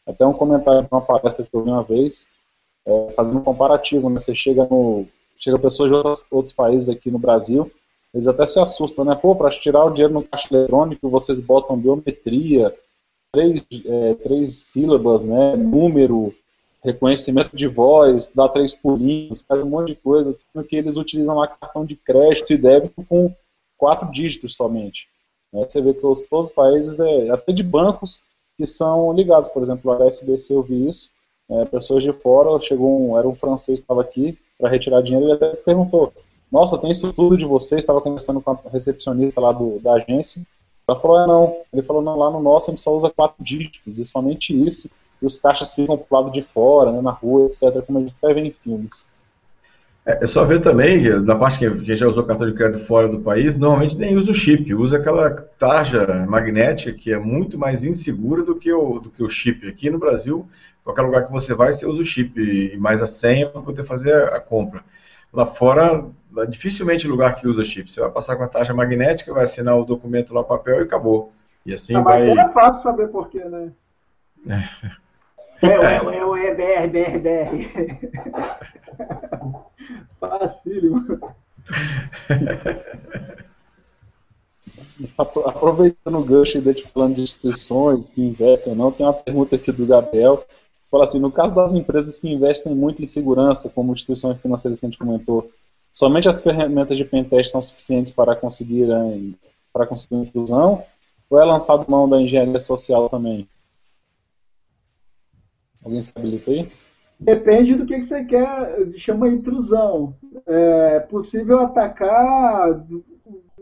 Até 0.08 0.26
um 0.26 0.34
comentário 0.34 0.82
de 0.82 0.88
uma 0.92 1.02
palestra 1.02 1.46
que 1.46 1.56
eu 1.56 1.64
vi 1.64 1.70
uma 1.70 1.84
vez, 1.84 2.28
é, 2.86 3.12
fazendo 3.12 3.40
um 3.40 3.44
comparativo, 3.44 4.10
né? 4.10 4.20
Você 4.20 4.34
chega 4.34 4.66
no... 4.66 5.06
Chega 5.38 5.58
pessoas 5.58 5.90
de 5.90 5.96
outros, 5.96 6.24
outros 6.30 6.54
países 6.54 6.90
aqui 6.90 7.10
no 7.10 7.18
Brasil, 7.18 7.72
eles 8.14 8.28
até 8.28 8.46
se 8.46 8.60
assustam, 8.60 9.06
né? 9.06 9.16
Pô, 9.16 9.36
para 9.36 9.50
tirar 9.50 9.86
o 9.86 9.90
dinheiro 9.90 10.14
no 10.14 10.24
caixa 10.24 10.54
eletrônico, 10.54 11.10
vocês 11.10 11.40
botam 11.40 11.78
biometria, 11.78 12.76
três, 13.32 13.64
é, 13.86 14.14
três 14.16 14.56
sílabas, 14.56 15.24
né? 15.24 15.56
Número, 15.56 16.34
reconhecimento 16.84 17.56
de 17.56 17.68
voz, 17.68 18.32
dá 18.34 18.48
três 18.48 18.74
pulinhos, 18.74 19.42
faz 19.42 19.62
um 19.62 19.70
monte 19.70 19.88
de 19.88 19.96
coisa, 19.96 20.36
sendo 20.38 20.66
que 20.66 20.76
eles 20.76 20.96
utilizam 20.98 21.36
lá 21.36 21.48
cartão 21.48 21.86
de 21.86 21.96
crédito 21.96 22.54
e 22.54 22.58
débito 22.58 23.04
com 23.08 23.34
quatro 23.78 24.10
dígitos 24.12 24.56
somente. 24.56 25.08
Né? 25.52 25.66
Você 25.68 25.82
vê 25.82 25.94
que 25.94 26.02
todos, 26.02 26.22
todos 26.24 26.50
os 26.50 26.56
países, 26.56 27.00
é, 27.00 27.30
até 27.30 27.52
de 27.52 27.64
bancos, 27.64 28.22
que 28.58 28.66
são 28.66 29.14
ligados, 29.14 29.50
por 29.50 29.62
exemplo, 29.62 29.92
a 29.92 30.08
SBC 30.08 30.54
eu 30.54 30.64
vi 30.64 30.88
isso, 30.88 31.12
é, 31.50 31.66
pessoas 31.66 32.04
de 32.04 32.12
fora, 32.14 32.60
chegou 32.62 33.12
um, 33.12 33.18
era 33.18 33.28
um 33.28 33.36
francês 33.36 33.80
que 33.80 33.84
estava 33.84 34.02
aqui 34.02 34.38
para 34.58 34.70
retirar 34.70 35.02
dinheiro, 35.02 35.26
ele 35.26 35.34
até 35.34 35.56
perguntou, 35.56 36.14
nossa, 36.52 36.78
tem 36.78 36.92
isso 36.92 37.12
tudo 37.14 37.38
de 37.38 37.46
vocês, 37.46 37.80
estava 37.80 38.02
conversando 38.02 38.42
com 38.42 38.52
a 38.52 38.60
recepcionista 38.72 39.42
lá 39.42 39.52
do, 39.52 39.80
da 39.80 39.94
agência, 39.94 40.42
ela 40.88 40.98
falou, 40.98 41.20
é 41.20 41.28
não, 41.28 41.58
ele 41.72 41.82
falou, 41.82 42.02
não, 42.02 42.18
lá 42.18 42.32
no 42.32 42.42
nosso 42.42 42.70
a 42.70 42.72
gente 42.72 42.82
só 42.82 42.96
usa 42.96 43.10
quatro 43.10 43.44
dígitos, 43.44 44.00
e 44.00 44.06
somente 44.06 44.54
isso, 44.54 44.90
e 45.22 45.26
os 45.26 45.38
caixas 45.38 45.74
ficam 45.74 45.98
pro 45.98 46.18
lado 46.18 46.32
de 46.32 46.42
fora, 46.42 46.92
né, 46.92 47.02
na 47.02 47.12
rua, 47.12 47.46
etc., 47.46 47.84
como 47.86 48.00
a 48.00 48.02
gente 48.02 48.16
até 48.22 48.34
vê 48.34 48.42
em 48.42 48.52
filmes. 48.52 49.08
É, 50.06 50.24
é 50.24 50.26
só 50.26 50.44
ver 50.46 50.62
também, 50.62 51.08
na 51.22 51.36
parte 51.36 51.60
que 51.60 51.70
quem 51.82 51.96
já 51.96 52.08
usou 52.08 52.24
cartão 52.24 52.50
de 52.50 52.56
crédito 52.56 52.86
fora 52.86 53.08
do 53.08 53.20
país, 53.20 53.58
normalmente 53.58 53.98
nem 53.98 54.16
usa 54.16 54.32
o 54.32 54.34
chip, 54.34 54.74
usa 54.74 54.98
aquela 54.98 55.30
tarja 55.58 56.26
magnética 56.28 56.94
que 56.94 57.14
é 57.14 57.20
muito 57.20 57.58
mais 57.58 57.84
insegura 57.84 58.44
do 58.44 58.56
que 58.56 58.72
o, 58.72 59.00
do 59.00 59.10
que 59.10 59.22
o 59.22 59.30
chip. 59.30 59.68
Aqui 59.68 59.90
no 59.90 60.00
Brasil, 60.00 60.48
qualquer 60.84 61.04
lugar 61.04 61.26
que 61.28 61.32
você 61.32 61.54
vai, 61.54 61.72
você 61.72 61.86
usa 61.86 62.02
o 62.02 62.06
chip 62.06 62.40
e 62.42 62.78
mais 62.78 63.02
a 63.04 63.08
senha 63.08 63.48
para 63.48 63.62
poder 63.62 63.84
fazer 63.84 64.14
a 64.34 64.40
compra. 64.40 64.84
Lá 65.32 65.46
fora, 65.46 66.06
dificilmente 66.48 67.08
lugar 67.08 67.36
que 67.36 67.48
usa 67.48 67.64
chip. 67.64 67.92
Você 67.92 68.02
vai 68.02 68.10
passar 68.10 68.36
com 68.36 68.44
a 68.44 68.48
tarja 68.48 68.74
magnética, 68.74 69.34
vai 69.34 69.44
assinar 69.44 69.78
o 69.78 69.86
documento 69.86 70.34
lá 70.34 70.42
no 70.42 70.48
papel 70.48 70.80
e 70.80 70.84
acabou. 70.84 71.32
E 71.64 71.74
assim 71.74 71.96
ah, 71.96 72.02
vai. 72.02 72.34
Mas 72.34 72.50
é 72.50 72.52
fácil 72.52 72.82
saber 72.82 73.10
por 73.10 73.30
quê, 73.30 73.44
né? 73.44 73.72
É. 74.48 74.90
É, 75.62 75.68
é, 75.68 76.18
é 76.18 76.26
o 76.26 76.38
EBR, 76.38 76.88
BR, 76.90 77.20
BR. 77.20 77.70
Facílimo. 80.20 81.20
Aproveitando 85.18 86.18
o 86.18 86.24
gancho 86.24 86.58
e 86.58 86.62
de 86.62 86.84
falando 86.88 87.16
de 87.16 87.22
instituições 87.22 88.10
que 88.10 88.22
investem 88.22 88.74
ou 88.74 88.78
não, 88.78 88.92
tem 88.92 89.06
uma 89.06 89.14
pergunta 89.14 89.56
aqui 89.56 89.72
do 89.72 89.86
Gabriel. 89.86 90.46
Fala 90.90 91.06
assim, 91.06 91.20
no 91.20 91.32
caso 91.32 91.54
das 91.54 91.74
empresas 91.74 92.18
que 92.18 92.28
investem 92.28 92.74
muito 92.74 93.04
em 93.04 93.08
segurança, 93.08 93.70
como 93.70 93.94
instituições 93.94 94.42
financeiras 94.42 94.80
que 94.80 94.86
a 94.86 94.90
gente 94.90 94.98
comentou, 94.98 95.52
somente 95.92 96.28
as 96.28 96.42
ferramentas 96.42 96.98
de 96.98 97.06
pentest 97.06 97.52
são 97.52 97.62
suficientes 97.62 98.12
para 98.12 98.36
conseguir, 98.36 98.88
para 99.72 99.86
conseguir 99.86 100.16
inclusão? 100.16 100.84
Ou 101.30 101.40
é 101.40 101.46
lançado 101.46 101.90
mão 101.90 102.10
da 102.10 102.20
engenharia 102.20 102.60
social 102.60 103.08
também? 103.08 103.48
Alguém 105.84 106.02
se 106.02 106.18
habilita 106.18 106.52
aí? 106.52 106.72
Depende 107.20 107.76
do 107.76 107.86
que, 107.86 108.02
você 108.02 108.24
quer, 108.24 108.94
chama 108.96 109.28
intrusão. 109.28 110.16
É 110.46 111.02
possível 111.02 111.60
atacar, 111.60 112.70
não 112.90 113.04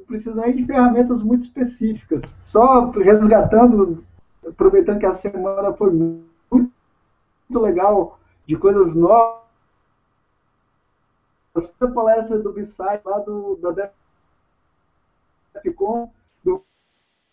precisa 0.05 0.35
nem 0.35 0.55
de 0.55 0.65
ferramentas 0.65 1.23
muito 1.23 1.45
específicas. 1.45 2.35
Só 2.45 2.91
resgatando, 2.91 4.05
aproveitando 4.47 4.99
que 4.99 5.05
a 5.07 5.15
semana 5.15 5.73
foi 5.73 5.91
muito 5.91 6.71
legal, 7.49 8.19
de 8.45 8.55
coisas 8.55 8.93
novas. 8.93 9.37
A 11.79 11.87
palestra 11.87 12.37
do 12.37 12.53
BSI 12.53 13.01
lá 13.03 13.19
do, 13.19 13.55
da 13.55 13.89
DEFCON, 15.63 16.11
do 16.43 16.63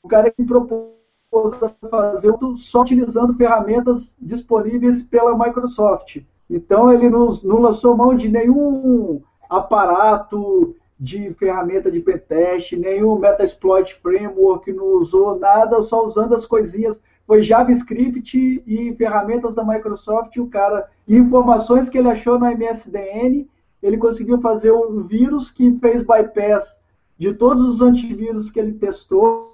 o 0.03 0.09
cara 0.09 0.30
que 0.30 0.45
propôs 0.45 1.03
fazer 1.91 2.35
só 2.57 2.82
utilizando 2.82 3.35
ferramentas 3.35 4.16
disponíveis 4.20 5.03
pela 5.03 5.37
Microsoft. 5.37 6.22
Então 6.49 6.93
ele 6.93 7.09
não, 7.09 7.28
não 7.43 7.61
lançou 7.61 7.97
mão 7.97 8.14
de 8.14 8.28
nenhum 8.28 9.22
aparato 9.49 10.74
de 10.99 11.35
ferramenta 11.35 11.91
de 11.91 12.01
pentest, 12.01 12.72
nenhum 12.76 13.18
Metasploit 13.18 13.95
Framework, 14.01 14.72
não 14.72 14.99
usou 14.99 15.39
nada, 15.39 15.82
só 15.82 16.05
usando 16.05 16.35
as 16.35 16.47
coisinhas. 16.47 17.01
Foi 17.26 17.43
JavaScript 17.43 18.62
e 18.66 18.95
ferramentas 18.97 19.55
da 19.55 19.64
Microsoft, 19.64 20.37
o 20.37 20.47
cara, 20.47 20.89
informações 21.09 21.89
que 21.89 21.99
ele 21.99 22.09
achou 22.09 22.39
na 22.39 22.55
MSDN, 22.55 23.49
ele 23.82 23.99
conseguiu 23.99 24.41
fazer 24.41 24.72
um 24.72 25.03
vírus 25.03 25.51
que 25.51 25.72
fez 25.78 26.03
bypass 26.03 26.78
de 27.18 27.32
todos 27.35 27.62
os 27.64 27.80
antivírus 27.80 28.51
que 28.51 28.61
ele 28.61 28.72
testou, 28.72 29.53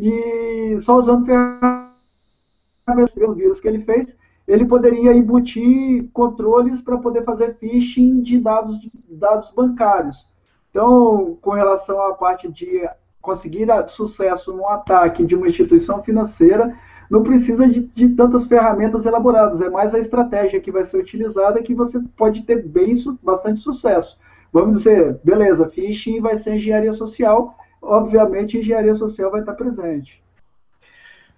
e 0.00 0.80
só 0.80 0.96
usando 0.96 1.26
ferramentas 1.26 3.16
o 3.18 3.34
vírus 3.34 3.60
que 3.60 3.68
ele 3.68 3.84
fez, 3.84 4.16
ele 4.48 4.64
poderia 4.64 5.12
embutir 5.12 6.08
controles 6.12 6.80
para 6.80 6.96
poder 6.96 7.22
fazer 7.22 7.56
phishing 7.56 8.22
de 8.22 8.38
dados, 8.40 8.76
dados 9.10 9.50
bancários. 9.50 10.26
Então, 10.70 11.36
com 11.42 11.50
relação 11.50 12.00
à 12.02 12.14
parte 12.14 12.50
de 12.50 12.88
conseguir 13.20 13.68
sucesso 13.88 14.52
no 14.54 14.66
ataque 14.66 15.24
de 15.24 15.36
uma 15.36 15.46
instituição 15.46 16.02
financeira, 16.02 16.74
não 17.10 17.22
precisa 17.22 17.68
de, 17.68 17.80
de, 17.88 18.08
tantas 18.10 18.46
ferramentas 18.46 19.04
elaboradas, 19.04 19.60
é 19.60 19.68
mais 19.68 19.94
a 19.94 19.98
estratégia 19.98 20.60
que 20.60 20.72
vai 20.72 20.86
ser 20.86 20.96
utilizada 20.96 21.62
que 21.62 21.74
você 21.74 22.00
pode 22.16 22.42
ter 22.42 22.66
bem, 22.66 22.94
bastante 23.22 23.60
sucesso. 23.60 24.18
Vamos 24.52 24.78
dizer, 24.78 25.20
beleza, 25.22 25.68
phishing 25.68 26.20
vai 26.20 26.38
ser 26.38 26.54
engenharia 26.54 26.92
social, 26.92 27.54
obviamente 27.80 28.56
a 28.56 28.60
engenharia 28.60 28.94
social 28.94 29.30
vai 29.30 29.40
estar 29.40 29.54
presente. 29.54 30.20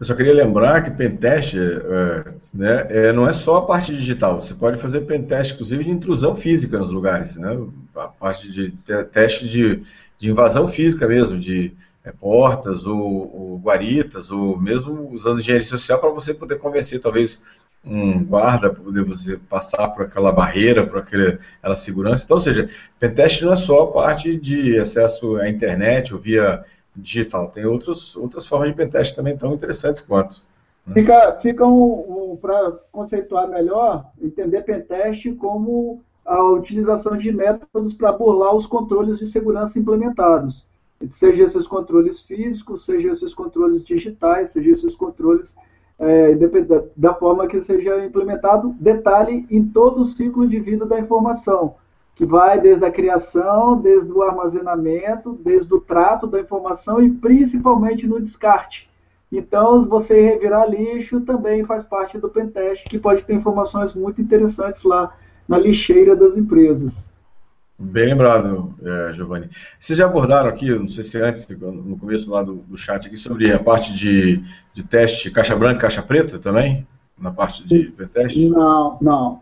Eu 0.03 0.07
só 0.07 0.17
queria 0.17 0.35
lembrar 0.35 0.83
que 0.83 0.91
pentest 0.91 1.55
é, 1.55 2.25
né, 2.53 2.87
é, 2.91 3.13
não 3.13 3.29
é 3.29 3.31
só 3.31 3.59
a 3.59 3.63
parte 3.63 3.95
digital. 3.95 4.41
Você 4.41 4.53
pode 4.53 4.79
fazer 4.79 5.03
pentest, 5.03 5.53
inclusive, 5.53 5.85
de 5.85 5.91
intrusão 5.91 6.35
física 6.35 6.77
nos 6.77 6.91
lugares. 6.91 7.37
Né? 7.37 7.57
A 7.95 8.09
parte 8.09 8.51
de 8.51 8.73
teste 9.13 9.47
de, 9.47 9.81
de 10.19 10.29
invasão 10.29 10.67
física 10.67 11.07
mesmo, 11.07 11.39
de 11.39 11.73
é, 12.05 12.11
portas 12.11 12.85
ou, 12.85 12.99
ou, 12.99 13.59
guaritas, 13.61 14.33
ou 14.33 14.61
mesmo 14.61 15.09
usando 15.13 15.39
engenharia 15.39 15.65
social 15.65 16.01
para 16.01 16.11
você 16.11 16.35
poder 16.35 16.59
convencer, 16.59 17.01
talvez, 17.01 17.41
um 17.85 18.25
guarda 18.25 18.71
para 18.71 18.83
poder 18.83 19.05
você 19.05 19.37
passar 19.37 19.89
por 19.89 20.07
aquela 20.07 20.31
barreira, 20.33 20.87
por 20.87 20.99
aquela, 20.99 21.39
aquela 21.59 21.77
segurança. 21.77 22.25
Então, 22.25 22.37
ou 22.37 22.43
seja, 22.43 22.71
pentest 22.99 23.43
não 23.43 23.53
é 23.53 23.57
só 23.57 23.83
a 23.83 23.93
parte 23.93 24.37
de 24.37 24.79
acesso 24.79 25.37
à 25.37 25.49
internet 25.49 26.15
ou 26.15 26.21
via 26.21 26.65
digital, 26.95 27.49
tem 27.49 27.65
outros, 27.65 28.15
outras 28.17 28.47
formas 28.47 28.69
de 28.69 28.77
pentest 28.77 29.17
também 29.17 29.37
tão 29.37 29.55
interessantes 29.55 30.01
quanto. 30.01 30.43
Né? 30.87 30.95
Fica, 30.95 31.39
fica 31.41 31.67
um, 31.67 32.33
um 32.33 32.37
para 32.37 32.73
conceituar 32.93 33.49
melhor, 33.49 34.11
entender 34.21 34.63
pentest 34.63 35.35
como 35.37 36.01
a 36.25 36.43
utilização 36.43 37.17
de 37.17 37.33
métodos 37.33 37.95
para 37.95 38.13
burlar 38.13 38.55
os 38.55 38.67
controles 38.67 39.19
de 39.19 39.27
segurança 39.27 39.79
implementados. 39.79 40.67
Seja 41.11 41.45
esses 41.45 41.67
controles 41.67 42.21
físicos, 42.21 42.85
seja 42.85 43.11
esses 43.11 43.35
controles 43.35 43.83
digitais, 43.83 44.51
seja 44.51 44.71
esses 44.71 44.95
controles 44.95 45.55
é, 46.03 46.37
da 46.97 47.15
forma 47.15 47.47
que 47.47 47.61
seja 47.61 48.05
implementado, 48.05 48.75
detalhe 48.81 49.47
em 49.49 49.65
todo 49.65 50.01
o 50.01 50.05
ciclo 50.05 50.49
de 50.49 50.59
vida 50.59 50.85
da 50.85 50.99
informação, 50.99 51.77
que 52.17 52.27
vai 52.27 52.61
desde 52.61 52.85
a 52.85 52.91
criação, 52.91 53.81
desde 53.81 54.11
o 54.11 54.21
armazenamento, 54.21 55.39
desde 55.45 55.73
o 55.73 55.81
trato 55.81 56.27
da 56.27 56.41
informação 56.41 57.01
e 57.01 57.09
principalmente 57.09 58.05
no 58.07 58.21
descarte. 58.21 58.91
Então, 59.31 59.87
você 59.87 60.21
revirar 60.21 60.69
lixo 60.69 61.21
também 61.21 61.65
faz 61.65 61.85
parte 61.85 62.19
do 62.19 62.29
pentest, 62.29 62.85
que 62.89 62.99
pode 62.99 63.25
ter 63.25 63.35
informações 63.35 63.95
muito 63.95 64.21
interessantes 64.21 64.83
lá 64.83 65.15
na 65.49 65.57
lixeira 65.57 66.17
das 66.17 66.37
empresas. 66.37 67.12
Bem 67.83 68.07
lembrado, 68.07 68.75
é, 68.81 69.13
Giovanni. 69.13 69.51
Vocês 69.79 69.99
já 69.99 70.07
abordaram 70.07 70.49
aqui, 70.49 70.71
não 70.73 70.87
sei 70.87 71.03
se 71.03 71.19
antes, 71.19 71.49
no 71.49 71.99
começo 71.99 72.31
lá 72.31 72.43
do, 72.43 72.59
do 72.59 72.77
chat 72.77 73.07
aqui, 73.07 73.17
sobre 73.17 73.53
a 73.53 73.59
parte 73.59 73.93
de, 73.93 74.41
de 74.73 74.85
teste 74.85 75.31
caixa 75.31 75.57
branca 75.57 75.81
caixa 75.81 76.01
preta 76.01 76.39
também? 76.39 76.87
Na 77.19 77.33
parte 77.33 77.67
de 77.67 77.91
teste? 78.13 78.49
Não, 78.49 78.99
não. 79.01 79.41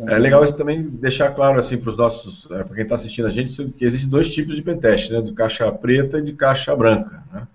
É 0.00 0.18
legal 0.18 0.42
isso 0.42 0.56
também 0.56 0.82
deixar 0.82 1.30
claro 1.30 1.58
assim 1.58 1.78
para 1.78 1.90
os 1.90 1.96
nossos, 1.96 2.50
é, 2.50 2.64
para 2.64 2.74
quem 2.74 2.82
está 2.82 2.96
assistindo 2.96 3.26
a 3.26 3.30
gente, 3.30 3.64
que 3.72 3.84
existem 3.84 4.10
dois 4.10 4.32
tipos 4.32 4.56
de 4.56 4.62
pentest, 4.62 5.10
né? 5.10 5.20
De 5.20 5.32
caixa 5.32 5.70
preta 5.70 6.18
e 6.18 6.22
de 6.22 6.32
caixa 6.32 6.74
branca. 6.74 7.22
Né? 7.32 7.46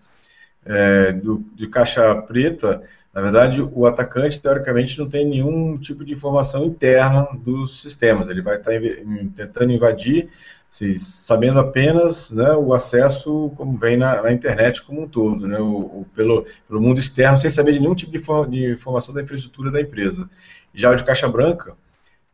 É, 0.65 1.11
do, 1.11 1.43
de 1.53 1.67
caixa 1.67 2.15
preta, 2.15 2.81
na 3.17 3.23
verdade, 3.23 3.63
o 3.63 3.87
atacante, 3.87 4.39
teoricamente, 4.39 4.99
não 4.99 5.09
tem 5.09 5.25
nenhum 5.25 5.75
tipo 5.75 6.05
de 6.05 6.13
informação 6.13 6.65
interna 6.65 7.27
dos 7.43 7.81
sistemas. 7.81 8.29
Ele 8.29 8.43
vai 8.43 8.57
estar 8.57 8.73
tentando 9.33 9.71
invadir, 9.71 10.29
assim, 10.71 10.93
sabendo 10.93 11.57
apenas 11.57 12.29
né, 12.29 12.51
o 12.51 12.75
acesso 12.75 13.51
como 13.57 13.75
vem 13.75 13.97
na, 13.97 14.21
na, 14.21 14.31
internet 14.31 14.83
como 14.83 15.01
um 15.01 15.07
todo, 15.07 15.47
né, 15.47 15.57
o, 15.57 15.77
o, 15.77 16.07
pelo, 16.15 16.45
pelo 16.67 16.79
mundo 16.79 16.99
externo, 16.99 17.39
sem 17.39 17.49
saber 17.49 17.71
de 17.71 17.79
nenhum 17.79 17.95
tipo 17.95 18.11
de, 18.11 18.19
de 18.51 18.73
informação 18.73 19.15
da 19.15 19.23
infraestrutura 19.23 19.71
da 19.71 19.81
empresa. 19.81 20.29
Já 20.71 20.91
o 20.91 20.95
de 20.95 21.03
caixa 21.03 21.27
branca, 21.27 21.75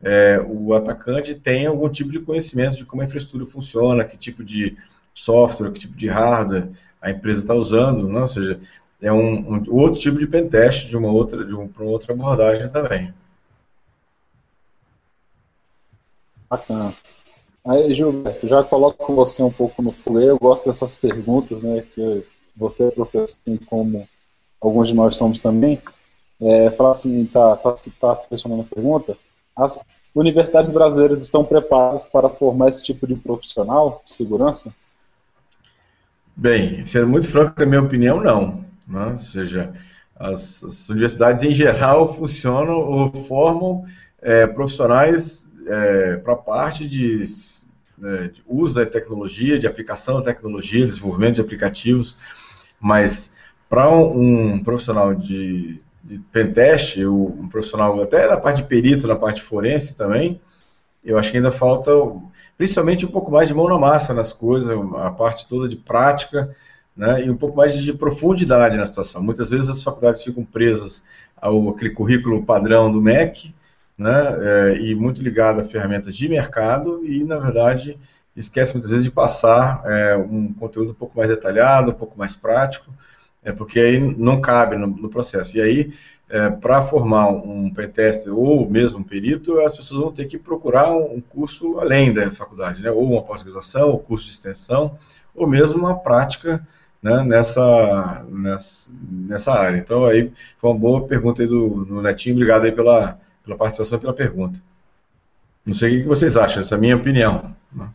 é, 0.02 0.38
o 0.46 0.74
atacante 0.74 1.34
tem 1.34 1.64
algum 1.64 1.88
tipo 1.88 2.12
de 2.12 2.20
conhecimento 2.20 2.76
de 2.76 2.84
como 2.84 3.00
a 3.00 3.06
infraestrutura 3.06 3.46
funciona, 3.50 4.04
que 4.04 4.18
tipo 4.18 4.44
de 4.44 4.76
software, 5.14 5.72
que 5.72 5.80
tipo 5.80 5.96
de 5.96 6.08
hardware 6.08 6.68
a 7.00 7.10
empresa 7.10 7.40
está 7.40 7.54
usando, 7.54 8.06
né? 8.06 8.20
ou 8.20 8.26
seja, 8.26 8.60
é 9.04 9.12
um, 9.12 9.54
um, 9.54 9.64
outro 9.68 10.00
tipo 10.00 10.18
de 10.18 10.26
pentest 10.26 10.88
de 10.88 10.96
uma 10.96 11.12
outra, 11.12 11.44
de 11.44 11.54
um, 11.54 11.68
para 11.68 11.84
outra 11.84 12.14
abordagem 12.14 12.70
também. 12.70 13.12
Bacana. 16.48 16.94
Aí, 17.66 17.94
Gilberto, 17.94 18.48
já 18.48 18.64
coloco 18.64 19.14
você 19.14 19.42
um 19.42 19.50
pouco 19.50 19.82
no 19.82 19.92
fuleiro, 19.92 20.32
eu 20.32 20.38
gosto 20.38 20.66
dessas 20.66 20.96
perguntas, 20.96 21.62
né, 21.62 21.84
que 21.94 22.24
você 22.56 22.84
é 22.84 22.90
professor, 22.90 23.36
assim 23.42 23.56
como 23.58 24.08
alguns 24.58 24.88
de 24.88 24.94
nós 24.94 25.16
somos 25.16 25.38
também, 25.38 25.82
é, 26.40 26.70
fala 26.70 26.90
assim, 26.90 27.26
tá, 27.26 27.56
tá, 27.56 27.74
tá 28.00 28.16
selecionando 28.16 28.62
a 28.62 28.74
pergunta, 28.74 29.18
as 29.54 29.78
universidades 30.14 30.70
brasileiras 30.70 31.20
estão 31.20 31.44
preparadas 31.44 32.06
para 32.06 32.30
formar 32.30 32.68
esse 32.68 32.82
tipo 32.82 33.06
de 33.06 33.16
profissional 33.16 34.02
de 34.04 34.12
segurança? 34.12 34.74
Bem, 36.34 36.84
sendo 36.86 37.06
muito 37.06 37.28
franco, 37.28 37.60
na 37.60 37.66
minha 37.66 37.82
opinião, 37.82 38.20
não. 38.20 38.63
Né? 38.86 39.06
Ou 39.12 39.18
seja, 39.18 39.72
as, 40.16 40.62
as, 40.62 40.88
universidades 40.88 41.42
em 41.42 41.52
geral 41.52 42.12
funcionam 42.14 42.76
ou 42.76 43.12
formam 43.12 43.84
é, 44.20 44.46
profissionais 44.46 45.50
é, 45.66 46.16
para 46.16 46.34
a 46.34 46.36
parte 46.36 46.86
de, 46.86 47.24
é, 48.02 48.28
de, 48.28 48.42
uso 48.46 48.74
da 48.74 48.86
tecnologia, 48.86 49.58
de 49.58 49.66
aplicação 49.66 50.16
da 50.16 50.32
tecnologia, 50.32 50.86
desenvolvimento 50.86 51.36
de 51.36 51.40
aplicativos, 51.40 52.16
mas 52.80 53.30
para 53.68 53.90
um, 53.90 54.54
um, 54.54 54.62
profissional 54.62 55.14
de, 55.14 55.80
de 56.02 56.18
pentest, 56.30 56.98
um 56.98 57.48
profissional 57.48 58.00
até 58.00 58.28
da 58.28 58.36
parte 58.36 58.58
de 58.58 58.68
perito, 58.68 59.08
na 59.08 59.16
parte 59.16 59.42
forense 59.42 59.96
também, 59.96 60.40
eu 61.04 61.18
acho 61.18 61.30
que 61.30 61.36
ainda 61.36 61.50
falta 61.50 61.90
principalmente 62.56 63.04
um 63.04 63.10
pouco 63.10 63.30
mais 63.30 63.48
de 63.48 63.54
mão 63.54 63.68
na 63.68 63.78
massa 63.78 64.14
nas 64.14 64.32
coisas, 64.32 64.70
a 64.70 65.10
parte 65.10 65.48
toda 65.48 65.68
de 65.68 65.76
prática, 65.76 66.54
né, 66.96 67.24
e 67.24 67.30
um 67.30 67.36
pouco 67.36 67.56
mais 67.56 67.76
de 67.76 67.92
profundidade 67.92 68.76
na 68.76 68.86
situação. 68.86 69.22
Muitas 69.22 69.50
vezes 69.50 69.68
as 69.68 69.82
faculdades 69.82 70.22
ficam 70.22 70.44
presas 70.44 71.02
ao 71.36 71.70
aquele 71.70 71.90
currículo 71.90 72.44
padrão 72.44 72.90
do 72.90 73.00
MEC, 73.00 73.54
né, 73.96 74.12
é, 74.38 74.78
e 74.80 74.94
muito 74.94 75.22
ligado 75.22 75.60
a 75.60 75.64
ferramentas 75.64 76.16
de 76.16 76.28
mercado, 76.28 77.04
e 77.04 77.24
na 77.24 77.38
verdade 77.38 77.98
esquece 78.36 78.72
muitas 78.72 78.90
vezes 78.90 79.04
de 79.04 79.10
passar 79.10 79.82
é, 79.84 80.16
um 80.16 80.52
conteúdo 80.52 80.90
um 80.90 80.94
pouco 80.94 81.16
mais 81.16 81.30
detalhado, 81.30 81.90
um 81.90 81.94
pouco 81.94 82.18
mais 82.18 82.34
prático, 82.34 82.92
é, 83.42 83.52
porque 83.52 83.78
aí 83.78 84.00
não 84.00 84.40
cabe 84.40 84.76
no, 84.76 84.86
no 84.86 85.08
processo. 85.08 85.56
E 85.56 85.60
aí 85.60 85.92
é, 86.28 86.48
para 86.48 86.82
formar 86.82 87.28
um 87.28 87.70
pentester 87.70 88.36
ou 88.36 88.68
mesmo 88.68 89.00
um 89.00 89.02
perito, 89.02 89.60
as 89.60 89.76
pessoas 89.76 90.00
vão 90.00 90.10
ter 90.10 90.24
que 90.24 90.38
procurar 90.38 90.90
um, 90.90 91.20
curso 91.20 91.78
além 91.78 92.12
da 92.12 92.30
faculdade, 92.30 92.82
né? 92.82 92.90
ou 92.90 93.04
uma 93.04 93.22
pós-graduação, 93.22 93.90
ou 93.90 93.98
curso 93.98 94.26
de 94.26 94.32
extensão, 94.32 94.98
ou 95.34 95.46
mesmo 95.46 95.78
uma 95.78 95.98
prática 95.98 96.66
né, 97.04 97.22
nessa, 97.22 98.24
nessa, 98.30 98.90
nessa 99.10 99.52
área. 99.52 99.76
Então, 99.76 100.06
aí 100.06 100.32
foi 100.56 100.70
uma 100.70 100.78
boa 100.78 101.06
pergunta 101.06 101.42
aí 101.42 101.46
do, 101.46 101.84
do 101.84 102.00
Netinho, 102.00 102.34
obrigado 102.34 102.64
aí 102.64 102.72
pela, 102.72 103.20
pela 103.44 103.58
participação 103.58 103.98
e 103.98 104.00
pela 104.00 104.14
pergunta. 104.14 104.58
Não 105.66 105.74
sei 105.74 105.98
o 105.98 106.02
que 106.02 106.08
vocês 106.08 106.34
acham, 106.34 106.62
essa 106.62 106.74
é 106.74 106.78
a 106.78 106.80
minha 106.80 106.96
opinião. 106.96 107.54
Né? 107.70 107.90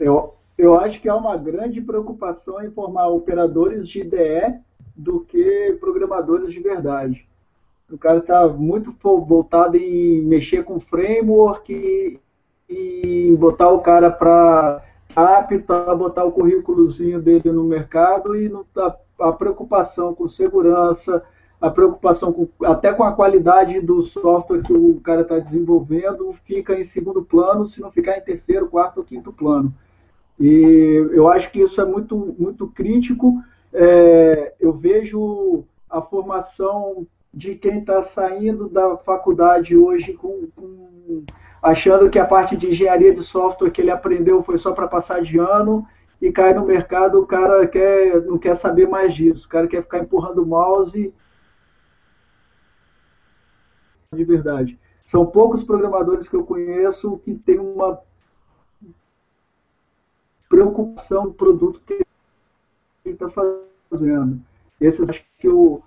Eu, 0.00 0.34
eu 0.58 0.78
acho 0.80 1.00
que 1.00 1.08
há 1.08 1.14
uma 1.14 1.36
grande 1.36 1.80
preocupação 1.80 2.60
em 2.60 2.70
formar 2.72 3.06
operadores 3.06 3.86
de 3.88 4.00
IDE 4.00 4.58
do 4.96 5.20
que 5.20 5.76
programadores 5.78 6.52
de 6.52 6.58
verdade. 6.58 7.28
O 7.88 7.96
cara 7.96 8.18
está 8.18 8.48
muito 8.48 8.92
voltado 9.02 9.76
em 9.76 10.20
mexer 10.22 10.64
com 10.64 10.80
framework 10.80 11.72
e, 11.72 12.18
e 12.68 13.36
botar 13.36 13.68
o 13.68 13.80
cara 13.80 14.10
para 14.10 14.82
apto 15.14 15.96
botar 15.96 16.24
o 16.24 16.32
currículozinho 16.32 17.20
dele 17.20 17.52
no 17.52 17.64
mercado 17.64 18.36
e 18.36 18.50
tá, 18.72 18.96
a 19.20 19.32
preocupação 19.32 20.14
com 20.14 20.26
segurança, 20.26 21.22
a 21.60 21.70
preocupação 21.70 22.32
com, 22.32 22.48
até 22.64 22.92
com 22.92 23.04
a 23.04 23.12
qualidade 23.12 23.80
do 23.80 24.02
software 24.02 24.62
que 24.62 24.72
o 24.72 25.00
cara 25.00 25.22
está 25.22 25.38
desenvolvendo 25.38 26.32
fica 26.44 26.78
em 26.78 26.84
segundo 26.84 27.22
plano, 27.22 27.66
se 27.66 27.80
não 27.80 27.90
ficar 27.90 28.18
em 28.18 28.22
terceiro, 28.22 28.68
quarto 28.68 28.98
ou 28.98 29.04
quinto 29.04 29.32
plano. 29.32 29.72
E 30.38 31.08
eu 31.12 31.28
acho 31.28 31.50
que 31.52 31.60
isso 31.62 31.80
é 31.80 31.84
muito, 31.84 32.34
muito 32.38 32.66
crítico 32.66 33.42
é, 33.74 34.54
eu 34.60 34.72
vejo 34.72 35.64
a 35.90 36.00
formação 36.00 37.04
de 37.32 37.56
quem 37.56 37.80
está 37.80 38.00
saindo 38.02 38.68
da 38.68 38.96
faculdade 38.98 39.76
hoje 39.76 40.12
com, 40.12 40.46
com, 40.54 41.24
achando 41.64 42.10
que 42.10 42.18
a 42.18 42.26
parte 42.26 42.58
de 42.58 42.68
engenharia 42.68 43.14
de 43.14 43.22
software 43.22 43.70
que 43.70 43.80
ele 43.80 43.90
aprendeu 43.90 44.42
foi 44.42 44.58
só 44.58 44.72
para 44.72 44.86
passar 44.86 45.22
de 45.22 45.38
ano 45.38 45.88
e 46.20 46.30
cai 46.30 46.52
no 46.52 46.66
mercado, 46.66 47.18
o 47.18 47.26
cara 47.26 47.66
quer, 47.66 48.20
não 48.26 48.36
quer 48.36 48.54
saber 48.54 48.86
mais 48.86 49.14
disso, 49.14 49.46
o 49.46 49.48
cara 49.48 49.66
quer 49.66 49.82
ficar 49.82 50.00
empurrando 50.00 50.42
o 50.42 50.46
mouse 50.46 51.12
de 54.14 54.24
verdade. 54.24 54.78
São 55.06 55.24
poucos 55.24 55.62
programadores 55.62 56.28
que 56.28 56.36
eu 56.36 56.44
conheço 56.44 57.18
que 57.24 57.34
têm 57.34 57.58
uma 57.58 57.98
preocupação 60.50 61.24
do 61.24 61.32
produto 61.32 61.80
que 61.86 61.94
ele 63.04 63.14
está 63.14 63.28
fazendo. 63.90 64.38
Esses 64.78 65.08
acho 65.08 65.24
que 65.38 65.48
o 65.48 65.82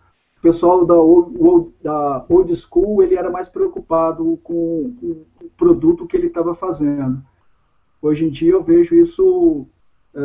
pessoal 0.48 0.86
da 0.86 0.96
old, 0.96 1.74
da 1.82 2.26
old 2.30 2.56
school 2.56 3.04
ele 3.04 3.16
era 3.16 3.30
mais 3.30 3.50
preocupado 3.50 4.40
com, 4.44 4.94
o 5.02 5.26
produto 5.58 6.08
que 6.08 6.16
ele 6.16 6.28
estava 6.28 6.56
fazendo. 6.56 7.22
Hoje 8.02 8.26
em 8.26 8.30
dia 8.30 8.54
eu 8.54 8.64
vejo 8.64 8.96
isso 8.96 9.66
é, 10.16 10.22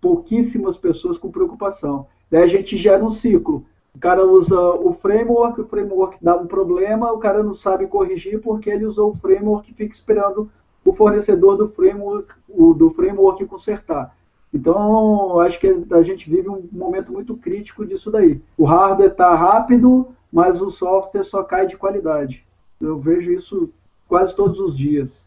pouquíssimas 0.00 0.78
pessoas 0.78 1.18
com 1.18 1.30
preocupação. 1.30 2.06
Daí 2.30 2.42
a 2.42 2.46
gente 2.46 2.76
gera 2.78 3.04
um 3.04 3.10
ciclo. 3.10 3.66
O 3.94 3.98
cara 3.98 4.26
usa 4.26 4.58
o 4.58 4.94
framework, 4.94 5.60
o 5.60 5.66
framework 5.66 6.16
dá 6.22 6.34
um 6.36 6.46
problema, 6.46 7.12
o 7.12 7.18
cara 7.18 7.42
não 7.42 7.54
sabe 7.54 7.86
corrigir 7.86 8.40
porque 8.40 8.70
ele 8.70 8.86
usou 8.86 9.10
o 9.10 9.16
framework 9.16 9.70
e 9.70 9.74
fica 9.74 9.92
esperando 9.92 10.50
o 10.82 10.92
fornecedor 10.94 11.56
do 11.56 11.68
framework, 11.68 12.32
o, 12.48 12.72
do 12.72 12.90
framework 12.90 13.44
consertar. 13.44 14.16
Então, 14.54 15.40
acho 15.40 15.58
que 15.58 15.66
a 15.90 16.02
gente 16.02 16.30
vive 16.30 16.48
um 16.48 16.68
momento 16.70 17.12
muito 17.12 17.36
crítico 17.36 17.84
disso 17.84 18.08
daí. 18.08 18.40
O 18.56 18.64
hardware 18.64 19.10
está 19.10 19.34
rápido, 19.34 20.14
mas 20.32 20.60
o 20.62 20.70
software 20.70 21.24
só 21.24 21.42
cai 21.42 21.66
de 21.66 21.76
qualidade. 21.76 22.46
Eu 22.80 22.96
vejo 23.00 23.32
isso 23.32 23.72
quase 24.06 24.32
todos 24.32 24.60
os 24.60 24.78
dias. 24.78 25.26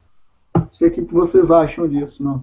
Não 0.55 0.71
sei 0.71 0.87
o 0.87 0.91
que 0.91 1.01
vocês 1.01 1.51
acham 1.51 1.89
disso, 1.89 2.23
não. 2.23 2.41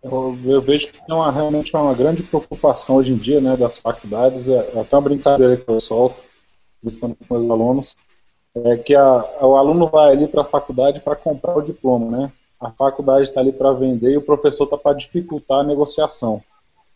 Eu, 0.00 0.60
vejo 0.60 0.92
que 0.92 1.04
tem 1.04 1.14
uma, 1.14 1.32
realmente 1.32 1.74
uma 1.74 1.94
grande 1.94 2.22
preocupação 2.22 2.96
hoje 2.96 3.12
em 3.12 3.16
dia 3.16 3.40
né, 3.40 3.56
das 3.56 3.78
faculdades, 3.78 4.48
é, 4.48 4.76
é 4.76 4.80
até 4.80 4.94
uma 4.96 5.02
brincadeira 5.02 5.56
que 5.56 5.68
eu 5.68 5.80
solto, 5.80 6.22
principalmente 6.80 7.24
com 7.26 7.36
os 7.36 7.50
alunos, 7.50 7.96
é 8.54 8.76
que 8.76 8.94
a, 8.94 9.24
o 9.40 9.56
aluno 9.56 9.88
vai 9.88 10.12
ali 10.12 10.28
para 10.28 10.42
a 10.42 10.44
faculdade 10.44 11.00
para 11.00 11.16
comprar 11.16 11.56
o 11.56 11.62
diploma, 11.62 12.16
né? 12.16 12.32
A 12.64 12.70
faculdade 12.70 13.24
está 13.24 13.40
ali 13.40 13.52
para 13.52 13.72
vender 13.72 14.12
e 14.12 14.16
o 14.16 14.22
professor 14.22 14.64
está 14.64 14.76
para 14.76 14.96
dificultar 14.96 15.60
a 15.60 15.64
negociação. 15.64 16.42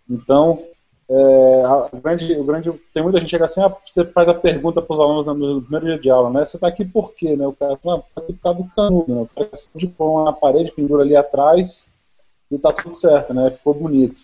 Então, 0.08 0.64
é, 1.10 1.62
a 1.64 1.88
grande, 1.96 2.32
o 2.34 2.44
grande, 2.44 2.72
tem 2.92 3.02
muita 3.02 3.18
gente 3.18 3.26
que 3.26 3.30
chega 3.32 3.44
assim, 3.44 3.60
ah, 3.62 3.74
você 3.86 4.04
faz 4.06 4.28
a 4.28 4.34
pergunta 4.34 4.80
para 4.80 4.94
os 4.94 5.00
alunos 5.00 5.26
no 5.26 5.62
primeiro 5.62 5.86
dia 5.86 5.98
de 5.98 6.10
aula, 6.10 6.30
né? 6.30 6.44
Você 6.44 6.56
está 6.56 6.68
aqui 6.68 6.84
por 6.84 7.12
quê? 7.12 7.36
Né? 7.36 7.46
O 7.46 7.52
cara 7.52 7.76
fala, 7.76 8.04
está 8.08 8.20
aqui 8.22 8.32
por 8.32 8.42
causa 8.42 8.62
do 8.62 8.70
canudo, 8.74 9.14
né? 9.14 9.22
O 9.22 9.26
cara 9.26 9.50
diploma 9.74 10.24
na 10.24 10.32
parede, 10.32 10.72
pendura 10.72 11.02
ali 11.02 11.14
atrás 11.14 11.90
e 12.50 12.54
está 12.56 12.72
tudo 12.72 12.94
certo, 12.94 13.34
né? 13.34 13.50
Ficou 13.50 13.74
bonito. 13.74 14.22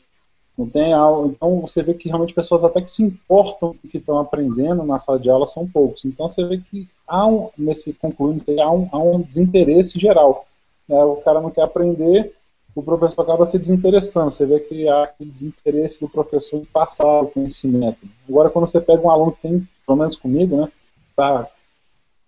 Não 0.57 0.69
tem 0.69 0.93
aula, 0.93 1.27
então 1.27 1.61
você 1.61 1.83
vê 1.83 1.95
que 1.95 2.09
realmente 2.09 2.33
pessoas 2.33 2.65
até 2.65 2.81
que 2.81 2.91
se 2.91 3.03
importam 3.03 3.75
que 3.91 3.99
estão 3.99 4.19
aprendendo 4.19 4.85
na 4.85 5.01
sala 5.01 5.19
de 5.19 5.29
aula 5.29 5.47
são 5.47 5.69
poucos. 5.69 6.05
Então 6.05 6.29
você 6.29 6.45
vê 6.47 6.59
que 6.59 6.89
há 7.09 7.27
um, 7.27 7.51
nesse 7.59 7.93
concluindo, 7.93 8.45
há 8.61 8.71
um, 8.71 8.89
há 8.93 8.99
um 8.99 9.21
desinteresse 9.21 9.99
geral. 9.99 10.47
Né? 10.89 11.03
O 11.03 11.16
cara 11.16 11.41
não 11.41 11.51
quer 11.51 11.62
aprender, 11.62 12.35
o 12.74 12.82
professor 12.82 13.22
acaba 13.22 13.47
se 13.47 13.59
desinteressando. 13.59 14.30
Você 14.30 14.45
vê 14.45 14.61
que 14.61 14.89
há 14.89 15.05
aquele 15.05 15.30
desinteresse 15.30 16.01
do 16.01 16.09
professor 16.09 16.59
em 16.59 16.64
passar 16.64 17.22
o 17.22 17.28
conhecimento. 17.28 18.01
Agora, 18.28 18.51
quando 18.51 18.66
você 18.66 18.80
pega 18.80 19.03
um 19.03 19.11
aluno 19.11 19.32
que 19.32 19.43
tem, 19.43 19.68
pelo 19.87 19.99
menos 19.99 20.16
comigo, 20.16 20.57
né, 20.57 20.72
está 21.11 21.49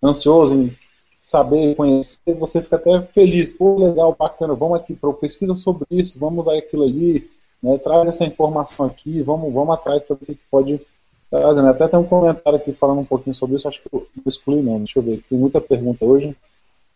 ansioso 0.01 0.55
em 0.55 0.77
saber 1.19 1.75
conhecer, 1.75 2.33
você 2.35 2.61
fica 2.61 2.77
até 2.77 3.01
feliz. 3.01 3.51
Pô, 3.51 3.77
legal, 3.77 4.15
bacana, 4.17 4.53
vamos 4.53 4.79
aqui 4.79 4.97
pesquisa 5.19 5.53
sobre 5.53 5.85
isso, 5.91 6.17
vamos 6.17 6.47
a 6.47 6.53
aquilo 6.53 6.83
ali, 6.83 7.29
né, 7.61 7.77
traz 7.79 8.07
essa 8.07 8.23
informação 8.23 8.85
aqui, 8.85 9.21
vamos, 9.21 9.53
vamos 9.53 9.73
atrás 9.73 10.03
para 10.03 10.15
ver 10.15 10.23
o 10.23 10.35
que 10.35 10.39
pode 10.49 10.81
trazer. 11.29 11.61
Né? 11.61 11.69
Até 11.69 11.87
tem 11.87 11.99
um 11.99 12.05
comentário 12.05 12.57
aqui 12.57 12.71
falando 12.71 12.99
um 12.99 13.05
pouquinho 13.05 13.35
sobre 13.35 13.57
isso, 13.57 13.67
acho 13.67 13.81
que 13.81 13.89
eu 13.93 14.07
excluí 14.25 14.61
não, 14.61 14.77
deixa 14.77 14.99
eu 14.99 15.03
ver, 15.03 15.21
tem 15.29 15.37
muita 15.37 15.59
pergunta 15.59 16.05
hoje. 16.05 16.35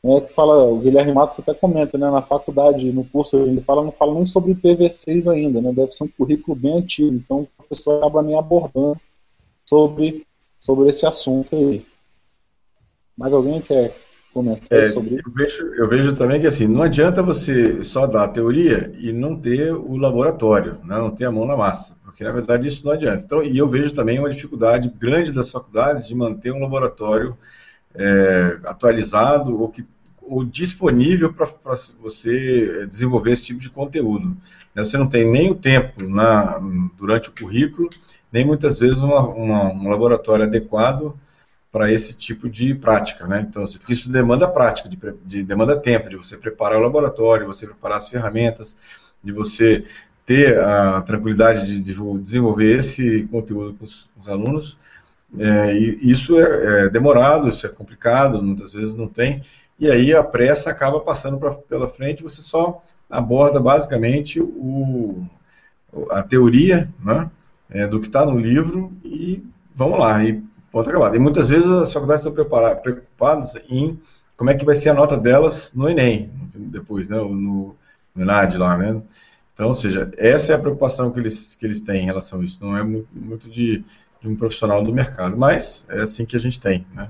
É, 0.04 0.22
que 0.22 0.34
fala, 0.34 0.64
o 0.64 0.80
Guilherme 0.80 1.14
Matos 1.14 1.40
até 1.40 1.54
comenta, 1.54 1.96
né, 1.96 2.10
na 2.10 2.24
faculdade, 2.24 2.92
no 2.92 3.06
curso, 3.06 3.38
ele 3.38 3.62
fala, 3.62 3.84
não 3.84 3.92
fala 3.92 4.16
nem 4.16 4.26
sobre 4.26 4.56
PV6 4.56 5.32
ainda, 5.32 5.62
né, 5.62 5.72
deve 5.72 5.92
ser 5.92 6.06
um 6.06 6.08
currículo 6.08 6.58
bem 6.58 6.80
antigo, 6.80 7.14
então 7.14 7.42
o 7.42 7.48
professor 7.56 8.00
acaba 8.00 8.24
nem 8.24 8.36
abordando 8.36 9.00
sobre, 9.64 10.26
sobre 10.60 10.90
esse 10.90 11.06
assunto 11.06 11.56
aí. 11.56 11.86
Mais 13.16 13.32
alguém 13.32 13.62
quer 13.62 13.96
comentar 14.34 14.80
é, 14.80 14.86
sobre 14.86 15.16
isso? 15.16 15.24
Eu 15.28 15.34
vejo, 15.34 15.66
eu 15.76 15.88
vejo 15.88 16.16
também 16.16 16.42
que 16.42 16.48
assim, 16.48 16.66
não 16.66 16.82
adianta 16.82 17.22
você 17.22 17.84
só 17.84 18.08
dar 18.08 18.24
a 18.24 18.30
teoria 18.30 18.92
e 18.98 19.14
não 19.14 19.36
ter 19.36 19.72
o 19.72 19.96
laboratório, 19.98 20.80
né, 20.84 20.98
não 20.98 21.12
ter 21.12 21.26
a 21.26 21.32
mão 21.32 21.46
na 21.46 21.56
massa, 21.56 21.96
porque 22.04 22.24
na 22.24 22.32
verdade 22.32 22.68
isso 22.68 22.84
não 22.84 22.94
adianta. 22.94 23.24
Então, 23.24 23.44
e 23.44 23.56
eu 23.56 23.70
vejo 23.70 23.94
também 23.94 24.18
uma 24.18 24.32
dificuldade 24.32 24.90
grande 24.90 25.32
das 25.32 25.52
faculdades 25.52 26.08
de 26.08 26.16
manter 26.16 26.52
um 26.52 26.62
laboratório 26.62 27.38
é, 27.96 28.60
atualizado 28.64 29.60
ou, 29.60 29.70
que, 29.70 29.86
ou 30.22 30.44
disponível 30.44 31.34
para 31.34 31.48
você 32.00 32.86
desenvolver 32.88 33.32
esse 33.32 33.46
tipo 33.46 33.60
de 33.60 33.70
conteúdo. 33.70 34.36
Né, 34.74 34.84
você 34.84 34.98
não 34.98 35.08
tem 35.08 35.30
nem 35.30 35.52
o 35.52 35.56
tempo 35.56 36.08
na, 36.08 36.60
durante 36.98 37.30
o 37.30 37.34
currículo, 37.34 37.90
nem 38.32 38.46
muitas 38.46 38.80
vezes 38.80 39.00
uma, 39.00 39.22
uma, 39.28 39.74
um 39.74 39.90
laboratório 39.90 40.46
adequado 40.46 41.16
para 41.72 41.92
esse 41.92 42.14
tipo 42.14 42.50
de 42.50 42.76
prática, 42.76 43.26
né? 43.26 43.46
Então, 43.50 43.64
porque 43.64 43.94
isso 43.94 44.12
demanda 44.12 44.48
prática, 44.48 44.90
de, 44.90 44.98
de, 45.26 45.42
demanda 45.42 45.78
tempo, 45.80 46.10
de 46.10 46.18
você 46.18 46.36
preparar 46.36 46.78
o 46.78 46.82
laboratório, 46.82 47.48
você 47.48 47.66
preparar 47.66 47.98
as 47.98 48.10
ferramentas, 48.10 48.76
de 49.24 49.32
você 49.32 49.86
ter 50.26 50.60
a 50.60 51.02
tranquilidade 51.02 51.66
de, 51.66 51.80
de 51.80 52.20
desenvolver 52.20 52.78
esse 52.78 53.24
conteúdo 53.32 53.74
com 53.74 53.86
os, 53.86 54.10
com 54.14 54.22
os 54.22 54.28
alunos 54.28 54.78
é, 55.38 55.74
e 55.76 56.10
isso 56.10 56.40
é, 56.40 56.86
é, 56.86 56.90
demorado, 56.90 57.50
isso 57.50 57.66
é 57.66 57.70
complicado, 57.70 58.42
muitas 58.42 58.74
vezes 58.74 58.96
não 58.96 59.08
tem, 59.08 59.44
e 59.80 59.90
aí 59.90 60.14
a 60.14 60.24
pressa 60.24 60.70
acaba 60.70 61.00
passando 61.00 61.38
pra, 61.38 61.52
pela 61.52 61.88
frente, 61.88 62.24
você 62.24 62.42
só 62.42 62.84
aborda 63.10 63.60
basicamente 63.60 64.40
o, 64.42 65.26
a 66.10 66.22
teoria 66.22 66.90
né, 67.04 67.30
é, 67.70 67.88
do 67.88 68.00
que 68.00 68.08
está 68.08 68.26
no 68.26 68.38
livro 68.38 68.92
e 69.04 69.44
vamos 69.76 70.00
lá, 70.00 70.24
e 70.24 70.42
ponto 70.72 70.90
acabado. 70.90 71.16
E 71.16 71.20
muitas 71.20 71.50
vezes 71.50 71.70
as 71.70 71.92
faculdades 71.92 72.26
estão 72.26 72.34
preocupadas 72.82 73.56
em 73.70 74.00
como 74.38 74.50
é 74.50 74.56
que 74.56 74.66
vai 74.66 74.76
ser 74.76 74.90
a 74.90 74.94
nota 74.94 75.18
delas 75.18 75.74
no 75.74 75.90
Enem, 75.90 76.32
depois, 76.56 77.08
né, 77.08 77.18
no, 77.18 77.76
no 78.16 78.22
ENAD 78.24 78.58
lá, 78.58 78.78
né? 78.78 79.02
Então, 79.54 79.68
ou 79.68 79.76
seja, 79.76 80.12
essa 80.18 80.54
é 80.54 80.56
a 80.56 80.60
preocupação 80.60 81.12
que 81.12 81.20
eles, 81.20 81.56
que 81.56 81.66
eles 81.66 81.82
têm 81.82 82.04
em 82.04 82.06
relação 82.06 82.40
a 82.40 82.44
isso, 82.44 82.64
não 82.64 82.76
é 82.76 82.84
muito, 82.84 83.08
muito 83.14 83.50
de 83.50 83.84
de 84.22 84.28
um 84.28 84.36
profissional 84.36 84.84
do 84.84 84.94
mercado. 84.94 85.36
Mas 85.36 85.86
é 85.90 86.02
assim 86.02 86.26
que 86.26 86.36
a 86.36 86.40
gente 86.40 86.60
tem, 86.60 86.86
né, 86.94 87.10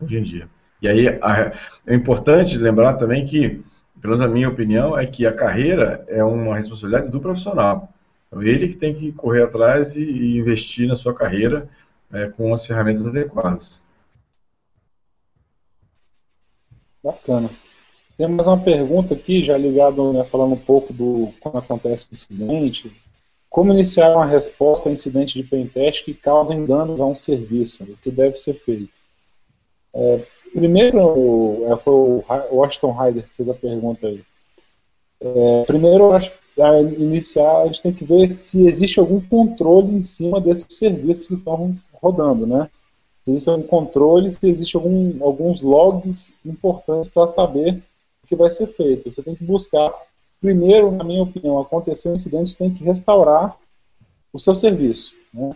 hoje 0.00 0.18
em 0.18 0.22
dia. 0.22 0.48
E 0.82 0.88
aí 0.88 1.08
a, 1.08 1.52
é 1.86 1.94
importante 1.94 2.58
lembrar 2.58 2.94
também 2.94 3.24
que, 3.24 3.62
pelo 4.00 4.14
menos 4.14 4.22
a 4.22 4.28
minha 4.28 4.48
opinião, 4.48 4.98
é 4.98 5.06
que 5.06 5.26
a 5.26 5.32
carreira 5.32 6.04
é 6.08 6.22
uma 6.22 6.56
responsabilidade 6.56 7.10
do 7.10 7.20
profissional. 7.20 7.92
Então, 8.28 8.42
ele 8.42 8.68
que 8.68 8.76
tem 8.76 8.94
que 8.94 9.12
correr 9.12 9.42
atrás 9.42 9.96
e, 9.96 10.02
e 10.02 10.38
investir 10.38 10.86
na 10.86 10.94
sua 10.94 11.14
carreira 11.14 11.68
é, 12.12 12.28
com 12.28 12.52
as 12.52 12.64
ferramentas 12.64 13.06
adequadas. 13.06 13.82
Bacana. 17.02 17.50
Tem 18.16 18.28
mais 18.28 18.46
uma 18.46 18.60
pergunta 18.60 19.14
aqui, 19.14 19.42
já 19.42 19.56
ligado, 19.56 20.12
né, 20.12 20.24
falando 20.24 20.52
um 20.52 20.58
pouco 20.58 20.92
do 20.92 21.32
quando 21.40 21.58
acontece 21.58 22.08
o 22.10 22.12
incidente, 22.12 22.92
como 23.50 23.72
iniciar 23.72 24.12
uma 24.12 24.24
resposta 24.24 24.88
a 24.88 24.92
incidente 24.92 25.34
de 25.34 25.46
pentest 25.46 26.04
que 26.04 26.14
causem 26.14 26.64
danos 26.64 27.00
a 27.00 27.04
um 27.04 27.16
serviço? 27.16 27.82
O 27.82 27.96
que 27.96 28.08
deve 28.08 28.36
ser 28.36 28.54
feito? 28.54 28.92
É, 29.92 30.24
primeiro, 30.54 31.64
é, 31.66 31.76
foi 31.76 31.92
o 31.92 32.24
Washington 32.52 32.92
Ryder 32.92 33.24
que 33.24 33.34
fez 33.34 33.48
a 33.48 33.54
pergunta 33.54 34.06
aí. 34.06 34.22
É, 35.20 35.64
primeiro, 35.66 36.12
a 36.12 36.80
iniciar, 36.80 37.62
a 37.62 37.66
gente 37.66 37.82
tem 37.82 37.92
que 37.92 38.04
ver 38.04 38.30
se 38.32 38.68
existe 38.68 39.00
algum 39.00 39.20
controle 39.20 39.96
em 39.96 40.04
cima 40.04 40.40
desses 40.40 40.66
serviços 40.70 41.26
que 41.26 41.34
estão 41.34 41.76
rodando, 41.92 42.46
né? 42.46 42.70
Se 43.24 43.32
existe 43.32 43.50
algum 43.50 43.64
controle, 43.64 44.30
se 44.30 44.48
existe 44.48 44.76
algum, 44.76 45.22
alguns 45.24 45.60
logs 45.60 46.32
importantes 46.46 47.10
para 47.10 47.26
saber 47.26 47.82
o 48.22 48.26
que 48.28 48.36
vai 48.36 48.48
ser 48.48 48.68
feito. 48.68 49.10
Você 49.10 49.22
tem 49.24 49.34
que 49.34 49.44
buscar 49.44 49.92
primeiro, 50.40 50.90
na 50.90 51.04
minha 51.04 51.22
opinião, 51.22 51.58
aconteceu 51.60 52.12
um 52.12 52.14
incidente, 52.14 52.56
tem 52.56 52.72
que 52.72 52.84
restaurar 52.84 53.56
o 54.32 54.38
seu 54.38 54.54
serviço. 54.54 55.14
Né? 55.32 55.54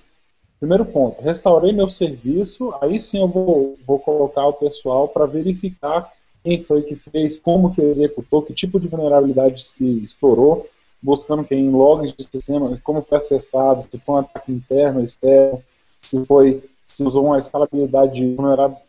Primeiro 0.58 0.84
ponto, 0.84 1.20
restaurei 1.22 1.72
meu 1.72 1.88
serviço, 1.88 2.74
aí 2.80 3.00
sim 3.00 3.20
eu 3.20 3.28
vou, 3.28 3.76
vou 3.86 3.98
colocar 3.98 4.46
o 4.46 4.52
pessoal 4.52 5.08
para 5.08 5.26
verificar 5.26 6.12
quem 6.42 6.58
foi 6.58 6.82
que 6.82 6.94
fez, 6.94 7.36
como 7.36 7.74
que 7.74 7.80
executou, 7.80 8.42
que 8.42 8.52
tipo 8.52 8.78
de 8.78 8.86
vulnerabilidade 8.86 9.62
se 9.62 9.86
explorou, 10.02 10.66
buscando 11.02 11.44
quem 11.44 11.70
logs 11.70 12.12
de 12.12 12.24
sistema, 12.24 12.78
como 12.82 13.02
foi 13.02 13.18
acessado, 13.18 13.82
se 13.82 13.98
foi 13.98 14.14
um 14.14 14.18
ataque 14.18 14.52
interno, 14.52 15.02
externo, 15.02 15.62
se 16.02 16.24
foi 16.24 16.62
se 16.84 17.02
usou 17.02 17.26
uma 17.26 17.38
escalabilidade 17.38 18.20
de, 18.20 18.36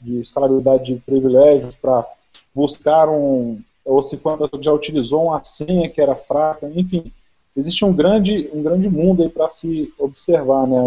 de 0.02 0.20
escalabilidade 0.20 0.94
de 0.94 1.00
privilégios 1.00 1.76
para 1.76 2.06
buscar 2.54 3.10
um, 3.10 3.62
ou 3.86 4.02
se 4.02 4.18
foi 4.18 4.32
uma 4.32 4.40
pessoa 4.40 4.60
que 4.60 4.66
já 4.66 4.74
utilizou 4.74 5.26
uma 5.28 5.44
senha 5.44 5.88
que 5.88 6.02
era 6.02 6.16
fraca, 6.16 6.70
enfim, 6.74 7.12
existe 7.56 7.86
um 7.86 7.94
grande, 7.94 8.50
um 8.52 8.64
grande 8.64 8.90
mundo 8.90 9.22
aí 9.22 9.30
para 9.30 9.48
se 9.48 9.94
observar, 10.00 10.68
né? 10.68 10.78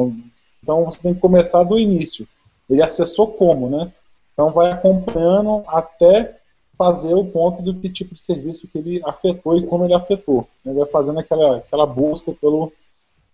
Então 0.60 0.84
você 0.84 1.00
tem 1.00 1.14
que 1.14 1.20
começar 1.20 1.62
do 1.62 1.78
início. 1.78 2.26
Ele 2.68 2.82
acessou 2.82 3.28
como, 3.28 3.70
né? 3.70 3.92
Então 4.32 4.50
vai 4.50 4.72
acompanhando 4.72 5.62
até 5.68 6.38
fazer 6.76 7.14
o 7.14 7.24
ponto 7.24 7.62
do 7.62 7.74
que 7.74 7.88
tipo 7.88 8.14
de 8.14 8.20
serviço 8.20 8.68
que 8.68 8.78
ele 8.78 9.00
afetou 9.04 9.56
e 9.56 9.66
como 9.66 9.84
ele 9.84 9.94
afetou. 9.94 10.46
Ele 10.66 10.78
vai 10.78 10.86
fazendo 10.86 11.20
aquela, 11.20 11.58
aquela 11.58 11.86
busca 11.86 12.32
pelo, 12.32 12.72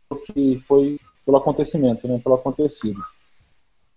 pelo 0.09 0.21
que 0.23 0.63
foi 0.67 0.99
pelo 1.25 1.39
acontecimento, 1.39 2.07
né? 2.07 2.21
Pelo 2.23 2.37
acontecido. 2.37 3.03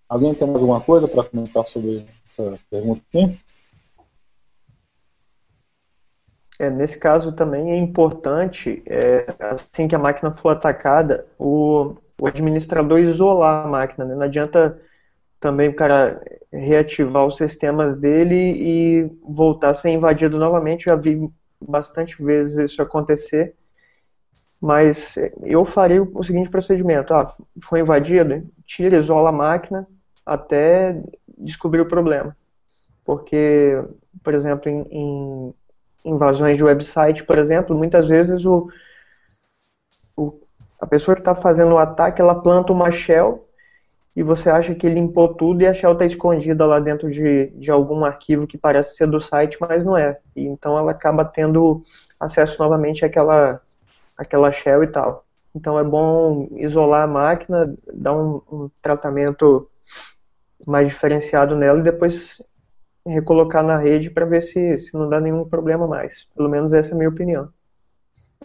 Alguém 0.08 0.34
tem 0.34 0.48
mais 0.48 0.62
alguma 0.62 0.80
coisa 0.80 1.08
para 1.08 1.24
comentar 1.26 1.66
sobre 1.66 2.06
essa 2.26 2.58
pergunta 2.70 3.02
aqui? 3.10 3.38
É, 6.60 6.70
nesse 6.70 6.98
caso 6.98 7.32
também 7.32 7.72
é 7.72 7.78
importante, 7.78 8.82
é, 8.88 9.26
assim 9.40 9.88
que 9.88 9.96
a 9.96 10.00
máquina 10.00 10.32
for 10.34 10.50
atacada, 10.50 11.26
o, 11.38 11.96
o 12.20 12.28
administrador 12.28 13.00
isolar 13.00 13.66
a 13.66 13.70
máquina. 13.70 14.06
Né? 14.06 14.16
Não 14.16 14.24
adianta 14.24 14.80
também 15.40 15.70
o 15.70 15.76
cara 15.76 16.20
reativar 16.52 17.26
os 17.26 17.38
sistemas 17.38 17.96
dele 17.96 18.36
e 18.36 19.12
voltar 19.24 19.70
a 19.72 19.74
ser 19.76 19.92
invadido 19.92 20.38
novamente. 20.40 20.86
Já 20.86 20.96
vi 20.96 21.30
bastante 21.62 22.22
vezes 22.24 22.72
isso 22.72 22.82
acontecer. 22.82 23.56
Mas 24.60 25.16
eu 25.46 25.64
faria 25.64 26.02
o 26.02 26.24
seguinte 26.24 26.50
procedimento: 26.50 27.14
ah, 27.14 27.36
foi 27.62 27.82
invadido, 27.82 28.34
tira, 28.66 28.98
isola 28.98 29.30
a 29.30 29.32
máquina 29.32 29.88
até 30.26 31.00
descobrir 31.38 31.82
o 31.82 31.88
problema. 31.88 32.36
Porque, 33.06 33.80
por 34.24 34.34
exemplo, 34.34 34.70
em, 34.70 34.82
em 34.90 35.54
invasões 36.06 36.58
de 36.58 36.64
website, 36.64 37.24
por 37.24 37.38
exemplo, 37.38 37.78
muitas 37.78 38.08
vezes 38.08 38.46
o, 38.46 38.66
o 40.18 40.30
a 40.80 40.86
pessoa 40.86 41.16
que 41.16 41.22
está 41.22 41.36
fazendo 41.36 41.74
o 41.74 41.80
ataque, 41.80 42.22
ela 42.22 42.42
planta 42.42 42.72
uma 42.72 42.92
shell 42.92 43.40
e 44.16 44.24
você 44.24 44.50
acha 44.50 44.74
que 44.74 44.90
limpou 44.90 45.34
tudo 45.36 45.62
e 45.62 45.68
a 45.68 45.74
shell 45.74 45.92
está 45.92 46.06
escondida 46.06 46.66
lá 46.66 46.80
dentro 46.80 47.10
de, 47.10 47.48
de 47.56 47.72
algum 47.72 48.04
arquivo 48.04 48.48
que 48.48 48.58
parece 48.58 48.96
ser 48.96 49.08
do 49.08 49.22
site, 49.22 49.58
mas 49.60 49.84
não 49.84 49.98
é. 49.98 50.20
E 50.36 50.46
então 50.46 50.78
ela 50.78 50.92
acaba 50.92 51.26
tendo 51.26 51.82
acesso 52.20 52.62
novamente 52.62 53.06
àquela, 53.06 53.60
àquela 54.18 54.52
shell 54.52 54.84
e 54.84 54.88
tal. 54.88 55.24
Então 55.56 55.80
é 55.80 55.84
bom 55.84 56.48
isolar 56.58 57.04
a 57.04 57.08
máquina, 57.08 57.62
dar 57.94 58.14
um, 58.14 58.40
um 58.52 58.70
tratamento 58.82 59.70
mais 60.68 60.88
diferenciado 60.88 61.56
nela 61.56 61.80
e 61.80 61.84
depois 61.84 62.42
recolocar 63.08 63.64
na 63.64 63.78
rede 63.78 64.10
para 64.10 64.26
ver 64.26 64.42
se, 64.42 64.78
se 64.78 64.94
não 64.94 65.10
dá 65.10 65.20
nenhum 65.20 65.46
problema 65.46 65.88
mais. 65.88 66.28
Pelo 66.36 66.50
menos 66.50 66.74
essa 66.74 66.92
é 66.92 66.94
a 66.94 66.98
minha 66.98 67.10
opinião. 67.10 67.50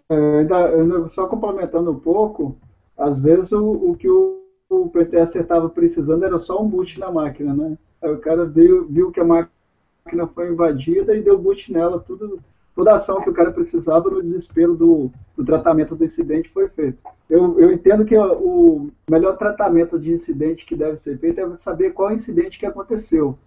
É, 0.08 1.08
só 1.10 1.26
complementando 1.26 1.90
um 1.90 1.98
pouco, 1.98 2.56
às 2.96 3.22
vezes 3.22 3.52
o, 3.52 3.90
o 3.90 3.96
que 3.96 4.08
o, 4.08 4.42
o 4.68 4.88
PTSD 4.88 5.40
estava 5.40 5.68
precisando 5.68 6.24
era 6.24 6.40
só 6.40 6.62
um 6.62 6.68
boot 6.68 6.98
na 6.98 7.10
máquina, 7.10 7.54
né? 7.54 7.76
Aí 8.02 8.12
o 8.12 8.18
cara 8.18 8.44
viu, 8.44 8.86
viu 8.88 9.10
que 9.10 9.20
a 9.20 9.24
máquina 9.24 10.26
foi 10.34 10.48
invadida 10.48 11.14
e 11.14 11.22
deu 11.22 11.38
boot 11.38 11.72
nela, 11.72 12.00
tudo, 12.00 12.40
toda 12.74 12.92
a 12.92 12.96
ação 12.96 13.20
que 13.20 13.30
o 13.30 13.34
cara 13.34 13.52
precisava 13.52 14.10
no 14.10 14.22
desespero 14.22 14.74
do, 14.74 15.10
do 15.36 15.44
tratamento 15.44 15.94
do 15.94 16.04
incidente 16.04 16.50
foi 16.50 16.68
feito. 16.68 16.98
Eu, 17.28 17.58
eu 17.58 17.72
entendo 17.72 18.04
que 18.04 18.16
o 18.16 18.90
melhor 19.10 19.36
tratamento 19.38 19.98
de 19.98 20.12
incidente 20.12 20.66
que 20.66 20.74
deve 20.74 20.98
ser 20.98 21.18
feito 21.18 21.40
é 21.40 21.56
saber 21.58 21.92
qual 21.92 22.12
incidente 22.12 22.58
que 22.58 22.66
aconteceu. 22.66 23.38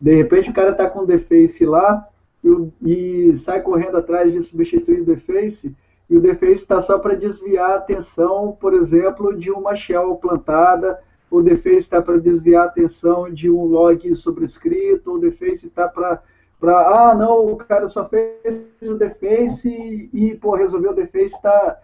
De 0.00 0.14
repente 0.14 0.50
o 0.50 0.54
cara 0.54 0.70
está 0.70 0.88
com 0.88 1.00
o 1.00 1.06
deface 1.06 1.64
lá 1.64 2.06
e, 2.42 3.30
e, 3.30 3.36
sai 3.36 3.62
correndo 3.62 3.96
atrás 3.96 4.32
de 4.32 4.42
substituir 4.42 5.00
o 5.00 5.04
deface 5.04 5.74
e 6.08 6.16
o 6.16 6.20
deface 6.20 6.62
está 6.62 6.80
só 6.80 6.98
para 6.98 7.14
desviar 7.14 7.70
a 7.70 7.76
atenção, 7.76 8.56
por 8.60 8.74
exemplo, 8.74 9.36
de 9.36 9.50
uma 9.50 9.74
shell 9.74 10.16
plantada, 10.16 11.00
o 11.30 11.40
deface 11.40 11.78
está 11.78 12.02
para 12.02 12.18
desviar 12.18 12.64
a 12.64 12.66
atenção 12.66 13.32
de 13.32 13.50
um 13.50 13.64
log 13.64 14.14
sobrescrito, 14.14 15.14
o 15.14 15.18
deface 15.18 15.66
está 15.66 15.88
para 15.88 16.22
para 16.60 17.10
ah 17.10 17.14
não 17.14 17.46
o 17.46 17.56
cara 17.56 17.88
só 17.88 18.08
fez 18.08 18.88
o 18.88 18.94
deface 18.94 20.08
e, 20.12 20.34
pô 20.36 20.54
resolveu 20.54 20.92
o 20.92 20.94
deface 20.94 21.34
está 21.34 21.78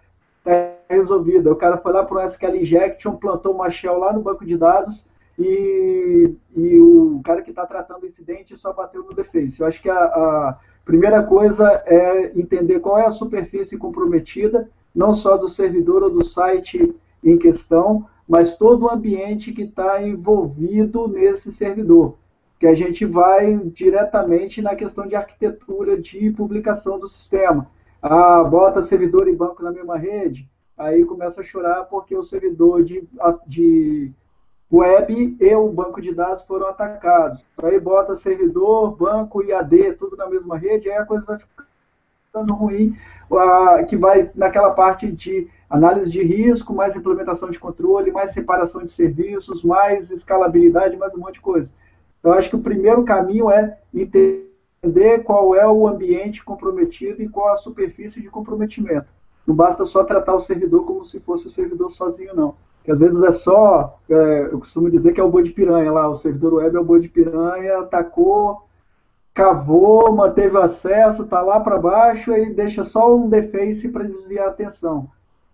tá 0.44 0.52
resolvido. 0.88 1.50
O 1.50 1.56
cara 1.56 1.76
foi 1.78 1.92
lá 1.92 2.04
para 2.04 2.24
o 2.24 2.26
SQL 2.26 2.56
injection 2.56 3.16
plantou 3.16 3.54
uma 3.54 3.70
shell 3.70 3.98
lá 3.98 4.12
no 4.12 4.22
banco 4.22 4.44
de 4.44 4.56
dados 4.56 5.09
e, 5.40 6.34
e 6.54 6.80
o 6.80 7.20
cara 7.24 7.42
que 7.42 7.50
está 7.50 7.66
tratando 7.66 8.02
o 8.02 8.06
incidente 8.06 8.56
só 8.56 8.72
bateu 8.72 9.02
no 9.02 9.14
deface 9.14 9.60
eu 9.60 9.66
acho 9.66 9.80
que 9.80 9.88
a, 9.88 9.98
a 9.98 10.58
primeira 10.84 11.22
coisa 11.22 11.82
é 11.86 12.38
entender 12.38 12.80
qual 12.80 12.98
é 12.98 13.06
a 13.06 13.10
superfície 13.10 13.78
comprometida 13.78 14.68
não 14.94 15.14
só 15.14 15.36
do 15.36 15.48
servidor 15.48 16.02
ou 16.02 16.10
do 16.10 16.22
site 16.22 16.94
em 17.24 17.38
questão 17.38 18.06
mas 18.28 18.56
todo 18.56 18.84
o 18.84 18.90
ambiente 18.90 19.52
que 19.52 19.62
está 19.62 20.02
envolvido 20.02 21.08
nesse 21.08 21.50
servidor 21.50 22.16
que 22.60 22.66
a 22.66 22.74
gente 22.74 23.06
vai 23.06 23.56
diretamente 23.56 24.60
na 24.60 24.76
questão 24.76 25.06
de 25.06 25.16
arquitetura 25.16 25.98
de 25.98 26.30
publicação 26.30 26.98
do 26.98 27.08
sistema. 27.08 27.66
Ah, 28.02 28.44
bota 28.44 28.82
servidor 28.82 29.26
e 29.28 29.34
banco 29.34 29.62
na 29.62 29.72
mesma 29.72 29.96
rede, 29.96 30.46
aí 30.76 31.02
começa 31.06 31.40
a 31.40 31.44
chorar 31.44 31.84
porque 31.84 32.14
o 32.14 32.22
servidor 32.22 32.84
de, 32.84 33.02
de 33.46 34.12
web 34.72 35.36
e 35.40 35.54
o 35.54 35.68
banco 35.68 36.00
de 36.00 36.14
dados 36.14 36.42
foram 36.44 36.68
atacados. 36.68 37.46
Aí 37.62 37.78
bota 37.80 38.14
servidor, 38.14 38.96
banco 38.96 39.42
e 39.42 39.52
AD, 39.52 39.94
tudo 39.94 40.16
na 40.16 40.28
mesma 40.28 40.56
rede, 40.56 40.88
aí 40.88 40.96
a 40.96 41.04
coisa 41.04 41.26
vai 41.26 41.38
ficando 42.26 42.54
ruim, 42.54 42.96
que 43.88 43.96
vai 43.96 44.30
naquela 44.34 44.70
parte 44.70 45.10
de 45.10 45.48
análise 45.68 46.10
de 46.10 46.22
risco, 46.22 46.72
mais 46.72 46.94
implementação 46.94 47.50
de 47.50 47.58
controle, 47.58 48.12
mais 48.12 48.32
separação 48.32 48.84
de 48.84 48.92
serviços, 48.92 49.62
mais 49.62 50.10
escalabilidade, 50.10 50.96
mais 50.96 51.14
um 51.14 51.18
monte 51.18 51.34
de 51.34 51.40
coisa. 51.40 51.68
Então, 52.18 52.32
acho 52.32 52.48
que 52.50 52.56
o 52.56 52.62
primeiro 52.62 53.04
caminho 53.04 53.50
é 53.50 53.78
entender 53.92 55.24
qual 55.24 55.54
é 55.54 55.66
o 55.66 55.88
ambiente 55.88 56.44
comprometido 56.44 57.22
e 57.22 57.28
qual 57.28 57.52
a 57.52 57.56
superfície 57.56 58.20
de 58.20 58.28
comprometimento. 58.28 59.06
Não 59.46 59.54
basta 59.54 59.84
só 59.84 60.04
tratar 60.04 60.34
o 60.34 60.40
servidor 60.40 60.84
como 60.84 61.04
se 61.04 61.18
fosse 61.18 61.46
o 61.46 61.50
servidor 61.50 61.90
sozinho, 61.90 62.34
não. 62.34 62.54
Porque 62.80 62.92
às 62.92 62.98
vezes 62.98 63.22
é 63.22 63.30
só, 63.30 63.98
é, 64.08 64.48
eu 64.50 64.58
costumo 64.58 64.90
dizer 64.90 65.12
que 65.12 65.20
é 65.20 65.24
o 65.24 65.30
boi 65.30 65.42
de 65.42 65.50
piranha 65.50 65.92
lá, 65.92 66.08
o 66.08 66.16
servidor 66.16 66.54
web 66.54 66.76
é 66.76 66.80
o 66.80 66.84
boi 66.84 67.00
de 67.00 67.08
piranha, 67.08 67.78
atacou, 67.78 68.66
cavou, 69.34 70.12
manteve 70.12 70.56
o 70.56 70.62
acesso, 70.62 71.22
está 71.22 71.40
lá 71.42 71.60
para 71.60 71.78
baixo 71.78 72.32
e 72.32 72.52
deixa 72.52 72.82
só 72.82 73.14
um 73.14 73.28
deface 73.28 73.88
para 73.88 74.04
desviar 74.04 74.48
a 74.48 74.50
atenção. 74.50 75.08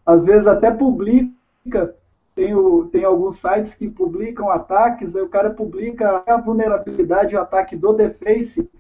Às 0.05 0.25
vezes 0.25 0.47
até 0.47 0.71
publica 0.71 1.95
tem, 2.37 2.55
o, 2.55 2.87
tem 2.89 3.03
alguns 3.03 3.39
sites 3.39 3.75
que 3.75 3.89
publicam 3.89 4.51
ataques, 4.51 5.17
aí 5.17 5.23
o 5.23 5.29
cara 5.29 5.49
publica 5.51 6.23
a 6.27 6.37
vulnerabilidade 6.37 7.35
o 7.35 7.41
ataque 7.41 7.75
do 7.75 7.95
Deface 7.95 8.71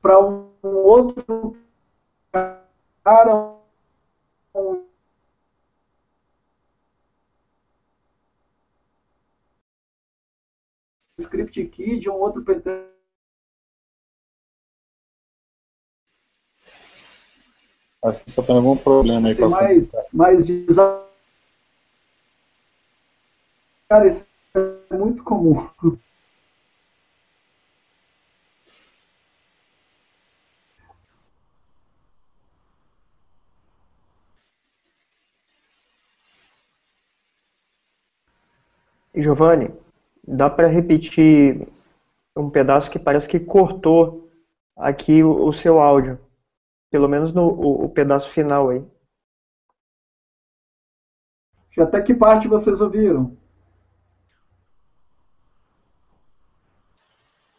para 0.00 0.20
um, 0.20 0.50
um, 0.62 0.76
outro 0.76 1.56
cara, 3.02 3.54
um 4.54 4.81
script 11.22 11.64
key 11.66 11.98
de 11.98 12.10
um 12.10 12.14
outro 12.14 12.42
PT. 12.42 12.70
Acho 18.04 18.24
que 18.24 18.32
só 18.32 18.42
tem 18.42 18.56
algum 18.56 18.76
problema 18.76 19.28
aí. 19.28 19.34
Tem 19.34 19.48
mais, 19.48 19.92
mais 20.12 20.44
desafio 20.44 21.12
Cara, 23.92 24.08
isso 24.08 24.26
é 24.90 24.96
muito 24.96 25.22
comum. 25.22 25.68
Giovanni, 39.14 39.70
dá 40.26 40.48
para 40.48 40.68
repetir 40.68 41.66
um 42.36 42.50
pedaço 42.50 42.90
que 42.90 42.98
parece 42.98 43.28
que 43.28 43.40
cortou 43.40 44.30
aqui 44.76 45.22
o, 45.22 45.46
o 45.46 45.52
seu 45.52 45.80
áudio. 45.80 46.18
Pelo 46.90 47.08
menos 47.08 47.32
no 47.32 47.48
o, 47.48 47.84
o 47.84 47.88
pedaço 47.88 48.30
final 48.30 48.70
aí. 48.70 48.84
Até 51.78 52.02
que 52.02 52.14
parte 52.14 52.48
vocês 52.48 52.80
ouviram? 52.80 53.36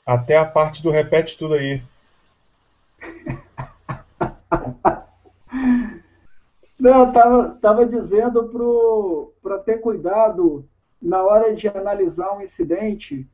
Até 0.06 0.38
a 0.38 0.46
parte 0.46 0.84
do 0.84 0.92
repete 0.92 1.38
tudo 1.38 1.56
aí. 1.56 1.82
Não, 6.80 7.08
eu 7.08 7.14
tava, 7.14 7.58
tava 7.62 7.86
dizendo 7.86 9.34
para 9.42 9.60
ter 9.60 9.80
cuidado 9.80 10.68
na 11.04 11.22
hora 11.22 11.54
de 11.54 11.68
analisar 11.68 12.36
um 12.36 12.42
incidente, 12.42 13.28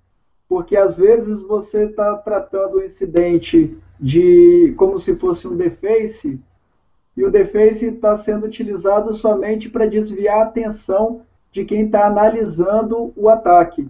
porque 0.47 0.75
às 0.75 0.97
vezes 0.97 1.43
você 1.43 1.85
está 1.85 2.15
tratando 2.15 2.77
o 2.77 2.83
incidente 2.83 3.77
de 3.99 4.73
como 4.75 4.97
se 4.97 5.15
fosse 5.15 5.47
um 5.47 5.55
deface, 5.55 6.39
e 7.15 7.23
o 7.23 7.29
deface 7.29 7.85
está 7.85 8.17
sendo 8.17 8.47
utilizado 8.47 9.13
somente 9.13 9.69
para 9.69 9.85
desviar 9.85 10.39
a 10.39 10.43
atenção 10.43 11.21
de 11.51 11.63
quem 11.63 11.85
está 11.85 12.07
analisando 12.07 13.13
o 13.15 13.29
ataque. 13.29 13.87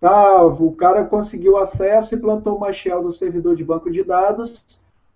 Ah, 0.00 0.44
o 0.44 0.72
cara 0.72 1.04
conseguiu 1.04 1.56
acesso 1.58 2.14
e 2.14 2.18
plantou 2.18 2.56
uma 2.56 2.72
shell 2.72 3.02
no 3.02 3.12
servidor 3.12 3.54
de 3.54 3.62
banco 3.62 3.90
de 3.90 4.02
dados 4.02 4.64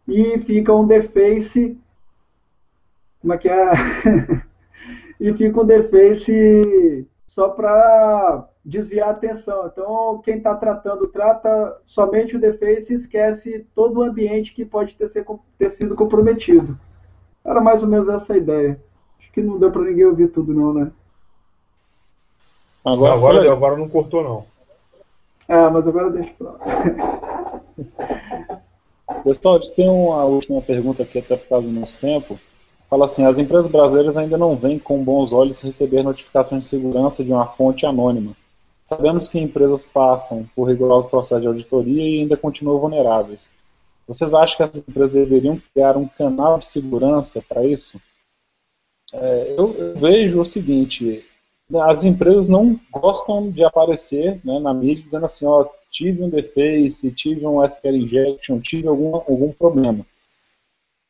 e 0.07 0.39
fica 0.39 0.73
um 0.73 0.87
deface. 0.87 1.77
Como 3.21 3.33
é 3.33 3.39
que 3.39 3.49
é? 3.49 3.71
e 5.19 5.33
fica 5.33 5.61
um 5.61 5.67
deface 5.67 7.05
só 7.27 7.49
para 7.49 8.49
desviar 8.65 9.09
a 9.09 9.13
atenção. 9.13 9.67
Então, 9.67 10.21
quem 10.25 10.39
está 10.39 10.55
tratando, 10.55 11.09
trata 11.09 11.77
somente 11.85 12.37
o 12.37 12.41
deface 12.41 12.93
e 12.93 12.97
esquece 12.97 13.67
todo 13.75 13.99
o 13.99 14.03
ambiente 14.03 14.55
que 14.55 14.65
pode 14.65 14.95
ter, 14.95 15.09
ser, 15.09 15.27
ter 15.59 15.71
sido 15.71 15.95
comprometido. 15.95 16.79
Era 17.45 17.61
mais 17.61 17.83
ou 17.83 17.89
menos 17.89 18.09
essa 18.09 18.35
a 18.35 18.37
ideia. 18.37 18.81
Acho 19.19 19.33
que 19.33 19.43
não 19.43 19.59
deu 19.59 19.71
para 19.71 19.83
ninguém 19.83 20.05
ouvir 20.05 20.29
tudo, 20.29 20.55
não, 20.55 20.73
né? 20.73 20.91
Agora, 22.85 23.15
agora, 23.15 23.53
agora 23.53 23.77
não 23.77 23.89
cortou, 23.89 24.23
não. 24.23 24.47
Ah, 25.49 25.71
mas 25.71 25.87
agora 25.87 26.11
deixa 26.11 26.33
pra 26.39 27.61
Pessoal, 29.23 29.61
tem 29.61 29.89
uma 29.89 30.25
última 30.25 30.61
pergunta 30.61 31.03
aqui, 31.03 31.19
até 31.19 31.37
por 31.37 31.49
causa 31.49 31.67
do 31.67 31.73
nosso 31.73 32.01
tempo. 32.01 32.39
Fala 32.89 33.05
assim: 33.05 33.25
as 33.25 33.39
empresas 33.39 33.71
brasileiras 33.71 34.17
ainda 34.17 34.39
não 34.39 34.57
veem 34.57 34.79
com 34.79 35.03
bons 35.03 35.33
olhos 35.33 35.61
receber 35.61 36.03
notificações 36.03 36.65
de 36.65 36.71
segurança 36.71 37.25
de 37.25 37.33
uma 37.33 37.47
fonte 37.47 37.85
anônima. 37.85 38.37
Sabemos 38.85 39.27
que 39.29 39.39
empresas 39.39 39.85
passam 39.85 40.49
por 40.55 40.69
rigorosos 40.69 41.11
processos 41.11 41.43
de 41.43 41.49
auditoria 41.49 42.03
e 42.03 42.21
ainda 42.21 42.37
continuam 42.37 42.79
vulneráveis. 42.79 43.51
Vocês 44.07 44.33
acham 44.33 44.57
que 44.57 44.63
essas 44.63 44.89
empresas 44.89 45.11
deveriam 45.11 45.61
criar 45.75 45.97
um 45.97 46.07
canal 46.07 46.59
de 46.59 46.67
segurança 46.67 47.43
para 47.49 47.65
isso? 47.65 48.01
É, 49.13 49.55
eu, 49.59 49.75
eu, 49.75 49.99
vejo 49.99 50.41
o 50.41 50.45
seguinte: 50.45 51.25
as 51.75 52.05
empresas 52.05 52.47
não 52.47 52.79
gostam 52.93 53.51
de 53.51 53.65
aparecer 53.65 54.41
né, 54.45 54.61
na 54.61 54.73
mídia 54.73 55.03
dizendo 55.03 55.27
assim, 55.27 55.47
ó, 55.47 55.67
tive 55.91 56.23
um 56.23 56.29
deface, 56.29 57.11
tive 57.11 57.45
um 57.45 57.65
SQL 57.65 57.97
injection, 57.97 58.61
tive 58.61 58.87
algum, 58.87 59.17
algum 59.17 59.53
problema. 59.53 60.07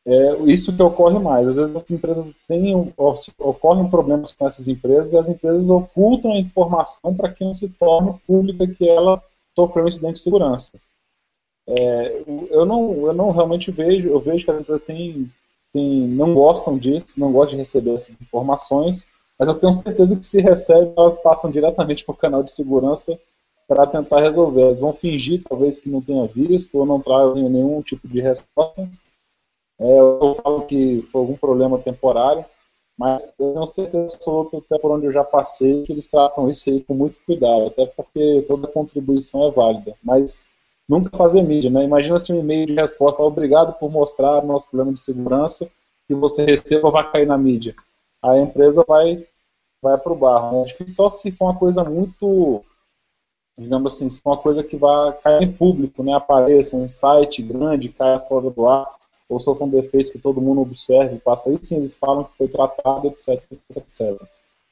É, 0.07 0.37
isso 0.45 0.75
que 0.75 0.83
ocorre 0.83 1.19
mais. 1.19 1.49
Às 1.49 1.57
vezes 1.57 1.75
as 1.75 1.91
empresas 1.91 2.33
têm, 2.47 2.95
ocorrem 3.39 3.91
problemas 3.91 4.33
com 4.33 4.47
essas 4.47 4.69
empresas 4.69 5.13
e 5.13 5.19
as 5.19 5.29
empresas 5.29 5.69
ocultam 5.69 6.33
a 6.33 6.39
informação 6.39 7.15
para 7.15 7.33
que 7.33 7.45
não 7.45 7.53
se 7.53 7.69
torne 7.69 8.19
pública 8.27 8.67
que 8.69 8.89
ela 8.89 9.21
sofreu 9.55 9.85
um 9.85 9.89
incidente 9.89 10.15
de 10.15 10.21
segurança. 10.21 10.79
É, 11.69 12.23
eu, 12.51 12.65
não, 12.65 13.07
eu 13.07 13.13
não 13.13 13.33
realmente 13.33 13.73
vejo, 13.73 14.09
eu 14.09 14.21
vejo 14.21 14.45
que 14.45 14.51
as 14.53 14.61
empresas 14.61 14.87
têm 14.87 15.29
tem, 15.73 16.09
não 16.09 16.33
gostam 16.33 16.79
disso, 16.79 17.19
não 17.19 17.33
gostam 17.33 17.57
de 17.57 17.63
receber 17.63 17.95
essas 17.95 18.21
informações, 18.21 19.09
mas 19.39 19.49
eu 19.49 19.55
tenho 19.55 19.73
certeza 19.73 20.17
que 20.17 20.25
se 20.25 20.41
recebem, 20.41 20.93
elas 20.97 21.21
passam 21.21 21.51
diretamente 21.51 22.05
para 22.05 22.13
o 22.13 22.17
canal 22.17 22.43
de 22.43 22.51
segurança 22.51 23.19
para 23.69 23.87
tentar 23.87 24.21
resolver. 24.21 24.63
Elas 24.63 24.81
vão 24.81 24.95
fingir, 24.95 25.43
talvez, 25.47 25.79
que 25.79 25.91
não 25.91 26.01
tenha 26.01 26.27
visto 26.27 26.79
ou 26.79 26.87
não 26.87 27.01
trazem 27.01 27.49
nenhum 27.49 27.83
tipo 27.83 28.09
de 28.09 28.21
resposta. 28.21 28.89
É, 29.79 29.99
eu 29.99 30.35
falo 30.43 30.63
que 30.63 31.03
foi 31.13 31.21
algum 31.21 31.37
problema 31.37 31.79
temporário, 31.79 32.45
mas 32.99 33.35
eu 33.39 33.53
tenho 33.53 33.67
certeza 33.67 34.17
absoluta, 34.17 34.59
até 34.59 34.79
por 34.79 34.91
onde 34.91 35.07
eu 35.07 35.13
já 35.13 35.23
passei, 35.23 35.83
que 35.83 35.93
eles 35.93 36.07
tratam 36.07 36.49
isso 36.49 36.71
aí 36.71 36.83
com 36.83 36.95
muito 36.95 37.21
cuidado, 37.27 37.67
até 37.67 37.85
porque 37.87 38.43
toda 38.49 38.67
contribuição 38.67 39.47
é 39.47 39.51
válida. 39.51 39.95
Mas 40.03 40.47
nunca 40.89 41.15
fazer 41.17 41.43
mídia, 41.43 41.71
né? 41.71 41.85
Imagina 41.85 42.19
se 42.19 42.33
um 42.33 42.41
e-mail 42.41 42.67
de 42.67 42.75
resposta, 42.75 43.23
obrigado 43.23 43.75
por 43.75 43.91
mostrar 43.91 44.43
o 44.43 44.47
nosso 44.47 44.69
problema 44.69 44.95
de 44.95 45.01
segurança, 45.01 45.71
que 46.07 46.15
você 46.15 46.45
receba 46.45 46.91
vai 46.91 47.11
cair 47.11 47.27
na 47.27 47.37
mídia. 47.37 47.75
A 48.23 48.39
empresa 48.39 48.85
vai, 48.87 49.27
vai 49.83 49.99
para 49.99 50.13
o 50.13 50.17
barro. 50.17 50.53
Né? 50.53 50.63
É 50.63 50.65
difícil 50.67 50.95
só 50.95 51.09
se 51.09 51.31
for 51.31 51.47
uma 51.47 51.59
coisa 51.59 51.85
muito, 51.85 52.65
digamos 53.59 53.95
assim, 53.95 54.09
se 54.09 54.23
for 54.23 54.31
uma 54.31 54.39
coisa 54.39 54.63
que 54.63 54.77
vai 54.77 55.13
cair 55.19 55.43
em 55.43 55.53
público, 55.53 56.03
né? 56.03 56.15
Apareça 56.15 56.77
um 56.77 56.89
site 56.89 57.43
grande, 57.43 57.91
caia 57.91 58.21
fora 58.21 58.51
do 58.51 58.67
ar, 58.67 58.91
ou 59.29 59.39
sofra 59.39 59.65
um 59.65 59.71
defeito 59.71 60.13
que 60.13 60.19
todo 60.19 60.41
mundo 60.41 60.61
observe, 60.61 61.19
passa 61.19 61.51
aí, 61.51 61.59
sim, 61.61 61.77
eles 61.77 61.97
falam 61.97 62.25
que 62.25 62.37
foi 62.37 62.49
tratado, 62.49 63.09
etc, 63.09 63.43
etc. 63.75 64.23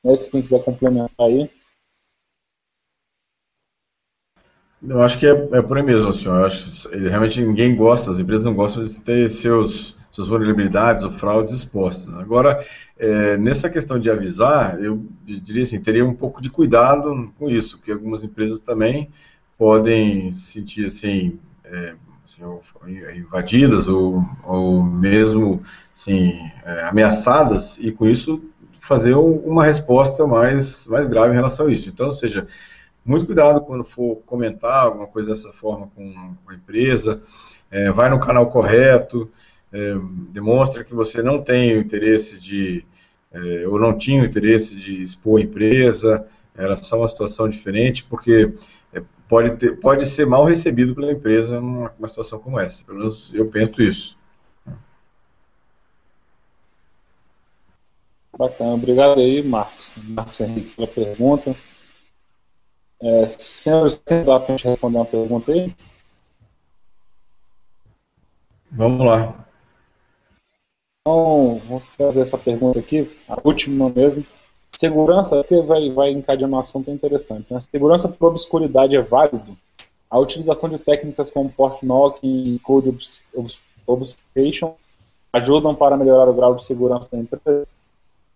Né? 0.03 0.15
Se 0.15 0.31
quem 0.31 0.43
quiser 0.43 0.65
complementar 0.65 1.27
aí. 1.27 1.51
Eu 4.87 5.01
acho 5.03 5.19
que 5.19 5.27
é, 5.27 5.31
é 5.31 5.63
por 5.63 5.77
aí 5.77 5.83
mesmo, 5.83 6.13
senhor. 6.13 6.41
Eu 6.41 6.47
acho 6.47 6.89
que 6.89 6.97
realmente 6.97 7.41
ninguém 7.41 7.75
gosta, 7.75 8.11
as 8.11 8.19
empresas 8.19 8.45
não 8.45 8.55
gostam 8.55 8.85
de 8.85 9.01
ter 9.01 9.31
seus, 9.31 9.97
suas 10.13 10.29
vulnerabilidades 10.29 11.03
ou 11.03 11.11
fraudes 11.11 11.55
expostas. 11.55 12.13
Agora, 12.15 12.65
é, 12.99 13.37
nessa 13.37 13.69
questão 13.71 13.99
de 13.99 14.11
avisar, 14.11 14.81
eu 14.81 15.05
diria 15.25 15.63
assim, 15.63 15.81
teria 15.81 16.05
um 16.05 16.15
pouco 16.15 16.41
de 16.41 16.51
cuidado 16.51 17.33
com 17.39 17.49
isso, 17.49 17.79
porque 17.79 17.91
algumas 17.91 18.23
empresas 18.23 18.61
também 18.61 19.11
podem 19.57 20.31
se 20.31 20.53
sentir 20.53 20.87
assim, 20.87 21.39
é, 21.65 21.95
assim 22.25 22.43
invadidas 23.17 23.87
ou, 23.87 24.25
ou 24.43 24.83
mesmo 24.83 25.63
assim, 25.95 26.51
é, 26.65 26.85
ameaçadas 26.85 27.79
e 27.79 27.93
com 27.93 28.07
isso 28.07 28.43
fazer 28.81 29.15
uma 29.15 29.65
resposta 29.65 30.27
mais, 30.27 30.87
mais 30.89 31.07
grave 31.07 31.33
em 31.33 31.37
relação 31.37 31.67
a 31.67 31.73
isso. 31.73 31.89
Então, 31.89 32.07
ou 32.07 32.13
seja, 32.13 32.47
muito 33.05 33.25
cuidado 33.27 33.61
quando 33.63 33.85
for 33.85 34.17
comentar 34.27 34.85
alguma 34.85 35.07
coisa 35.07 35.31
dessa 35.31 35.53
forma 35.53 35.91
com, 35.95 36.35
a 36.49 36.55
empresa, 36.55 37.23
é, 37.71 37.91
vai 37.91 38.11
no 38.11 38.21
canal 38.21 38.51
correto, 38.51 39.31
é, 39.73 39.95
demonstra 40.31 40.85
que 40.85 40.95
você 40.95 41.23
não 41.23 41.43
tem 41.43 41.77
o 41.77 41.81
interesse 41.81 42.39
de, 42.39 42.85
é, 43.33 43.67
ou 43.67 43.79
não 43.79 43.97
tinha 43.97 44.23
o 44.23 44.27
interesse 44.27 44.77
de 44.77 45.03
expor 45.03 45.41
a 45.41 45.45
empresa, 45.45 46.27
era 46.57 46.77
só 46.77 46.99
uma 46.99 47.09
situação 47.09 47.49
diferente, 47.49 48.05
porque 48.05 48.53
pode, 49.29 49.57
ter, 49.57 49.79
pode 49.81 50.07
ser 50.07 50.27
mal 50.27 50.45
recebido 50.45 50.95
pela 50.95 51.13
empresa 51.13 51.61
numa, 51.61 51.93
numa 51.99 52.09
situação 52.09 52.39
como 52.39 52.59
essa, 52.59 52.85
pelo 52.85 52.99
menos 52.99 53.33
eu 53.35 53.49
penso 53.49 53.83
isso. 53.83 54.19
Bacana, 58.37 58.75
obrigado 58.75 59.21
aí, 59.21 59.43
Marcos. 59.43 59.93
Marcos 59.97 60.41
Henrique, 60.41 60.75
pela 60.75 60.89
pergunta. 60.89 61.57
É, 63.01 63.29
senhores, 63.29 64.03
dá 64.03 64.41
para 64.41 64.55
a 64.55 64.57
gente 64.57 64.67
responder 64.67 64.99
uma 64.99 65.05
pergunta 65.05 65.53
aí? 65.53 65.75
Vamos 68.73 69.07
lá. 69.07 69.47
Então, 71.01 71.59
vou 71.69 71.81
fazer 71.99 72.23
essa 72.23 72.39
pergunta 72.39 72.79
aqui, 72.79 73.09
a 73.29 73.39
última 73.45 73.89
mesmo. 73.89 74.27
Segurança, 74.75 75.43
que 75.45 75.61
vai, 75.63 75.91
vai 75.91 76.11
encadeando 76.11 76.55
um 76.55 76.59
assunto 76.59 76.91
interessante. 76.91 77.47
Né? 77.53 77.61
Segurança 77.61 78.09
por 78.09 78.29
obscuridade 78.29 78.97
é 78.97 79.01
válido? 79.01 79.57
A 80.11 80.19
utilização 80.19 80.69
de 80.69 80.79
técnicas 80.79 81.31
como 81.31 81.51
port 81.51 81.83
knocking 81.83 82.55
e 82.55 82.59
code 82.61 82.97
obfuscation 83.87 84.75
ajudam 85.33 85.75
para 85.75 85.97
melhorar 85.97 86.29
o 86.29 86.35
grau 86.35 86.55
de 86.55 86.63
segurança 86.63 87.09
da 87.11 87.19
empresa? 87.19 87.67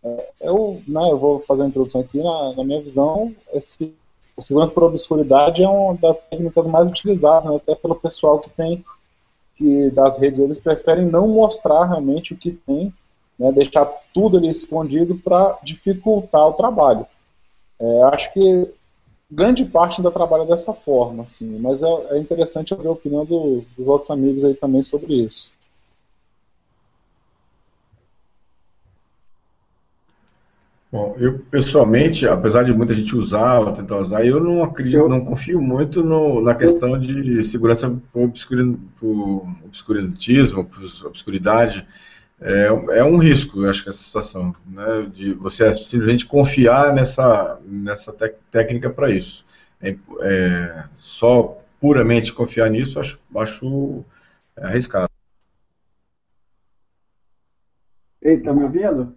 É, 0.03 0.31
eu, 0.41 0.83
né, 0.87 1.11
eu 1.11 1.19
vou 1.19 1.41
fazer 1.41 1.65
a 1.65 1.67
introdução 1.67 2.01
aqui. 2.01 2.23
Na, 2.23 2.55
na 2.55 2.65
minha 2.65 2.81
visão, 2.81 3.35
esse 3.53 3.95
o 4.37 4.43
segurança 4.43 4.73
por 4.73 4.85
obscuridade 4.85 5.65
é 5.65 5.69
uma 5.69 5.97
das 5.97 6.21
técnicas 6.21 6.69
mais 6.69 6.89
utilizadas, 6.89 7.45
né, 7.45 7.57
até 7.57 7.75
pelo 7.75 7.97
pessoal 7.97 8.39
que 8.39 8.49
tem 8.51 8.85
que 9.57 9.91
das 9.91 10.17
redes, 10.17 10.39
eles 10.39 10.61
preferem 10.61 11.05
não 11.05 11.27
mostrar 11.27 11.85
realmente 11.85 12.33
o 12.33 12.37
que 12.37 12.53
tem, 12.53 12.95
né, 13.39 13.53
deixar 13.53 13.87
tudo 14.13 14.39
ali 14.39 14.49
escondido 14.49 15.17
para 15.17 15.59
dificultar 15.63 16.49
o 16.49 16.55
trabalho. 16.55 17.07
É, 17.81 18.03
acho 18.13 18.33
que 18.33 18.69
grande 19.31 19.65
parte 19.65 20.01
ainda 20.01 20.11
trabalha 20.11 20.45
dessa 20.45 20.73
forma, 20.73 21.25
assim, 21.25 21.59
mas 21.59 21.83
é, 21.83 21.89
é 22.11 22.19
interessante 22.19 22.75
ouvir 22.75 22.89
a 22.89 22.93
opinião 22.93 23.25
do, 23.25 23.65
dos 23.77 23.87
outros 23.87 24.11
amigos 24.11 24.45
aí 24.45 24.55
também 24.55 24.83
sobre 24.83 25.15
isso. 25.15 25.53
Bom, 30.91 31.15
eu 31.19 31.41
pessoalmente, 31.51 32.27
apesar 32.27 32.63
de 32.63 32.73
muita 32.73 32.95
gente 32.95 33.15
usar 33.15 33.61
ou 33.61 33.71
tentar 33.73 33.99
usar, 33.99 34.25
eu 34.25 34.43
não 34.43 34.65
acredito, 34.65 35.07
não 35.07 35.23
confio 35.23 35.61
muito 35.61 36.03
no, 36.03 36.41
na 36.41 36.55
questão 36.55 36.99
de 36.99 37.45
segurança 37.45 37.95
por, 38.11 38.23
obscurantismo, 38.23 40.65
por 40.65 40.83
obscuridade. 41.07 41.87
É, 42.41 42.67
é, 42.99 43.05
um 43.05 43.19
risco, 43.19 43.65
eu 43.65 43.71
acho 43.71 43.83
que 43.83 43.89
essa 43.89 44.03
situação, 44.03 44.55
né, 44.65 45.09
de 45.13 45.35
você 45.35 45.73
simplesmente 45.75 46.25
confiar 46.25 46.95
nessa, 46.95 47.61
nessa 47.65 48.13
técnica 48.51 48.89
para 48.89 49.11
isso. 49.11 49.45
É, 49.81 49.97
é, 50.23 50.85
só 50.95 51.61
puramente 51.81 52.33
confiar 52.33 52.71
nisso, 52.71 53.01
acho, 53.01 53.19
acho 53.37 54.05
arriscado. 54.57 55.09
Ei, 58.23 58.41
tá 58.41 58.53
me 58.53 58.65
ouvindo? 58.65 59.17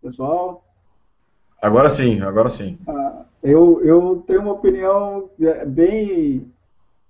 pessoal? 0.00 0.64
Agora 1.60 1.88
sim, 1.88 2.20
agora 2.20 2.48
sim. 2.48 2.78
Ah, 2.86 3.24
eu, 3.42 3.84
eu 3.84 4.22
tenho 4.26 4.42
uma 4.42 4.52
opinião 4.52 5.30
é, 5.40 5.64
bem, 5.66 6.52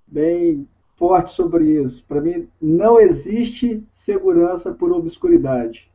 bem 0.06 0.66
forte 0.98 1.30
sobre 1.30 1.64
isso. 1.82 2.04
Para 2.06 2.20
mim, 2.20 2.48
não 2.60 3.00
existe 3.00 3.82
segurança 3.92 4.72
por 4.72 4.92
obscuridade. 4.92 5.88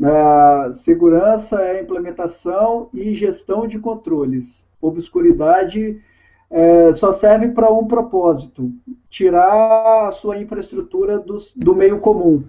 A 0.00 0.72
segurança 0.74 1.60
é 1.62 1.82
implementação 1.82 2.88
e 2.94 3.14
gestão 3.14 3.66
de 3.66 3.78
controles. 3.80 4.64
Obscuridade 4.80 6.00
é, 6.50 6.92
só 6.92 7.12
serve 7.12 7.48
para 7.48 7.72
um 7.72 7.88
propósito: 7.88 8.70
tirar 9.10 10.06
a 10.06 10.12
sua 10.12 10.38
infraestrutura 10.38 11.18
do, 11.18 11.38
do 11.56 11.74
meio 11.74 11.98
comum. 11.98 12.44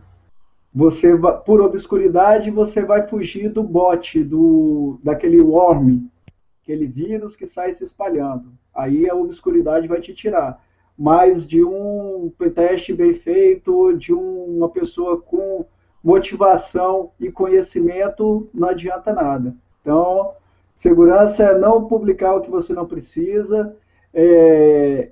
Você 0.71 1.17
por 1.43 1.61
obscuridade 1.61 2.51
você 2.51 2.83
vai 2.83 3.07
fugir 3.07 3.49
do 3.49 3.63
bot, 3.63 4.23
do 4.23 4.99
daquele 5.03 5.41
worm, 5.41 6.03
aquele 6.61 6.85
vírus 6.85 7.35
que 7.35 7.47
sai 7.47 7.73
se 7.73 7.83
espalhando. 7.83 8.51
Aí 8.75 9.09
a 9.09 9.15
obscuridade 9.15 9.87
vai 9.87 9.99
te 9.99 10.13
tirar. 10.13 10.61
Mas 10.99 11.47
de 11.47 11.63
um 11.63 12.29
teste 12.53 12.93
bem 12.93 13.13
feito, 13.13 13.93
de 13.93 14.13
uma 14.13 14.67
pessoa 14.67 15.21
com 15.21 15.65
motivação 16.03 17.11
e 17.17 17.31
conhecimento, 17.31 18.49
não 18.53 18.67
adianta 18.67 19.13
nada. 19.13 19.55
Então, 19.81 20.33
segurança 20.75 21.43
é 21.43 21.57
não 21.57 21.85
publicar 21.85 22.35
o 22.35 22.41
que 22.41 22.51
você 22.51 22.73
não 22.73 22.85
precisa, 22.85 23.73
é 24.13 25.11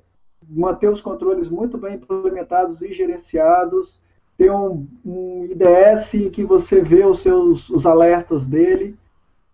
manter 0.49 0.89
os 0.89 0.99
controles 0.99 1.47
muito 1.47 1.77
bem 1.77 1.95
implementados 1.95 2.81
e 2.81 2.91
gerenciados, 2.93 4.01
tem 4.37 4.49
um, 4.51 4.85
um 5.05 5.45
IDS 5.45 6.13
em 6.13 6.29
que 6.29 6.43
você 6.43 6.81
vê 6.81 7.05
os 7.05 7.19
seus 7.19 7.69
os 7.69 7.85
alertas 7.85 8.45
dele 8.45 8.95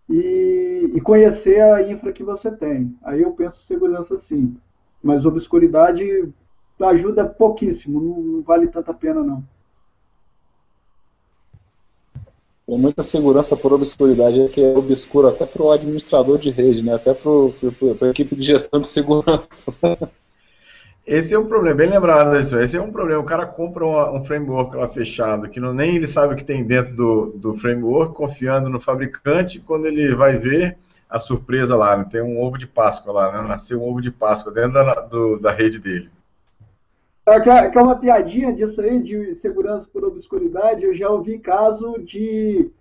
e, 0.10 0.92
e, 0.94 1.02
conhecer 1.02 1.62
a 1.62 1.82
infra 1.90 2.12
que 2.12 2.24
você 2.24 2.52
tem. 2.52 2.94
Aí 3.04 3.22
eu 3.22 3.32
penso 3.32 3.60
segurança 3.60 4.18
sim. 4.18 4.56
Mas 5.04 5.26
obscuridade 5.26 6.34
ajuda 6.82 7.26
pouquíssimo, 7.26 8.02
não, 8.02 8.24
não 8.24 8.42
vale 8.42 8.68
tanta 8.68 8.94
pena 8.94 9.22
não. 9.22 9.44
Tem 12.66 12.78
muita 12.78 13.04
segurança 13.04 13.58
por 13.58 13.74
obscuridade, 13.74 14.48
que 14.50 14.62
é 14.62 14.76
obscuro 14.76 15.28
até 15.28 15.46
para 15.46 15.62
o 15.62 15.72
administrador 15.72 16.38
de 16.38 16.50
rede, 16.50 16.82
né? 16.82 16.96
até 16.96 17.14
para 17.14 17.30
a 18.08 18.10
equipe 18.10 18.36
de 18.36 18.44
gestão 18.44 18.80
de 18.80 18.88
segurança. 18.88 19.74
Esse 21.06 21.34
é 21.34 21.40
um 21.40 21.46
problema, 21.46 21.76
bem 21.76 21.90
lembrado 21.90 22.38
disso. 22.38 22.58
Esse 22.58 22.78
é 22.78 22.82
um 22.82 22.90
problema. 22.90 23.22
O 23.22 23.26
cara 23.26 23.46
compra 23.46 23.86
um, 23.86 24.16
um 24.16 24.24
framework 24.24 24.78
lá 24.78 24.88
fechado, 24.88 25.50
que 25.50 25.60
não, 25.60 25.74
nem 25.74 25.98
ele 25.98 26.08
sabe 26.08 26.34
o 26.34 26.38
que 26.38 26.46
tem 26.46 26.64
dentro 26.64 26.96
do, 26.96 27.26
do 27.36 27.54
framework, 27.56 28.16
confiando 28.16 28.70
no 28.70 28.80
fabricante, 28.80 29.60
quando 29.60 29.86
ele 29.86 30.16
vai 30.16 30.38
ver 30.38 30.78
a 31.14 31.20
surpresa 31.20 31.76
lá, 31.76 31.96
né? 31.96 32.08
tem 32.10 32.24
um 32.24 32.42
ovo 32.42 32.58
de 32.58 32.66
Páscoa 32.66 33.14
lá, 33.14 33.32
né? 33.32 33.48
nasceu 33.48 33.80
um 33.80 33.88
ovo 33.88 34.02
de 34.02 34.10
Páscoa 34.10 34.52
dentro 34.52 34.74
da, 34.74 34.96
do, 35.02 35.40
da 35.40 35.52
rede 35.52 35.78
dele. 35.78 36.10
É 37.28 37.40
que 37.40 37.52
é, 37.52 37.72
é 37.72 37.80
uma 37.80 38.00
piadinha 38.00 38.52
disso 38.52 38.82
aí, 38.82 39.00
de 39.00 39.36
segurança 39.36 39.88
por 39.94 40.04
obscuridade. 40.04 40.84
Eu 40.84 40.96
já 40.96 41.08
ouvi 41.10 41.38
caso 41.38 42.00
de 42.00 42.72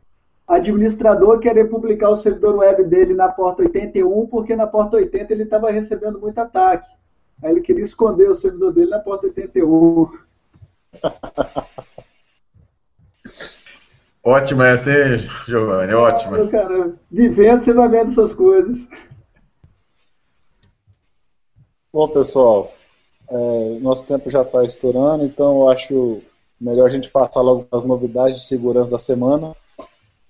administrador 0.49 1.41
querer 1.41 1.68
publicar 1.68 2.09
o 2.09 2.16
servidor 2.16 2.57
web 2.57 2.85
dele 2.85 3.12
na 3.12 3.28
porta 3.28 3.64
81, 3.64 4.26
porque 4.28 4.57
na 4.57 4.66
porta 4.66 4.97
80 4.97 5.30
ele 5.30 5.43
estava 5.43 5.70
recebendo 5.70 6.18
muito 6.18 6.39
ataque. 6.39 6.91
Aí 7.43 7.51
ele 7.51 7.61
queria 7.61 7.85
esconder 7.85 8.30
o 8.30 8.35
servidor 8.35 8.72
dele 8.72 8.91
na 8.91 8.99
porta 8.99 9.26
81. 9.26 10.11
Ótima 14.25 14.68
essa, 14.68 14.91
hein, 14.93 15.18
Giovanni? 15.47 15.95
Ótima. 15.95 16.43
Ah, 16.43 16.49
cara, 16.49 16.95
vivendo, 17.11 17.64
você 17.64 17.73
vai 17.73 17.89
vendo 17.89 18.12
essas 18.12 18.33
coisas. 18.33 18.79
Bom, 21.93 22.09
pessoal, 22.09 22.73
é, 23.29 23.79
nosso 23.81 24.07
tempo 24.07 24.31
já 24.31 24.43
está 24.43 24.62
estourando, 24.62 25.25
então 25.25 25.62
eu 25.62 25.68
acho 25.70 26.23
melhor 26.61 26.87
a 26.87 26.91
gente 26.91 27.11
passar 27.11 27.41
logo 27.41 27.66
as 27.73 27.83
novidades 27.83 28.37
de 28.37 28.47
segurança 28.47 28.91
da 28.93 28.99
semana. 28.99 29.57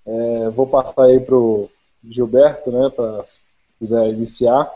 É, 0.05 0.49
vou 0.49 0.65
passar 0.65 1.05
aí 1.05 1.19
para 1.19 1.35
o 1.35 1.69
Gilberto, 2.03 2.71
né, 2.71 2.89
para 2.89 3.25
se 3.25 3.39
quiser 3.77 4.09
iniciar, 4.09 4.69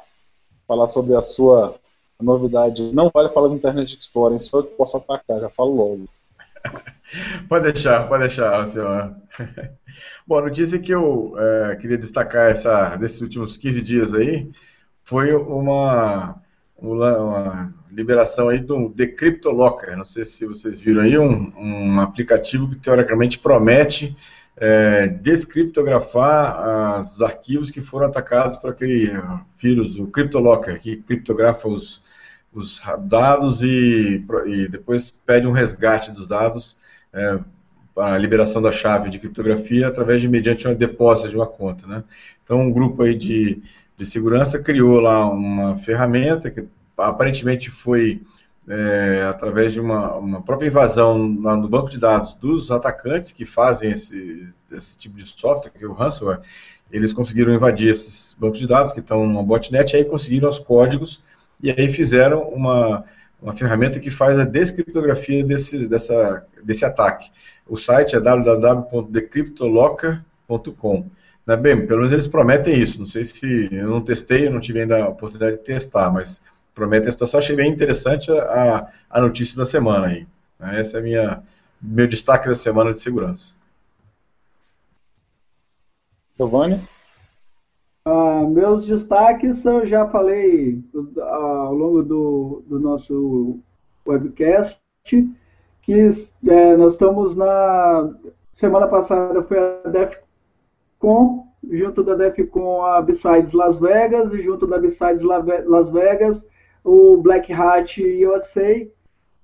falar 0.68 0.88
sobre 0.88 1.15
a 1.15 1.22
sua 1.22 1.76
novidade. 2.22 2.93
Não 2.93 3.09
vale 3.11 3.34
falar 3.34 3.47
do 3.47 3.55
Internet 3.55 3.97
Explorer, 3.97 4.39
só 4.39 4.61
que 4.61 4.76
posso 4.76 4.97
atacar, 4.97 5.39
já 5.39 5.49
falo 5.49 5.76
logo. 5.76 6.07
Pode 7.47 7.72
deixar, 7.72 8.07
pode 8.07 8.24
deixar, 8.24 8.65
senhor. 8.65 9.15
Bom, 10.28 10.39
a 10.39 10.41
notícia 10.41 10.78
que 10.78 10.91
eu 10.91 11.36
é, 11.38 11.76
queria 11.78 11.97
destacar 11.97 12.51
essa, 12.51 12.95
desses 12.97 13.22
últimos 13.22 13.55
15 13.55 13.82
dias 13.82 14.13
aí 14.13 14.51
foi 15.05 15.34
uma, 15.34 16.36
uma, 16.78 17.18
uma 17.18 17.74
liberação 17.89 18.49
aí 18.49 18.59
do 18.59 18.89
Decrypto 18.89 19.49
Locker. 19.49 19.95
Não 19.95 20.03
sei 20.03 20.26
se 20.26 20.45
vocês 20.45 20.80
viram 20.82 21.01
aí, 21.01 21.18
um, 21.18 21.53
um 21.57 22.01
aplicativo 22.01 22.70
que 22.70 22.76
teoricamente 22.76 23.39
promete 23.39 24.15
é, 24.57 25.07
descriptografar 25.07 26.99
os 26.99 27.22
arquivos 27.22 27.70
que 27.70 27.82
foram 27.82 28.07
atacados 28.07 28.57
por 28.57 28.72
aquele 28.72 29.11
vírus, 29.57 29.97
o 29.97 30.07
CryptoLocker, 30.07 30.82
que 30.82 30.97
criptografa 30.97 31.70
os, 31.70 32.03
os 32.53 32.81
dados 33.05 33.61
e, 33.61 34.23
e, 34.45 34.67
depois 34.67 35.11
pede 35.11 35.47
um 35.47 35.51
resgate 35.51 36.11
dos 36.11 36.27
dados 36.27 36.75
é, 37.13 37.39
para 37.93 38.13
a 38.13 38.17
liberação 38.17 38.61
da 38.61 38.71
chave 38.71 39.09
de 39.09 39.19
criptografia 39.19 39.87
através 39.87 40.21
de 40.21 40.27
mediante 40.27 40.67
uma 40.67 40.75
depósito 40.75 41.29
de 41.29 41.35
uma 41.35 41.47
conta. 41.47 41.85
Né? 41.87 42.03
Então, 42.43 42.59
um 42.59 42.71
grupo 42.71 43.03
aí 43.03 43.15
de, 43.15 43.61
de 43.97 44.05
segurança 44.05 44.59
criou 44.59 44.99
lá 44.99 45.29
uma 45.29 45.75
ferramenta 45.77 46.49
que 46.49 46.65
aparentemente 46.97 47.69
foi 47.69 48.21
é, 48.67 49.25
através 49.29 49.73
de 49.73 49.79
uma, 49.79 50.15
uma, 50.15 50.41
própria 50.41 50.67
invasão 50.67 51.39
lá 51.41 51.55
no 51.55 51.69
banco 51.69 51.89
de 51.89 51.97
dados 51.97 52.35
dos 52.35 52.69
atacantes 52.69 53.31
que 53.31 53.45
fazem 53.45 53.91
esse, 53.91 54.47
esse 54.71 54.97
tipo 54.97 55.15
de 55.15 55.25
software, 55.25 55.71
que 55.71 55.83
é 55.85 55.87
o 55.87 55.93
ransomware, 55.93 56.41
eles 56.91 57.13
conseguiram 57.13 57.53
invadir 57.53 57.89
esses 57.89 58.35
bancos 58.37 58.59
de 58.59 58.67
dados 58.67 58.91
que 58.91 58.99
estão 58.99 59.25
numa 59.25 59.43
botnet, 59.43 59.93
e 59.93 59.97
aí 59.97 60.05
conseguiram 60.05 60.49
os 60.49 60.59
códigos 60.59 61.21
e 61.61 61.69
aí 61.71 61.89
fizeram 61.89 62.47
uma, 62.49 63.03
uma 63.41 63.53
ferramenta 63.53 63.99
que 63.99 64.09
faz 64.09 64.37
a 64.37 64.45
descriptografia 64.45 65.43
desse, 65.43 65.85
dessa, 65.87 66.45
desse 66.63 66.85
ataque. 66.85 67.29
O 67.67 67.75
site 67.75 68.15
é 68.15 68.19
www.decryptolocker.com. 68.19 71.09
Né, 71.45 71.55
bem, 71.55 71.85
pelo 71.87 71.99
menos 71.99 72.11
eles 72.11 72.27
prometem 72.27 72.79
isso. 72.79 72.99
Não 72.99 73.05
sei 73.05 73.23
se 73.23 73.69
eu 73.71 73.89
não 73.89 74.01
testei, 74.01 74.47
eu 74.47 74.51
não 74.51 74.59
tive 74.59 74.81
ainda 74.81 75.03
a 75.03 75.09
oportunidade 75.09 75.57
de 75.57 75.63
testar, 75.63 76.11
mas 76.11 76.41
promete 76.75 77.07
a 77.07 77.11
situação. 77.11 77.39
Achei 77.39 77.55
bem 77.55 77.71
interessante 77.71 78.31
a, 78.31 78.87
a 79.09 79.21
notícia 79.21 79.57
da 79.57 79.65
semana 79.65 80.07
aí. 80.07 80.27
Né? 80.59 80.81
Esse 80.81 80.97
é 80.97 81.01
minha, 81.01 81.41
meu 81.81 82.07
destaque 82.07 82.47
da 82.47 82.55
semana 82.55 82.93
de 82.93 82.99
segurança. 82.99 83.55
Giovanni? 86.37 86.87
Ah, 88.09 88.45
meus 88.47 88.85
destaques 88.85 89.65
eu 89.65 89.85
já 89.85 90.07
falei 90.07 90.81
ao 91.19 91.73
longo 91.73 92.01
do, 92.01 92.63
do 92.65 92.79
nosso 92.79 93.59
webcast 94.07 94.79
que 95.81 96.09
é, 96.47 96.77
nós 96.77 96.93
estamos 96.93 97.35
na 97.35 98.09
semana 98.53 98.87
passada 98.87 99.43
foi 99.43 99.59
a 99.59 99.89
DEFCON, 99.89 101.47
junto 101.69 102.01
da 102.01 102.15
DEFCON 102.15 102.81
a 102.85 103.01
Besides 103.01 103.51
Las 103.51 103.77
Vegas 103.77 104.33
e 104.33 104.41
junto 104.41 104.65
da 104.65 104.79
Besides 104.79 105.21
Las 105.21 105.89
Vegas 105.89 106.47
o 106.85 107.17
Black 107.17 107.51
Hat 107.51 108.01
USA, 108.25 108.87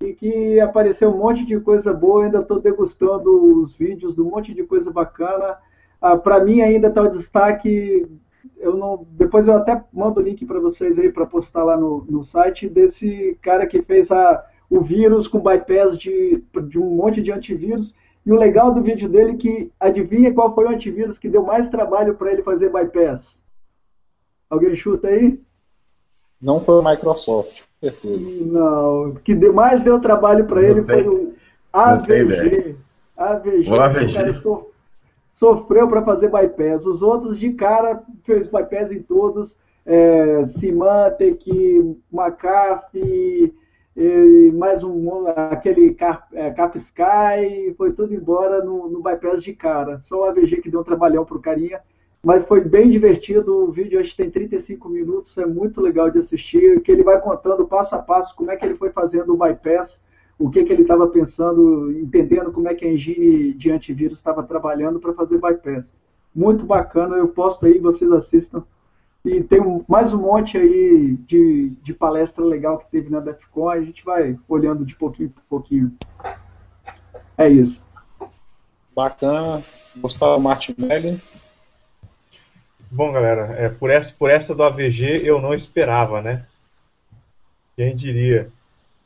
e 0.01 0.13
que 0.13 0.61
apareceu 0.61 1.09
um 1.09 1.17
monte 1.17 1.43
de 1.43 1.59
coisa 1.59 1.93
boa. 1.93 2.23
Ainda 2.23 2.39
estou 2.39 2.61
degustando 2.61 3.59
os 3.59 3.75
vídeos 3.75 4.15
do 4.15 4.23
monte 4.23 4.53
de 4.53 4.63
coisa 4.63 4.89
bacana. 4.89 5.57
Ah, 6.01 6.15
para 6.17 6.41
mim 6.41 6.61
ainda 6.61 6.87
está 6.87 7.01
o 7.01 7.11
destaque. 7.11 8.07
Eu 8.63 8.77
não, 8.77 9.05
depois 9.11 9.47
eu 9.47 9.55
até 9.55 9.83
mando 9.91 10.19
o 10.19 10.23
link 10.23 10.45
para 10.45 10.59
vocês 10.59 10.97
aí 10.97 11.11
para 11.11 11.25
postar 11.25 11.63
lá 11.63 11.75
no, 11.75 12.05
no 12.09 12.23
site 12.23 12.69
desse 12.69 13.37
cara 13.41 13.67
que 13.67 13.81
fez 13.81 14.11
a, 14.11 14.43
o 14.69 14.81
vírus 14.81 15.27
com 15.27 15.39
bypass 15.39 15.97
de, 15.97 16.43
de 16.67 16.79
um 16.79 16.89
monte 16.95 17.21
de 17.21 17.31
antivírus. 17.31 17.93
E 18.25 18.31
o 18.31 18.37
legal 18.37 18.73
do 18.73 18.81
vídeo 18.81 19.09
dele 19.09 19.33
é 19.33 19.35
que 19.35 19.71
adivinha 19.79 20.33
qual 20.33 20.55
foi 20.55 20.65
o 20.65 20.69
antivírus 20.69 21.19
que 21.19 21.27
deu 21.27 21.43
mais 21.43 21.69
trabalho 21.69 22.15
para 22.15 22.31
ele 22.31 22.41
fazer 22.41 22.71
bypass? 22.71 23.41
Alguém 24.49 24.75
chuta 24.75 25.09
aí? 25.09 25.39
Não 26.41 26.61
foi 26.61 26.75
o 26.75 26.83
Microsoft, 26.83 27.61
com 27.61 27.89
certeza. 27.89 28.45
Não, 28.45 29.09
o 29.09 29.15
que 29.15 29.35
mais 29.35 29.81
deu 29.81 29.99
trabalho 29.99 30.45
para 30.45 30.61
ele 30.61 30.83
tem, 30.83 31.03
foi 31.03 31.07
o 31.07 31.33
AVG. 31.71 32.75
AVG. 33.17 33.69
O 33.69 33.81
AVG. 33.81 34.13
Cara, 34.13 34.33
so, 34.41 34.72
sofreu 35.33 35.87
para 35.87 36.03
fazer 36.03 36.29
bypass. 36.29 36.85
Os 36.85 37.01
outros, 37.01 37.37
de 37.37 37.51
cara, 37.53 38.03
fez 38.23 38.47
bypass 38.47 38.91
em 38.91 39.01
todos. 39.01 39.57
É, 39.85 40.45
Symantec, 40.45 41.97
McAfee, 42.11 43.53
mais 44.53 44.83
um, 44.83 45.27
aquele 45.27 45.93
Cap, 45.93 46.35
é, 46.35 46.49
Capsky, 46.51 47.73
foi 47.77 47.91
tudo 47.91 48.13
embora 48.13 48.63
no, 48.63 48.89
no 48.89 49.01
bypass 49.01 49.43
de 49.43 49.53
cara. 49.53 49.99
Só 50.01 50.21
o 50.21 50.23
AVG 50.23 50.61
que 50.61 50.69
deu 50.69 50.79
um 50.79 50.83
trabalhão 50.85 51.25
pro 51.25 51.39
carinha. 51.39 51.81
Mas 52.23 52.45
foi 52.45 52.61
bem 52.61 52.89
divertido, 52.89 53.65
o 53.65 53.71
vídeo 53.71 53.99
acho 53.99 54.11
que 54.11 54.23
tem 54.23 54.31
35 54.31 54.87
minutos, 54.87 55.37
é 55.37 55.45
muito 55.45 55.81
legal 55.81 56.09
de 56.09 56.19
assistir, 56.19 56.79
que 56.79 56.89
ele 56.89 57.03
vai 57.03 57.19
contando 57.19 57.67
passo 57.67 57.95
a 57.95 57.99
passo 57.99 58.33
como 58.33 58.49
é 58.49 58.55
que 58.55 58.65
ele 58.65 58.75
foi 58.75 58.91
fazendo 58.91 59.33
o 59.33 59.37
bypass, 59.37 60.01
o 60.43 60.49
que, 60.49 60.65
que 60.65 60.73
ele 60.73 60.81
estava 60.81 61.07
pensando, 61.07 61.89
entendendo 61.89 62.51
como 62.51 62.67
é 62.67 62.75
que 62.75 62.83
a 62.83 62.91
engine 62.91 63.53
de 63.53 63.71
antivírus 63.71 64.17
estava 64.17 64.43
trabalhando 64.43 64.99
para 64.99 65.13
fazer 65.13 65.39
bypass. 65.39 65.95
Muito 66.35 66.65
bacana, 66.65 67.15
eu 67.15 67.29
posto 67.29 67.65
aí, 67.65 67.79
vocês 67.79 68.11
assistam. 68.11 68.61
E 69.23 69.41
tem 69.41 69.61
um, 69.61 69.85
mais 69.87 70.11
um 70.11 70.17
monte 70.17 70.57
aí 70.57 71.15
de, 71.25 71.69
de 71.81 71.93
palestra 71.93 72.43
legal 72.43 72.77
que 72.79 72.91
teve 72.91 73.09
na 73.09 73.21
DEFCON, 73.21 73.69
a 73.69 73.79
gente 73.79 74.03
vai 74.03 74.37
olhando 74.49 74.85
de 74.85 74.93
pouquinho 74.97 75.29
por 75.29 75.43
pouquinho. 75.43 75.93
É 77.37 77.47
isso. 77.47 77.81
Bacana. 78.93 79.63
Gustavo 79.95 80.41
Martinelli. 80.41 81.23
Bom, 82.91 83.13
galera, 83.13 83.53
é, 83.53 83.69
por, 83.69 83.89
essa, 83.89 84.13
por 84.13 84.29
essa 84.29 84.53
do 84.53 84.61
AVG 84.61 85.21
eu 85.23 85.41
não 85.41 85.53
esperava, 85.53 86.21
né? 86.21 86.45
Quem 87.77 87.95
diria? 87.95 88.51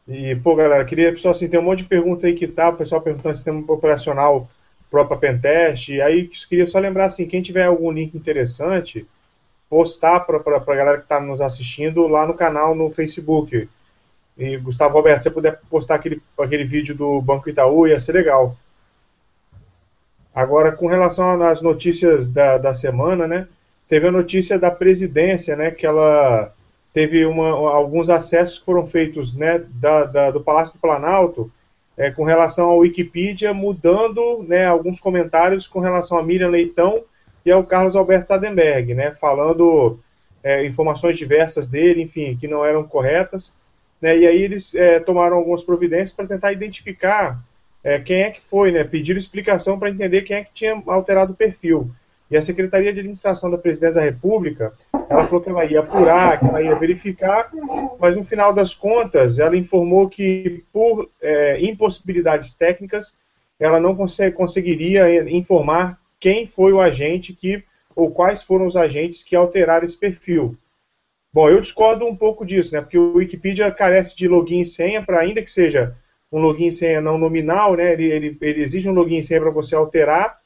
E, 0.07 0.35
pô, 0.35 0.55
galera, 0.55 0.85
queria, 0.85 1.11
pessoal, 1.11 1.33
assim, 1.33 1.47
tem 1.49 1.59
um 1.59 1.63
monte 1.63 1.79
de 1.79 1.89
pergunta 1.89 2.27
aí 2.27 2.33
que 2.33 2.47
tá, 2.47 2.69
o 2.69 2.77
pessoal 2.77 3.01
perguntando 3.01 3.35
sistema 3.35 3.63
operacional 3.67 4.49
própria 4.89 5.17
Pentest, 5.17 5.89
e 5.89 6.01
aí 6.01 6.27
queria 6.49 6.65
só 6.65 6.79
lembrar, 6.79 7.05
assim, 7.05 7.27
quem 7.27 7.41
tiver 7.41 7.65
algum 7.65 7.91
link 7.91 8.15
interessante, 8.15 9.05
postar 9.69 10.21
para 10.21 10.37
a 10.37 10.75
galera 10.75 10.97
que 10.97 11.03
está 11.03 11.19
nos 11.19 11.41
assistindo 11.41 12.07
lá 12.07 12.25
no 12.25 12.33
canal 12.33 12.73
no 12.73 12.89
Facebook. 12.89 13.67
E, 14.37 14.57
Gustavo 14.57 14.93
Roberto, 14.93 15.23
se 15.23 15.29
você 15.29 15.33
puder 15.33 15.59
postar 15.69 15.95
aquele, 15.95 16.21
aquele 16.39 16.63
vídeo 16.63 16.95
do 16.95 17.21
Banco 17.21 17.49
Itaú, 17.49 17.87
ia 17.87 17.99
ser 17.99 18.13
legal. 18.13 18.55
Agora, 20.33 20.71
com 20.71 20.87
relação 20.87 21.41
às 21.43 21.61
notícias 21.61 22.29
da, 22.29 22.57
da 22.57 22.73
semana, 22.73 23.27
né? 23.27 23.47
teve 23.87 24.07
a 24.07 24.11
notícia 24.11 24.59
da 24.59 24.69
presidência, 24.69 25.55
né, 25.55 25.71
que 25.71 25.85
ela 25.85 26.53
teve 26.97 27.27
uma, 27.27 27.49
alguns 27.49 28.09
acessos 28.09 28.57
que 28.57 28.65
foram 28.65 28.83
feitos 28.83 29.35
né, 29.35 29.63
da, 29.69 30.03
da, 30.05 30.31
do 30.31 30.41
Palácio 30.41 30.73
do 30.73 30.79
Planalto 30.79 31.51
é, 31.95 32.09
com 32.09 32.23
relação 32.23 32.69
ao 32.71 32.79
Wikipedia, 32.79 33.53
mudando 33.53 34.43
né, 34.47 34.65
alguns 34.65 34.99
comentários 34.99 35.67
com 35.67 35.79
relação 35.79 36.17
a 36.17 36.23
Miriam 36.23 36.49
Leitão 36.49 37.03
e 37.45 37.51
ao 37.51 37.63
Carlos 37.63 37.95
Alberto 37.95 38.29
Sadenberg, 38.29 38.95
né, 38.95 39.11
falando 39.11 39.99
é, 40.43 40.65
informações 40.65 41.19
diversas 41.19 41.67
dele, 41.67 42.01
enfim, 42.01 42.35
que 42.35 42.47
não 42.47 42.65
eram 42.65 42.83
corretas. 42.83 43.53
Né, 44.01 44.17
e 44.17 44.25
aí 44.25 44.41
eles 44.41 44.73
é, 44.73 44.99
tomaram 44.99 45.37
algumas 45.37 45.63
providências 45.63 46.13
para 46.13 46.25
tentar 46.25 46.51
identificar 46.51 47.39
é, 47.83 47.99
quem 47.99 48.23
é 48.23 48.31
que 48.31 48.41
foi, 48.41 48.71
né, 48.71 48.83
pediram 48.83 49.19
explicação 49.19 49.77
para 49.77 49.91
entender 49.91 50.23
quem 50.23 50.37
é 50.37 50.43
que 50.43 50.51
tinha 50.51 50.81
alterado 50.87 51.33
o 51.33 51.35
perfil. 51.35 51.91
E 52.29 52.35
a 52.35 52.41
Secretaria 52.41 52.93
de 52.93 52.99
Administração 52.99 53.49
da 53.49 53.57
Presidência 53.57 53.95
da 53.95 54.01
República, 54.01 54.73
ela 55.09 55.25
falou 55.25 55.41
que 55.41 55.49
ela 55.49 55.65
ia 55.65 55.79
apurar, 55.79 56.39
que 56.39 56.45
ela 56.45 56.61
ia 56.61 56.75
verificar, 56.75 57.49
mas 57.99 58.15
no 58.15 58.23
final 58.23 58.53
das 58.53 58.75
contas, 58.75 59.39
ela 59.39 59.55
informou 59.55 60.09
que 60.09 60.63
por 60.73 61.09
é, 61.21 61.61
impossibilidades 61.61 62.53
técnicas, 62.53 63.17
ela 63.59 63.79
não 63.79 63.95
consegue, 63.95 64.35
conseguiria 64.35 65.29
informar 65.31 65.99
quem 66.19 66.45
foi 66.45 66.73
o 66.73 66.81
agente 66.81 67.33
que, 67.33 67.63
ou 67.95 68.11
quais 68.11 68.43
foram 68.43 68.65
os 68.65 68.75
agentes 68.75 69.23
que 69.23 69.35
alteraram 69.35 69.85
esse 69.85 69.97
perfil. 69.97 70.57
Bom, 71.33 71.49
eu 71.49 71.61
discordo 71.61 72.05
um 72.05 72.15
pouco 72.15 72.45
disso, 72.45 72.73
né? 72.73 72.81
Porque 72.81 72.97
o 72.97 73.15
Wikipedia 73.15 73.71
carece 73.71 74.15
de 74.15 74.27
login 74.27 74.59
e 74.59 74.65
senha 74.65 75.01
para, 75.01 75.19
ainda 75.19 75.41
que 75.41 75.51
seja 75.51 75.95
um 76.31 76.39
login 76.39 76.67
e 76.67 76.73
senha 76.73 76.99
não 76.99 77.17
nominal, 77.17 77.75
né? 77.75 77.93
Ele, 77.93 78.11
ele, 78.11 78.37
ele 78.41 78.61
exige 78.61 78.89
um 78.89 78.93
login 78.93 79.17
e 79.17 79.23
senha 79.23 79.41
para 79.41 79.51
você 79.51 79.75
alterar 79.75 80.39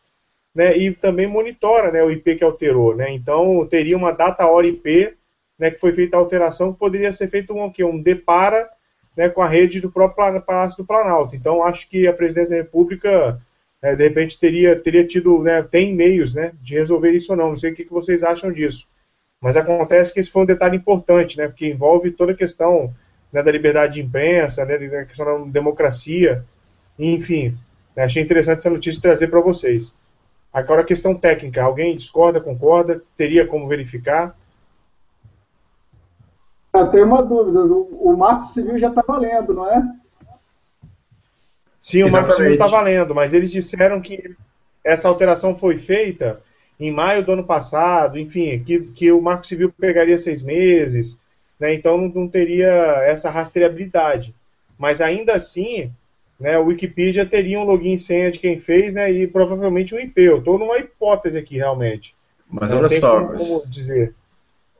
né, 0.53 0.77
e 0.77 0.93
também 0.93 1.27
monitora 1.27 1.91
né, 1.91 2.03
o 2.03 2.11
IP 2.11 2.35
que 2.35 2.43
alterou. 2.43 2.95
Né, 2.95 3.11
então, 3.11 3.65
teria 3.69 3.97
uma 3.97 4.11
data 4.11 4.45
hora 4.45 4.67
IP 4.67 5.15
né, 5.61 5.69
que 5.69 5.79
foi 5.79 5.93
feita 5.93 6.17
a 6.17 6.19
alteração, 6.19 6.73
que 6.73 6.79
poderia 6.79 7.13
ser 7.13 7.27
feito 7.29 7.53
um, 7.53 7.71
um 7.85 8.01
depara 8.01 8.67
né, 9.15 9.29
com 9.29 9.41
a 9.41 9.47
rede 9.47 9.79
do 9.79 9.91
próprio 9.91 10.41
Palácio 10.41 10.77
do 10.77 10.87
Planalto. 10.87 11.35
Então, 11.35 11.63
acho 11.63 11.87
que 11.87 12.07
a 12.07 12.13
Presidência 12.13 12.57
da 12.57 12.63
República, 12.63 13.39
né, 13.81 13.95
de 13.95 14.03
repente, 14.03 14.39
teria, 14.39 14.75
teria 14.75 15.05
tido, 15.05 15.43
né, 15.43 15.61
tem 15.61 15.93
meios 15.93 16.33
né, 16.33 16.51
de 16.61 16.73
resolver 16.73 17.11
isso 17.11 17.31
ou 17.31 17.37
não. 17.37 17.49
Não 17.49 17.57
sei 17.57 17.71
o 17.71 17.75
que, 17.75 17.85
que 17.85 17.91
vocês 17.91 18.23
acham 18.23 18.51
disso. 18.51 18.87
Mas 19.39 19.55
acontece 19.55 20.13
que 20.13 20.19
esse 20.19 20.31
foi 20.31 20.43
um 20.43 20.47
detalhe 20.47 20.77
importante, 20.77 21.37
né, 21.37 21.47
porque 21.47 21.67
envolve 21.67 22.11
toda 22.11 22.31
a 22.31 22.35
questão 22.35 22.93
né, 23.31 23.43
da 23.43 23.51
liberdade 23.51 23.93
de 23.93 24.01
imprensa, 24.01 24.65
né, 24.65 24.77
da 24.77 25.05
questão 25.05 25.45
da 25.45 25.51
democracia, 25.51 26.43
enfim. 26.97 27.55
Né, 27.95 28.03
achei 28.03 28.23
interessante 28.23 28.59
essa 28.59 28.69
notícia 28.69 29.01
trazer 29.01 29.27
para 29.27 29.39
vocês. 29.39 29.95
Agora, 30.53 30.81
a 30.81 30.85
questão 30.85 31.15
técnica, 31.15 31.63
alguém 31.63 31.95
discorda, 31.95 32.41
concorda? 32.41 33.01
Teria 33.15 33.47
como 33.47 33.67
verificar? 33.67 34.35
Eu 36.73 36.87
tenho 36.87 37.05
uma 37.05 37.21
dúvida, 37.21 37.59
o 37.59 38.15
Marco 38.15 38.53
Civil 38.53 38.77
já 38.79 38.89
está 38.89 39.03
valendo, 39.05 39.53
não 39.53 39.69
é? 39.69 39.83
Sim, 41.79 42.03
o 42.03 42.11
Marco 42.11 42.31
Civil 42.33 42.53
está 42.53 42.67
valendo, 42.67 43.13
mas 43.13 43.33
eles 43.33 43.51
disseram 43.51 43.99
que 44.01 44.35
essa 44.83 45.07
alteração 45.07 45.55
foi 45.55 45.77
feita 45.77 46.41
em 46.79 46.91
maio 46.91 47.23
do 47.23 47.33
ano 47.33 47.43
passado, 47.43 48.17
enfim, 48.17 48.63
que, 48.63 48.81
que 48.81 49.11
o 49.11 49.21
Marco 49.21 49.45
Civil 49.45 49.71
pegaria 49.71 50.17
seis 50.17 50.41
meses, 50.41 51.19
né, 51.59 51.73
então 51.73 51.97
não, 51.97 52.07
não 52.07 52.27
teria 52.27 52.71
essa 53.05 53.29
rastreabilidade. 53.29 54.33
Mas 54.77 55.01
ainda 55.01 55.33
assim, 55.33 55.91
né, 56.41 56.57
o 56.57 56.65
Wikipedia 56.65 57.25
teria 57.25 57.59
um 57.59 57.63
login 57.63 57.93
e 57.93 57.99
senha 57.99 58.31
de 58.31 58.39
quem 58.39 58.59
fez, 58.59 58.95
né, 58.95 59.11
e 59.11 59.27
provavelmente 59.27 59.93
um 59.93 59.99
IP. 59.99 60.19
Eu 60.21 60.39
estou 60.39 60.57
numa 60.57 60.77
hipótese 60.77 61.37
aqui, 61.37 61.55
realmente. 61.55 62.15
Mas 62.49 62.73
olha 62.73 62.89
só, 62.89 63.23
como 63.25 63.63
dizer. 63.69 64.15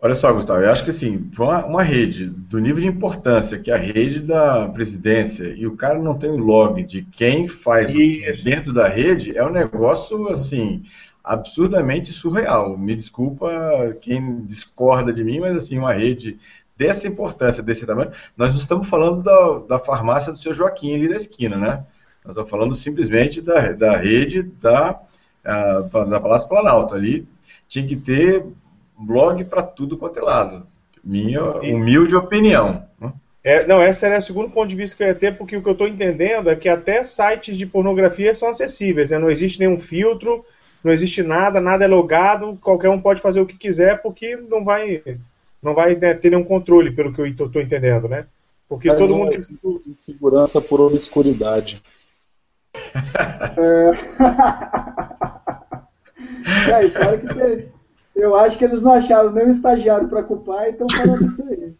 Olha 0.01 0.15
só, 0.15 0.33
Gustavo, 0.33 0.61
eu 0.61 0.71
acho 0.71 0.83
que 0.83 0.89
assim, 0.89 1.29
uma, 1.37 1.63
uma 1.63 1.83
rede 1.83 2.27
do 2.27 2.59
nível 2.59 2.81
de 2.81 2.87
importância 2.87 3.59
que 3.59 3.69
é 3.69 3.75
a 3.75 3.77
rede 3.77 4.19
da 4.19 4.67
presidência 4.67 5.53
e 5.55 5.67
o 5.67 5.75
cara 5.75 5.99
não 5.99 6.17
tem 6.17 6.31
o 6.31 6.37
log 6.37 6.81
de 6.83 7.03
quem 7.03 7.47
faz 7.47 7.91
Isso. 7.91 8.43
dentro 8.43 8.73
da 8.73 8.87
rede, 8.87 9.37
é 9.37 9.45
um 9.45 9.51
negócio 9.51 10.27
assim 10.29 10.83
absurdamente 11.23 12.11
surreal. 12.11 12.75
Me 12.77 12.95
desculpa 12.95 13.95
quem 14.01 14.41
discorda 14.41 15.13
de 15.13 15.23
mim, 15.23 15.39
mas 15.39 15.55
assim, 15.55 15.77
uma 15.77 15.93
rede 15.93 16.39
dessa 16.81 17.07
importância, 17.07 17.61
desse 17.61 17.85
tamanho, 17.85 18.11
nós 18.35 18.53
não 18.53 18.59
estamos 18.59 18.89
falando 18.89 19.21
da, 19.21 19.75
da 19.75 19.79
farmácia 19.79 20.31
do 20.31 20.37
seu 20.39 20.51
Joaquim 20.51 20.95
ali 20.95 21.07
da 21.07 21.15
esquina, 21.15 21.55
né? 21.55 21.85
Nós 22.25 22.31
estamos 22.31 22.49
falando 22.49 22.73
simplesmente 22.73 23.39
da, 23.39 23.71
da 23.73 23.97
rede 23.97 24.41
da, 24.59 24.99
a, 25.45 25.79
da 26.05 26.19
Palácio 26.19 26.49
Planalto. 26.49 26.95
Ali 26.95 27.27
tinha 27.69 27.85
que 27.85 27.95
ter 27.95 28.43
blog 28.97 29.43
para 29.45 29.61
tudo 29.61 29.95
quanto 29.95 30.17
é 30.17 30.23
lado. 30.23 30.65
Minha 31.03 31.43
humilde 31.43 32.15
opinião. 32.15 32.83
Né? 32.99 33.13
É, 33.43 33.67
não, 33.67 33.83
esse 33.83 34.03
era 34.03 34.17
o 34.17 34.21
segundo 34.21 34.49
ponto 34.49 34.67
de 34.67 34.75
vista 34.75 34.97
que 34.97 35.03
eu 35.03 35.07
ia 35.07 35.15
ter, 35.15 35.37
porque 35.37 35.55
o 35.55 35.61
que 35.61 35.69
eu 35.69 35.73
estou 35.73 35.87
entendendo 35.87 36.49
é 36.49 36.55
que 36.55 36.67
até 36.67 37.03
sites 37.03 37.57
de 37.57 37.67
pornografia 37.67 38.33
são 38.33 38.49
acessíveis, 38.49 39.11
né? 39.11 39.19
não 39.19 39.29
existe 39.29 39.59
nenhum 39.59 39.77
filtro, 39.77 40.43
não 40.83 40.91
existe 40.91 41.21
nada, 41.21 41.61
nada 41.61 41.85
é 41.85 41.87
logado, 41.87 42.57
qualquer 42.59 42.89
um 42.89 42.99
pode 42.99 43.21
fazer 43.21 43.39
o 43.39 43.45
que 43.45 43.57
quiser, 43.57 44.01
porque 44.01 44.35
não 44.35 44.63
vai 44.63 45.01
não 45.61 45.73
vai 45.73 45.95
né, 45.95 46.13
ter 46.13 46.29
nenhum 46.29 46.43
controle, 46.43 46.91
pelo 46.91 47.13
que 47.13 47.21
eu 47.21 47.27
estou 47.27 47.61
entendendo, 47.61 48.07
né? 48.07 48.25
Porque 48.67 48.87
Mas 48.87 48.97
todo 48.97 49.15
mundo. 49.17 49.31
tem 49.31 49.95
segurança 49.95 50.61
por 50.61 50.79
obscuridade. 50.79 51.81
é... 52.73 53.91
é, 56.71 56.89
claro 56.89 57.19
que 57.19 57.33
tem. 57.33 57.69
Eu 58.15 58.35
acho 58.35 58.57
que 58.57 58.65
eles 58.65 58.81
não 58.81 58.93
acharam 58.93 59.31
nenhum 59.31 59.51
estagiário 59.51 60.07
para 60.07 60.23
culpar 60.23 60.67
e 60.67 60.69
estão 60.71 60.87
falando 60.89 61.21
isso 61.21 61.43
aí. 61.49 61.73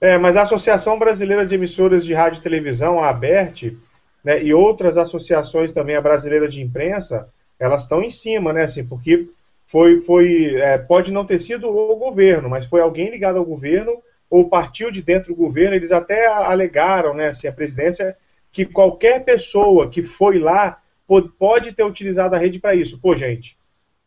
É, 0.00 0.18
mas 0.18 0.36
a 0.36 0.42
Associação 0.42 0.98
Brasileira 0.98 1.44
de 1.44 1.54
Emissoras 1.54 2.04
de 2.04 2.14
Rádio 2.14 2.40
e 2.40 2.42
Televisão, 2.42 3.00
a 3.00 3.10
ABERT, 3.10 3.76
né, 4.24 4.42
e 4.42 4.54
outras 4.54 4.96
associações 4.96 5.72
também, 5.72 5.96
a 5.96 6.00
Brasileira 6.00 6.48
de 6.48 6.62
Imprensa, 6.62 7.28
elas 7.58 7.82
estão 7.82 8.02
em 8.02 8.10
cima, 8.10 8.52
né, 8.52 8.64
assim, 8.64 8.86
porque 8.86 9.28
foi, 9.70 10.00
foi 10.00 10.56
é, 10.56 10.78
pode 10.78 11.12
não 11.12 11.24
ter 11.24 11.38
sido 11.38 11.70
o 11.70 11.94
governo, 11.94 12.50
mas 12.50 12.66
foi 12.66 12.80
alguém 12.80 13.08
ligado 13.08 13.38
ao 13.38 13.44
governo 13.44 14.02
ou 14.28 14.48
partiu 14.48 14.90
de 14.90 15.00
dentro 15.00 15.28
do 15.28 15.36
governo. 15.36 15.76
Eles 15.76 15.92
até 15.92 16.26
alegaram, 16.26 17.14
né, 17.14 17.28
assim, 17.28 17.46
a 17.46 17.52
presidência, 17.52 18.16
que 18.50 18.64
qualquer 18.64 19.24
pessoa 19.24 19.88
que 19.88 20.02
foi 20.02 20.40
lá 20.40 20.82
pode 21.38 21.72
ter 21.72 21.84
utilizado 21.84 22.34
a 22.34 22.38
rede 22.38 22.58
para 22.58 22.74
isso. 22.74 22.98
Pô, 23.00 23.14
gente, 23.14 23.56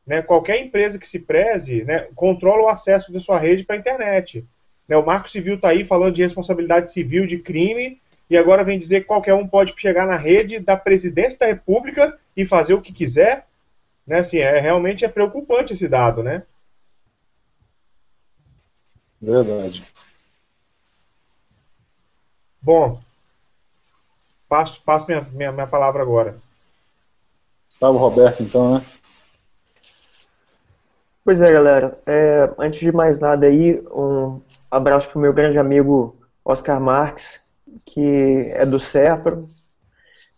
né, 0.06 0.22
qualquer 0.22 0.60
empresa 0.60 1.00
que 1.00 1.08
se 1.08 1.20
preze 1.20 1.86
né, 1.86 2.08
controla 2.14 2.64
o 2.64 2.68
acesso 2.68 3.14
da 3.14 3.22
sua 3.22 3.40
rede 3.40 3.64
para 3.64 3.78
a 3.78 3.80
internet. 3.80 4.46
Né, 4.86 4.98
o 4.98 5.06
Marco 5.06 5.30
Civil 5.30 5.56
está 5.56 5.70
aí 5.70 5.86
falando 5.86 6.16
de 6.16 6.22
responsabilidade 6.22 6.92
civil 6.92 7.26
de 7.26 7.40
crime 7.40 8.02
e 8.30 8.36
agora 8.36 8.66
vem 8.66 8.78
dizer 8.78 9.02
que 9.02 9.08
qualquer 9.08 9.34
um 9.34 9.48
pode 9.48 9.74
chegar 9.78 10.06
na 10.06 10.18
rede 10.18 10.60
da 10.60 10.76
presidência 10.76 11.40
da 11.40 11.46
República 11.46 12.18
e 12.36 12.46
fazer 12.46 12.74
o 12.74 12.82
que 12.82 12.92
quiser. 12.92 13.46
Né, 14.06 14.20
assim, 14.20 14.38
é, 14.38 14.60
realmente 14.60 15.06
é 15.06 15.08
preocupante 15.08 15.74
esse 15.74 15.88
dado, 15.88 16.22
né? 16.22 16.44
Verdade. 19.22 19.86
Bom, 22.62 23.00
passo, 24.50 24.82
passo 24.84 25.08
minha, 25.08 25.22
minha, 25.32 25.52
minha 25.52 25.68
palavra 25.68 26.02
agora. 26.02 26.38
Gustavo 27.70 27.98
Roberto, 27.98 28.44
então, 28.44 28.76
né? 28.76 28.86
Pois 31.26 31.40
é, 31.40 31.52
galera. 31.52 31.96
É, 32.06 32.50
antes 32.60 32.80
de 32.80 32.92
mais 32.92 33.18
nada 33.18 33.48
aí, 33.48 33.82
um 33.94 34.34
abraço 34.70 35.10
para 35.10 35.18
o 35.18 35.22
meu 35.22 35.34
grande 35.34 35.58
amigo 35.58 36.16
Oscar 36.44 36.82
Marques, 36.82 37.56
que 37.86 38.52
é 38.54 38.66
do 38.66 38.80
CEPRO. 38.80 39.48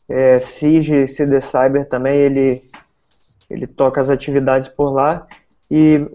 É, 0.08 0.38
CIG, 0.38 1.08
CD 1.08 1.42
Cyber 1.42 1.90
também, 1.90 2.20
ele 2.20 2.62
ele 3.50 3.68
toca 3.68 4.02
as 4.02 4.10
atividades 4.10 4.68
por 4.68 4.94
lá. 4.94 5.28
E 5.70 6.06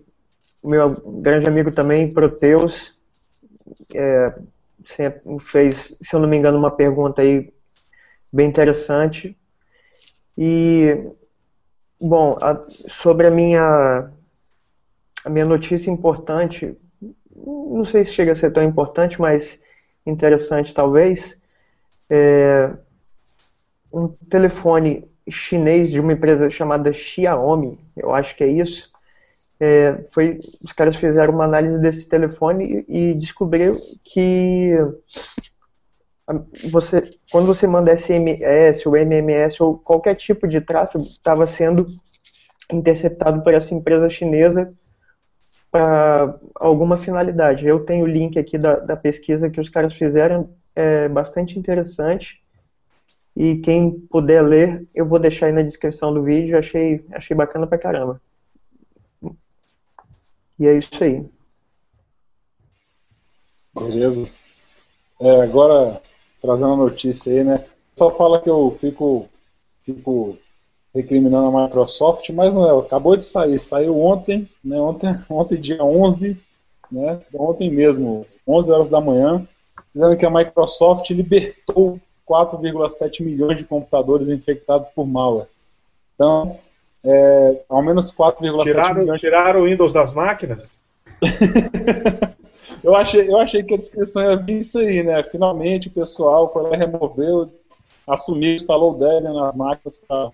meu 0.65 0.95
grande 1.21 1.49
amigo 1.49 1.71
também, 1.71 2.13
Proteus, 2.13 3.01
é, 3.95 4.35
fez, 5.41 5.99
se 6.03 6.15
eu 6.15 6.21
não 6.21 6.29
me 6.29 6.37
engano, 6.37 6.59
uma 6.59 6.75
pergunta 6.75 7.23
aí 7.23 7.53
bem 8.33 8.49
interessante. 8.49 9.37
E, 10.37 11.07
bom, 12.01 12.37
a, 12.41 12.61
sobre 12.69 13.27
a 13.27 13.31
minha, 13.31 14.11
a 15.25 15.31
minha 15.31 15.45
notícia 15.45 15.91
importante, 15.91 16.77
não 17.37 17.85
sei 17.85 18.05
se 18.05 18.13
chega 18.13 18.33
a 18.33 18.37
ser 18.37 18.53
tão 18.53 18.63
importante, 18.63 19.21
mas 19.21 19.61
interessante 20.07 20.75
talvez, 20.75 21.37
é, 22.09 22.71
um 23.93 24.09
telefone 24.09 25.05
chinês 25.29 25.91
de 25.91 26.01
uma 26.01 26.13
empresa 26.13 26.51
chamada 26.51 26.93
Xiaomi, 26.93 27.71
eu 27.97 28.15
acho 28.15 28.37
que 28.37 28.45
é 28.45 28.49
isso. 28.49 28.89
É, 29.61 29.95
foi, 30.13 30.39
os 30.65 30.73
caras 30.73 30.97
fizeram 30.97 31.35
uma 31.35 31.45
análise 31.45 31.79
desse 31.79 32.09
telefone 32.09 32.85
e, 32.89 33.15
descobriu 33.15 33.77
que 34.03 34.75
você, 36.71 37.03
quando 37.31 37.47
você 37.47 37.67
manda 37.67 37.95
SMS 37.95 38.87
ou 38.87 38.97
MMS 38.97 39.63
ou 39.63 39.77
qualquer 39.77 40.15
tipo 40.15 40.49
de 40.49 40.61
tráfego, 40.61 41.05
estava 41.05 41.47
sendo 41.47 41.87
interceptado 42.73 43.43
por 43.43 43.53
essa 43.53 43.75
empresa 43.75 44.09
chinesa 44.09 44.65
para 45.71 46.33
alguma 46.55 46.97
finalidade. 46.97 47.67
Eu 47.67 47.85
tenho 47.85 48.05
o 48.05 48.09
link 48.09 48.39
aqui 48.39 48.57
da, 48.57 48.77
da 48.77 48.97
pesquisa 48.97 49.51
que 49.51 49.61
os 49.61 49.69
caras 49.69 49.93
fizeram, 49.95 50.49
é 50.75 51.09
bastante 51.09 51.59
interessante. 51.59 52.41
E 53.37 53.57
quem 53.59 54.01
puder 54.11 54.43
ler, 54.43 54.81
eu 54.95 55.07
vou 55.07 55.19
deixar 55.19 55.47
aí 55.47 55.53
na 55.53 55.63
descrição 55.63 56.13
do 56.13 56.23
vídeo. 56.23 56.59
Achei, 56.59 57.05
achei 57.13 57.37
bacana 57.37 57.67
pra 57.67 57.79
caramba. 57.79 58.21
E 60.59 60.67
é 60.67 60.77
isso 60.77 61.03
aí. 61.03 61.23
Beleza. 63.75 64.29
É, 65.21 65.41
agora, 65.43 66.03
trazendo 66.41 66.73
a 66.73 66.77
notícia 66.77 67.33
aí, 67.33 67.45
né? 67.45 67.65
Só 67.97 68.11
fala 68.11 68.41
que 68.41 68.51
eu 68.51 68.71
fico, 68.79 69.29
fico 69.83 70.39
recriminando 70.95 71.57
a 71.57 71.65
Microsoft, 71.65 72.29
mas 72.31 72.55
não 72.55 72.69
é, 72.69 72.83
acabou 72.83 73.17
de 73.17 73.25
sair, 73.25 73.59
saiu 73.59 73.99
ontem, 73.99 74.49
né, 74.63 74.79
ontem, 74.81 75.19
ontem 75.31 75.61
dia 75.61 75.83
11, 75.83 76.37
né, 76.91 77.21
ontem 77.33 77.71
mesmo, 77.71 78.27
11 78.47 78.71
horas 78.71 78.89
da 78.89 79.01
manhã, 79.01 79.47
dizendo 79.95 80.17
que 80.17 80.27
a 80.27 80.31
Microsoft 80.31 81.09
libertou 81.11 82.01
4,7 82.31 83.25
milhões 83.25 83.59
de 83.59 83.65
computadores 83.65 84.29
infectados 84.29 84.89
por 84.89 85.05
malware. 85.05 85.49
Então, 86.15 86.57
é, 87.03 87.63
ao 87.69 87.83
menos 87.83 88.13
4,7 88.13 88.43
milhões. 88.95 89.21
Tiraram 89.21 89.63
o 89.63 89.65
Windows 89.65 89.93
das 89.93 90.13
máquinas? 90.13 90.71
eu, 92.85 92.95
achei, 92.95 93.29
eu 93.29 93.37
achei 93.39 93.63
que 93.63 93.75
a 93.75 93.77
descrição 93.77 94.23
ia 94.23 94.37
vir 94.37 94.59
isso 94.59 94.79
aí, 94.79 95.03
né? 95.03 95.23
Finalmente 95.25 95.89
o 95.89 95.93
pessoal 95.93 96.53
foi 96.53 96.63
lá 96.63 96.75
e 96.75 96.79
removeu, 96.79 97.51
assumiu, 98.07 98.55
instalou 98.55 98.93
o 98.93 98.99
Debian 98.99 99.33
nas 99.33 99.55
máquinas. 99.55 99.99
Pra... 99.99 100.31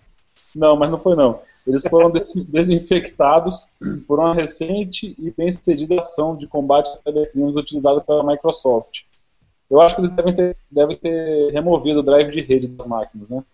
Não, 0.55 0.77
mas 0.77 0.91
não 0.91 0.99
foi 0.99 1.17
não. 1.17 1.41
Eles 1.67 1.83
foram 1.89 2.11
desinfectados 2.49 3.67
por 4.07 4.21
uma 4.21 4.35
recente 4.35 5.17
e 5.19 5.31
bem-sucedida 5.31 6.01
ação 6.01 6.37
de 6.37 6.47
combate 6.47 6.91
a 6.91 6.95
cybercrimes 6.95 7.57
utilizada 7.57 8.01
pela 8.01 8.25
Microsoft. 8.25 9.03
Eu 9.71 9.81
acho 9.81 9.95
que 9.95 10.01
eles 10.01 10.11
devem 10.11 10.35
ter, 10.35 10.57
devem 10.71 10.97
ter 10.97 11.51
removido 11.53 12.01
o 12.01 12.03
drive 12.03 12.31
de 12.31 12.41
rede 12.41 12.69
das 12.69 12.87
máquinas, 12.87 13.31
né? 13.31 13.45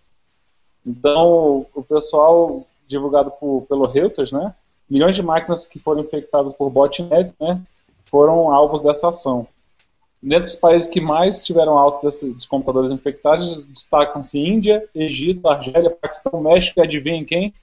Então, 0.85 1.67
o 1.75 1.83
pessoal 1.83 2.67
divulgado 2.87 3.31
por, 3.31 3.63
pelo 3.69 3.87
Reuters, 3.87 4.33
né? 4.33 4.55
Milhões 4.89 5.17
de 5.17 5.23
máquinas 5.23 5.65
que 5.65 5.79
foram 5.79 6.03
infectadas 6.03 6.53
por 6.53 6.69
botnets, 6.69 7.35
né? 7.41 7.63
Foram 8.07 8.53
alvos 8.53 8.81
dessa 8.81 9.09
ação. 9.09 9.47
Dentre 10.23 10.49
os 10.49 10.55
países 10.55 10.87
que 10.87 11.01
mais 11.01 11.43
tiveram 11.43 11.77
alta 11.77 12.07
desses 12.07 12.47
computadores 12.47 12.93
infectados, 12.93 13.65
destacam-se 13.65 14.39
Índia, 14.39 14.89
Egito, 14.95 15.49
Argélia, 15.49 15.91
Paquistão, 15.91 16.41
México 16.41 16.79
e 16.79 16.83
adivinhem 16.83 17.25
quem? 17.25 17.55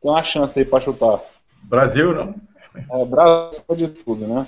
Tem 0.00 0.10
uma 0.10 0.22
chance 0.22 0.58
aí 0.58 0.64
para 0.64 0.80
chutar. 0.80 1.22
Brasil, 1.62 2.12
não? 2.12 2.34
É, 2.90 3.04
Brasil 3.06 3.76
de 3.76 3.88
tudo, 3.88 4.26
né? 4.26 4.46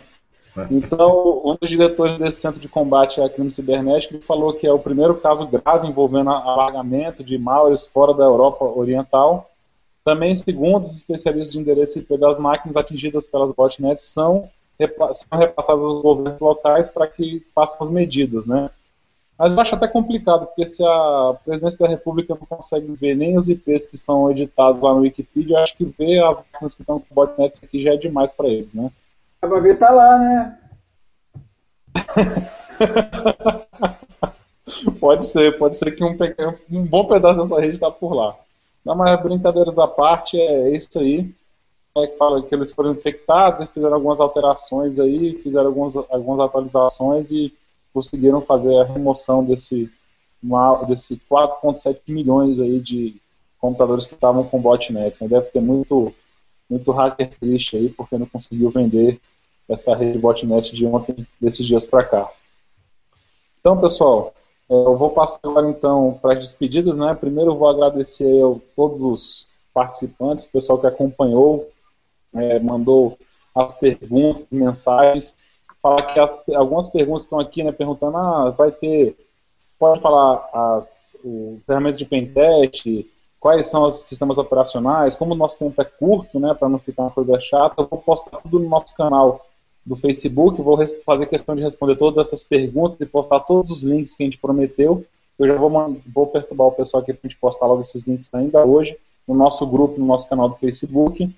Então, 0.70 1.42
um 1.44 1.56
dos 1.60 1.68
diretores 1.68 2.18
desse 2.18 2.40
centro 2.40 2.60
de 2.60 2.68
combate 2.68 3.20
a 3.20 3.28
crime 3.28 3.50
cibernético 3.50 4.20
falou 4.22 4.54
que 4.54 4.66
é 4.66 4.72
o 4.72 4.78
primeiro 4.78 5.14
caso 5.16 5.46
grave 5.46 5.86
envolvendo 5.86 6.30
alargamento 6.30 7.22
de 7.22 7.36
malwares 7.36 7.86
fora 7.86 8.14
da 8.14 8.24
Europa 8.24 8.64
Oriental. 8.64 9.50
Também, 10.04 10.34
segundo 10.34 10.84
os 10.84 10.96
especialistas 10.96 11.52
de 11.52 11.58
endereço 11.58 11.98
IP 11.98 12.16
das 12.16 12.38
máquinas 12.38 12.76
atingidas 12.76 13.26
pelas 13.26 13.52
botnets, 13.52 14.04
são, 14.04 14.48
são 15.12 15.38
repassadas 15.38 15.82
aos 15.82 16.00
governos 16.00 16.40
locais 16.40 16.88
para 16.88 17.06
que 17.06 17.44
façam 17.54 17.82
as 17.82 17.90
medidas, 17.90 18.46
né? 18.46 18.70
Mas 19.38 19.52
eu 19.52 19.60
acho 19.60 19.74
até 19.74 19.86
complicado, 19.86 20.46
porque 20.46 20.64
se 20.64 20.82
a 20.82 21.36
presidência 21.44 21.78
da 21.80 21.88
República 21.88 22.34
não 22.34 22.46
consegue 22.46 22.90
ver 22.92 23.14
nem 23.14 23.36
os 23.36 23.50
IPs 23.50 23.84
que 23.84 23.96
são 23.98 24.30
editados 24.30 24.82
lá 24.82 24.94
no 24.94 25.00
Wikipedia, 25.00 25.56
eu 25.56 25.62
acho 25.62 25.76
que 25.76 25.84
ver 25.84 26.24
as 26.24 26.38
máquinas 26.38 26.74
que 26.74 26.82
estão 26.82 26.98
com 26.98 27.14
botnets 27.14 27.62
aqui 27.62 27.82
já 27.82 27.92
é 27.92 27.96
demais 27.98 28.32
para 28.32 28.48
eles, 28.48 28.74
né? 28.74 28.90
A 29.42 29.46
Babi 29.46 29.76
tá 29.76 29.90
lá, 29.90 30.18
né? 30.18 30.58
pode 35.00 35.26
ser, 35.26 35.58
pode 35.58 35.76
ser 35.76 35.92
que 35.92 36.02
um, 36.02 36.16
um 36.70 36.84
bom 36.84 37.06
pedaço 37.06 37.40
dessa 37.40 37.60
rede 37.60 37.74
está 37.74 37.90
por 37.90 38.14
lá. 38.14 38.34
Não, 38.84 38.94
mas 38.94 39.20
brincadeiras 39.22 39.78
à 39.78 39.86
parte, 39.86 40.40
é 40.40 40.76
isso 40.76 40.98
aí. 40.98 41.30
É 41.96 42.06
que 42.06 42.16
fala 42.16 42.42
que 42.42 42.54
eles 42.54 42.72
foram 42.72 42.92
infectados 42.92 43.62
e 43.62 43.66
fizeram 43.66 43.94
algumas 43.94 44.20
alterações 44.20 45.00
aí, 45.00 45.38
fizeram 45.38 45.68
algumas, 45.68 45.96
algumas 45.96 46.40
atualizações 46.40 47.30
e 47.30 47.54
conseguiram 47.92 48.42
fazer 48.42 48.78
a 48.78 48.84
remoção 48.84 49.42
desse, 49.42 49.90
desse 50.86 51.20
4,7 51.30 52.00
milhões 52.08 52.60
aí 52.60 52.78
de 52.78 53.16
computadores 53.58 54.04
que 54.04 54.14
estavam 54.14 54.44
com 54.44 54.60
botnets. 54.60 55.20
Né? 55.20 55.28
Deve 55.28 55.46
ter 55.46 55.60
muito 55.60 56.12
muito 56.68 56.90
hacker 56.92 57.30
triste 57.38 57.76
aí, 57.76 57.88
porque 57.88 58.18
não 58.18 58.26
conseguiu 58.26 58.70
vender 58.70 59.20
essa 59.68 59.94
rede 59.94 60.18
botnet 60.18 60.74
de 60.74 60.86
ontem, 60.86 61.26
desses 61.40 61.66
dias 61.66 61.84
para 61.84 62.04
cá. 62.04 62.30
Então, 63.60 63.80
pessoal, 63.80 64.32
é, 64.68 64.74
eu 64.74 64.96
vou 64.96 65.10
passar 65.10 65.40
agora 65.44 65.68
então 65.68 66.18
para 66.20 66.34
as 66.34 66.40
despedidas, 66.40 66.96
né? 66.96 67.14
Primeiro 67.14 67.52
eu 67.52 67.56
vou 67.56 67.68
agradecer 67.68 68.42
a 68.42 68.54
todos 68.74 69.02
os 69.02 69.48
participantes, 69.72 70.44
o 70.44 70.50
pessoal 70.50 70.78
que 70.78 70.86
acompanhou, 70.86 71.68
é, 72.34 72.58
mandou 72.60 73.18
as 73.54 73.72
perguntas, 73.72 74.48
mensagens. 74.50 75.36
Falar 75.80 76.02
que 76.02 76.18
as, 76.18 76.36
algumas 76.54 76.88
perguntas 76.88 77.22
estão 77.22 77.38
aqui, 77.38 77.62
né? 77.62 77.72
Perguntando, 77.72 78.16
ah, 78.16 78.50
vai 78.50 78.70
ter. 78.70 79.16
Pode 79.78 80.00
falar 80.00 80.48
as, 80.52 81.16
o 81.22 81.60
ferramenta 81.66 81.98
de 81.98 82.04
pentest, 82.04 82.86
quais 83.40 83.66
são 83.66 83.82
os 83.84 83.94
sistemas 84.00 84.38
operacionais, 84.38 85.14
como 85.14 85.34
o 85.34 85.36
nosso 85.36 85.58
tempo 85.58 85.80
é 85.80 85.84
curto, 85.84 86.40
né, 86.40 86.54
para 86.54 86.68
não 86.68 86.78
ficar 86.78 87.02
uma 87.02 87.10
coisa 87.10 87.38
chata, 87.40 87.82
eu 87.82 87.86
vou 87.86 88.00
postar 88.00 88.38
tudo 88.38 88.58
no 88.58 88.68
nosso 88.68 88.94
canal 88.94 89.44
do 89.84 89.94
Facebook, 89.94 90.60
vou 90.60 90.78
fazer 91.04 91.26
questão 91.26 91.54
de 91.54 91.62
responder 91.62 91.96
todas 91.96 92.26
essas 92.26 92.42
perguntas 92.42 93.00
e 93.00 93.06
postar 93.06 93.40
todos 93.40 93.70
os 93.70 93.82
links 93.82 94.14
que 94.14 94.24
a 94.24 94.26
gente 94.26 94.38
prometeu. 94.38 95.04
Eu 95.38 95.46
já 95.46 95.54
vou, 95.54 95.70
vou 96.06 96.26
perturbar 96.26 96.66
o 96.66 96.72
pessoal 96.72 97.02
aqui 97.02 97.12
para 97.12 97.20
a 97.24 97.28
gente 97.28 97.38
postar 97.38 97.66
logo 97.66 97.82
esses 97.82 98.06
links 98.06 98.34
ainda 98.34 98.64
hoje, 98.64 98.98
no 99.28 99.34
nosso 99.34 99.64
grupo, 99.66 100.00
no 100.00 100.06
nosso 100.06 100.28
canal 100.28 100.48
do 100.48 100.56
Facebook. 100.56 101.32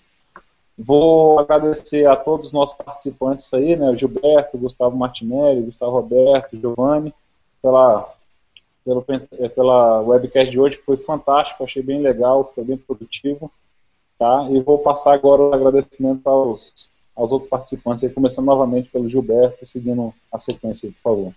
Vou 0.79 1.41
agradecer 1.41 2.07
a 2.07 2.17
todos 2.17 2.47
os 2.47 2.53
nossos 2.53 2.77
participantes 2.77 3.53
aí, 3.53 3.77
né, 3.77 3.91
o 3.91 3.97
Gilberto, 3.97 4.57
Gustavo 4.57 4.97
Martinelli, 4.97 5.63
Gustavo 5.63 5.93
Roberto, 5.93 6.57
Giovanni, 6.57 7.13
pela 7.61 8.15
pelo, 8.89 9.05
é, 9.39 9.49
pela 9.49 10.01
webcast 10.01 10.51
de 10.51 10.59
hoje, 10.59 10.79
que 10.79 10.85
foi 10.85 10.97
fantástico, 10.97 11.63
achei 11.63 11.83
bem 11.83 12.01
legal, 12.01 12.51
foi 12.55 12.65
bem 12.65 12.79
produtivo. 12.79 13.51
Tá? 14.19 14.49
E 14.51 14.61
vou 14.61 14.79
passar 14.79 15.15
agora 15.15 15.43
o 15.43 15.55
agradecimento 15.55 16.27
aos, 16.27 16.91
aos 17.15 17.31
outros 17.31 17.49
participantes, 17.49 18.03
aí, 18.03 18.11
começando 18.11 18.47
novamente 18.47 18.89
pelo 18.91 19.09
Gilberto, 19.09 19.65
seguindo 19.65 20.13
a 20.33 20.39
sequência, 20.39 20.91
por 20.91 21.03
favor. 21.03 21.35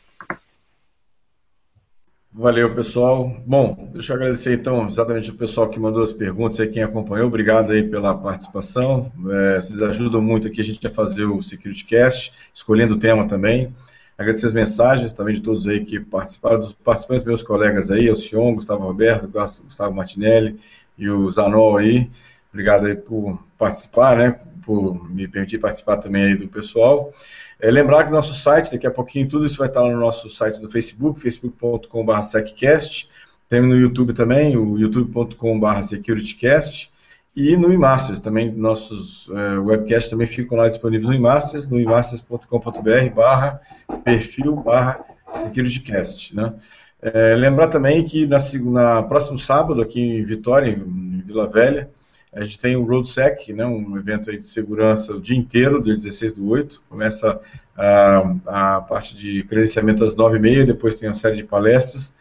Valeu, 2.34 2.74
pessoal. 2.74 3.30
Bom, 3.46 3.90
deixa 3.92 4.14
eu 4.14 4.16
agradecer 4.16 4.54
então 4.54 4.88
exatamente 4.88 5.30
o 5.30 5.36
pessoal 5.36 5.70
que 5.70 5.78
mandou 5.78 6.02
as 6.02 6.14
perguntas 6.14 6.58
e 6.60 6.68
quem 6.68 6.82
acompanhou. 6.82 7.28
Obrigado 7.28 7.74
aí 7.74 7.84
pela 7.84 8.16
participação. 8.16 9.12
É, 9.30 9.60
vocês 9.60 9.82
ajudam 9.82 10.22
muito 10.22 10.48
aqui 10.48 10.62
a 10.62 10.64
gente 10.64 10.88
a 10.88 10.90
fazer 10.90 11.26
o 11.26 11.42
Security 11.44 11.84
Cast, 11.84 12.32
escolhendo 12.54 12.94
o 12.94 13.00
tema 13.00 13.28
também. 13.28 13.76
Agradecer 14.22 14.46
as 14.46 14.54
mensagens 14.54 15.14
também 15.14 15.34
de 15.34 15.42
todos 15.42 15.68
aí 15.68 15.84
que 15.84 16.00
participaram, 16.00 16.60
dos 16.60 16.74
participantes, 16.74 17.26
meus 17.26 17.42
colegas 17.42 17.90
aí, 17.90 18.08
o 18.08 18.16
Sion, 18.16 18.54
Gustavo 18.54 18.84
Roberto, 18.84 19.28
Gustavo 19.28 19.96
Martinelli 19.96 20.60
e 20.96 21.10
o 21.10 21.28
Zanol 21.32 21.78
aí. 21.78 22.08
Obrigado 22.54 22.86
aí 22.86 22.94
por 22.94 23.44
participar, 23.58 24.18
né? 24.18 24.40
Por 24.64 25.10
me 25.10 25.28
permitir 25.28 25.58
participar 25.58 25.98
também 25.98 26.24
aí 26.24 26.36
do 26.36 26.48
pessoal. 26.48 27.12
É, 27.60 27.72
lembrar 27.72 28.04
que 28.04 28.12
nosso 28.12 28.36
site, 28.36 28.72
daqui 28.72 28.86
a 28.86 28.92
pouquinho, 28.92 29.28
tudo 29.28 29.44
isso 29.44 29.58
vai 29.58 29.68
estar 29.68 29.82
no 29.82 29.98
nosso 29.98 30.30
site 30.30 30.62
do 30.62 30.70
Facebook, 30.70 31.20
facebook.com.br 31.20 32.22
seccast. 32.22 33.10
Tem 33.50 33.60
no 33.60 33.76
YouTube 33.76 34.14
também, 34.14 34.56
o 34.56 34.78
youtube.com.br 34.78 35.82
securitycast. 35.82 36.91
E 37.36 37.56
no 37.56 37.72
iMasters 37.72 38.20
também, 38.20 38.52
nossos 38.52 39.30
é, 39.32 39.58
webcasts 39.58 40.10
também 40.10 40.28
ficam 40.28 40.58
lá 40.58 40.68
disponíveis 40.68 41.08
no 41.08 41.14
iMasters, 41.14 41.70
no 41.70 41.80
imasters.com.br 41.80 43.16
barra 43.16 43.62
perfil 44.04 44.58
barra 44.58 45.00
securitycast, 45.36 46.36
né? 46.36 46.54
É, 47.02 47.36
lembrar 47.36 47.70
também 47.70 48.04
que 48.04 48.28
na, 48.28 48.38
na 48.66 49.04
próximo 49.04 49.40
sábado, 49.40 49.82
aqui 49.82 50.00
em 50.00 50.24
Vitória, 50.24 50.70
em 50.70 51.24
Vila 51.26 51.48
Velha, 51.48 51.90
a 52.34 52.44
gente 52.44 52.60
tem 52.60 52.76
o 52.76 52.84
RoadSec, 52.86 53.52
né, 53.52 53.66
um 53.66 53.98
evento 53.98 54.32
de 54.32 54.46
segurança 54.46 55.14
o 55.14 55.20
dia 55.20 55.38
inteiro, 55.38 55.82
dia 55.82 55.96
16 55.96 56.34
do 56.34 56.48
8. 56.48 56.82
Começa 56.88 57.42
a, 57.76 58.76
a 58.78 58.82
parte 58.82 59.16
de 59.16 59.44
credenciamento 59.44 60.04
às 60.04 60.16
9h30, 60.16 60.66
depois 60.66 60.98
tem 60.98 61.10
uma 61.10 61.16
série 61.16 61.38
de 61.38 61.44
palestras, 61.44 62.14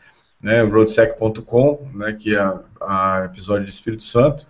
né, 0.43 0.63
roadsec.com, 0.63 1.91
né, 1.95 2.13
que 2.13 2.35
é 2.35 2.41
a, 2.41 2.61
a 2.81 3.25
episódio 3.27 3.65
de 3.65 3.71
Espírito 3.71 4.03
Santo. 4.03 4.47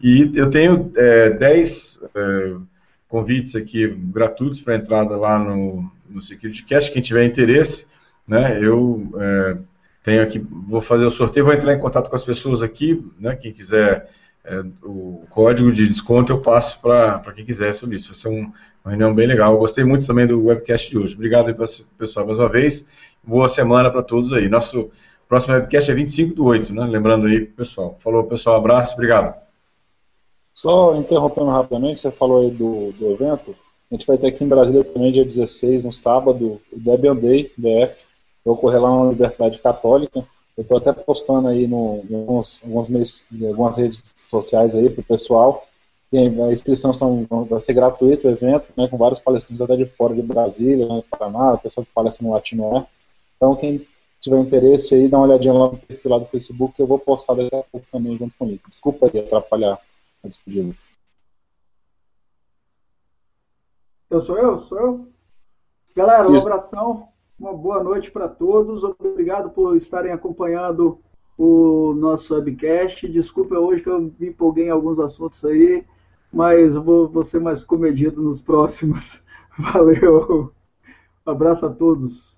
E 0.00 0.30
eu 0.34 0.48
tenho 0.48 0.90
é, 0.96 1.30
10 1.30 2.00
é, 2.14 2.54
convites 3.08 3.54
aqui 3.54 3.86
gratuitos 3.88 4.60
para 4.60 4.76
entrada 4.76 5.16
lá 5.16 5.38
no, 5.38 5.90
no 6.08 6.22
SecurityCast. 6.22 6.90
Quem 6.90 7.02
tiver 7.02 7.24
interesse, 7.24 7.86
né, 8.26 8.58
eu 8.62 9.10
é, 9.18 9.56
tenho 10.02 10.22
aqui, 10.22 10.38
vou 10.38 10.80
fazer 10.80 11.04
o 11.04 11.10
sorteio, 11.10 11.44
vou 11.44 11.54
entrar 11.54 11.74
em 11.74 11.78
contato 11.78 12.08
com 12.08 12.16
as 12.16 12.24
pessoas 12.24 12.62
aqui, 12.62 13.04
né, 13.18 13.36
quem 13.36 13.52
quiser 13.52 14.08
é, 14.44 14.62
o 14.82 15.24
código 15.28 15.70
de 15.70 15.86
desconto 15.86 16.32
eu 16.32 16.40
passo 16.40 16.80
para 16.80 17.20
quem 17.34 17.44
quiser 17.44 17.74
sobre 17.74 17.96
isso. 17.96 18.08
Vai 18.08 18.16
ser 18.16 18.28
um, 18.28 18.52
uma 18.84 18.90
reunião 18.90 19.14
bem 19.14 19.26
legal. 19.26 19.52
Eu 19.52 19.58
gostei 19.58 19.84
muito 19.84 20.06
também 20.06 20.26
do 20.26 20.46
webcast 20.46 20.90
de 20.90 20.98
hoje. 20.98 21.14
Obrigado 21.14 21.48
aí, 21.48 21.56
pessoal 21.98 22.26
mais 22.26 22.38
uma 22.38 22.48
vez. 22.48 22.86
Boa 23.22 23.48
semana 23.48 23.90
para 23.90 24.02
todos 24.02 24.32
aí. 24.32 24.48
Nosso 24.48 24.90
próximo 25.28 25.54
webcast 25.54 25.90
é 25.90 25.94
25 25.94 26.34
do 26.34 26.44
8, 26.44 26.74
né? 26.74 26.84
Lembrando 26.86 27.26
aí, 27.26 27.40
pessoal. 27.44 27.98
Falou, 28.00 28.24
pessoal. 28.24 28.56
Abraço, 28.56 28.94
obrigado. 28.94 29.49
Só 30.54 30.94
interrompendo 30.96 31.50
rapidamente, 31.50 32.00
você 32.00 32.10
falou 32.10 32.42
aí 32.42 32.50
do, 32.50 32.92
do 32.92 33.12
evento. 33.12 33.54
A 33.90 33.94
gente 33.94 34.06
vai 34.06 34.18
ter 34.18 34.28
aqui 34.28 34.44
em 34.44 34.48
Brasília 34.48 34.84
também, 34.84 35.12
dia 35.12 35.24
16, 35.24 35.84
no 35.84 35.92
sábado, 35.92 36.60
o 36.72 36.78
Debian 36.78 37.16
Day, 37.16 37.52
DF, 37.56 38.04
vai 38.44 38.54
ocorrer 38.54 38.80
lá 38.80 38.88
na 38.88 39.02
Universidade 39.02 39.58
Católica. 39.58 40.24
Eu 40.56 40.62
estou 40.62 40.78
até 40.78 40.92
postando 40.92 41.48
aí 41.48 41.66
no, 41.66 42.04
em 42.08 42.14
alguns, 42.14 42.62
alguns 42.62 42.88
meios, 42.88 43.24
algumas 43.48 43.76
redes 43.76 44.26
sociais 44.28 44.76
aí 44.76 44.90
para 44.90 45.00
o 45.00 45.04
pessoal. 45.04 45.66
E 46.12 46.18
a 46.18 46.52
inscrição 46.52 46.92
são, 46.92 47.26
vai 47.48 47.60
ser 47.60 47.72
gratuito 47.72 48.26
o 48.26 48.30
evento, 48.30 48.70
né, 48.76 48.88
com 48.88 48.96
vários 48.96 49.20
palestrantes 49.20 49.62
até 49.62 49.76
de 49.76 49.86
fora 49.86 50.14
de 50.14 50.22
Brasília, 50.22 50.86
né, 50.86 51.02
Paraná, 51.08 51.56
pessoal 51.56 51.84
que 51.84 51.92
palestra 51.92 52.26
no 52.26 52.32
Latino 52.32 52.86
Então, 53.36 53.54
quem 53.54 53.86
tiver 54.20 54.40
interesse 54.40 54.94
aí, 54.94 55.08
dá 55.08 55.18
uma 55.18 55.26
olhadinha 55.26 55.54
lá 55.54 55.70
no 55.70 55.78
perfil 55.78 56.10
lá 56.10 56.18
do 56.18 56.26
Facebook, 56.26 56.74
que 56.74 56.82
eu 56.82 56.86
vou 56.86 56.98
postar 56.98 57.34
daqui 57.34 57.54
a 57.54 57.62
pouco 57.62 57.86
também 57.90 58.18
junto 58.18 58.34
comigo. 58.36 58.60
Desculpa 58.68 59.06
aí 59.06 59.20
atrapalhar 59.20 59.78
despedida. 60.28 60.74
Eu 64.10 64.20
sou 64.22 64.36
eu? 64.36 64.60
Sou 64.62 64.78
eu? 64.78 65.08
Galera, 65.94 66.28
um 66.28 66.36
Isso. 66.36 66.48
abração, 66.48 67.08
uma 67.38 67.52
boa 67.52 67.82
noite 67.82 68.10
para 68.10 68.28
todos. 68.28 68.82
Obrigado 68.84 69.50
por 69.50 69.76
estarem 69.76 70.12
acompanhando 70.12 71.00
o 71.38 71.94
nosso 71.94 72.34
webcast. 72.34 73.08
Desculpa 73.08 73.58
hoje 73.58 73.82
que 73.82 73.88
eu 73.88 74.12
me 74.18 74.28
empolguei 74.28 74.66
em 74.66 74.70
alguns 74.70 74.98
assuntos 74.98 75.44
aí, 75.44 75.84
mas 76.32 76.74
eu 76.74 76.82
vou, 76.82 77.08
vou 77.08 77.24
ser 77.24 77.40
mais 77.40 77.64
comedido 77.64 78.20
nos 78.20 78.40
próximos. 78.40 79.22
Valeu. 79.58 80.52
Um 81.26 81.30
abraço 81.30 81.66
a 81.66 81.70
todos. 81.70 82.36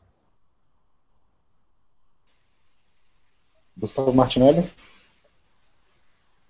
Gustavo 3.77 4.13
Martinelli. 4.13 4.71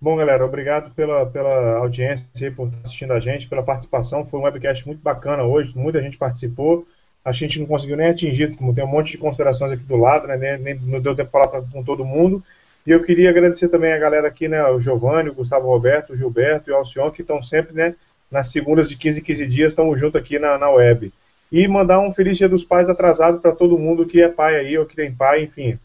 Bom, 0.02 0.16
galera, 0.16 0.44
obrigado 0.44 0.90
pela, 0.96 1.24
pela 1.24 1.76
audiência 1.76 2.26
por 2.56 2.66
estar 2.66 2.80
assistindo 2.80 3.12
a 3.12 3.20
gente, 3.20 3.48
pela 3.48 3.62
participação. 3.62 4.26
Foi 4.26 4.40
um 4.40 4.42
webcast 4.42 4.84
muito 4.84 5.00
bacana 5.00 5.44
hoje, 5.44 5.78
muita 5.78 6.02
gente 6.02 6.18
participou. 6.18 6.84
A 7.24 7.30
gente 7.30 7.60
não 7.60 7.68
conseguiu 7.68 7.96
nem 7.96 8.08
atingir, 8.08 8.56
como 8.56 8.74
tem 8.74 8.82
um 8.82 8.88
monte 8.88 9.12
de 9.12 9.18
considerações 9.18 9.70
aqui 9.70 9.84
do 9.84 9.96
lado, 9.96 10.26
né? 10.26 10.36
Nem, 10.36 10.58
nem 10.58 10.74
não 10.74 11.00
deu 11.00 11.14
tempo 11.14 11.30
para 11.30 11.46
falar 11.48 11.70
com 11.70 11.84
todo 11.84 12.04
mundo. 12.04 12.42
E 12.84 12.90
eu 12.90 13.00
queria 13.04 13.30
agradecer 13.30 13.68
também 13.68 13.92
a 13.92 13.98
galera 13.98 14.26
aqui, 14.26 14.48
né? 14.48 14.64
O 14.70 14.80
Giovanni, 14.80 15.28
o 15.28 15.34
Gustavo 15.34 15.68
Roberto, 15.68 16.14
o 16.14 16.16
Gilberto 16.16 16.68
e 16.68 16.72
o 16.72 16.76
Alcion, 16.78 17.12
que 17.12 17.22
estão 17.22 17.40
sempre, 17.40 17.72
né? 17.72 17.94
Nas 18.28 18.48
segundas 18.48 18.88
de 18.88 18.96
15 18.96 19.20
em 19.20 19.22
15 19.22 19.46
dias, 19.46 19.72
estamos 19.72 20.00
juntos 20.00 20.20
aqui 20.20 20.36
na, 20.36 20.58
na 20.58 20.68
web. 20.68 21.12
E 21.52 21.68
mandar 21.68 22.00
um 22.00 22.10
feliz 22.10 22.36
dia 22.36 22.48
dos 22.48 22.64
pais 22.64 22.88
atrasado 22.88 23.38
para 23.38 23.52
todo 23.52 23.78
mundo 23.78 24.04
que 24.04 24.20
é 24.20 24.28
pai 24.28 24.56
aí, 24.56 24.76
ou 24.76 24.84
que 24.84 24.96
tem 24.96 25.14
pai, 25.14 25.44
enfim, 25.44 25.78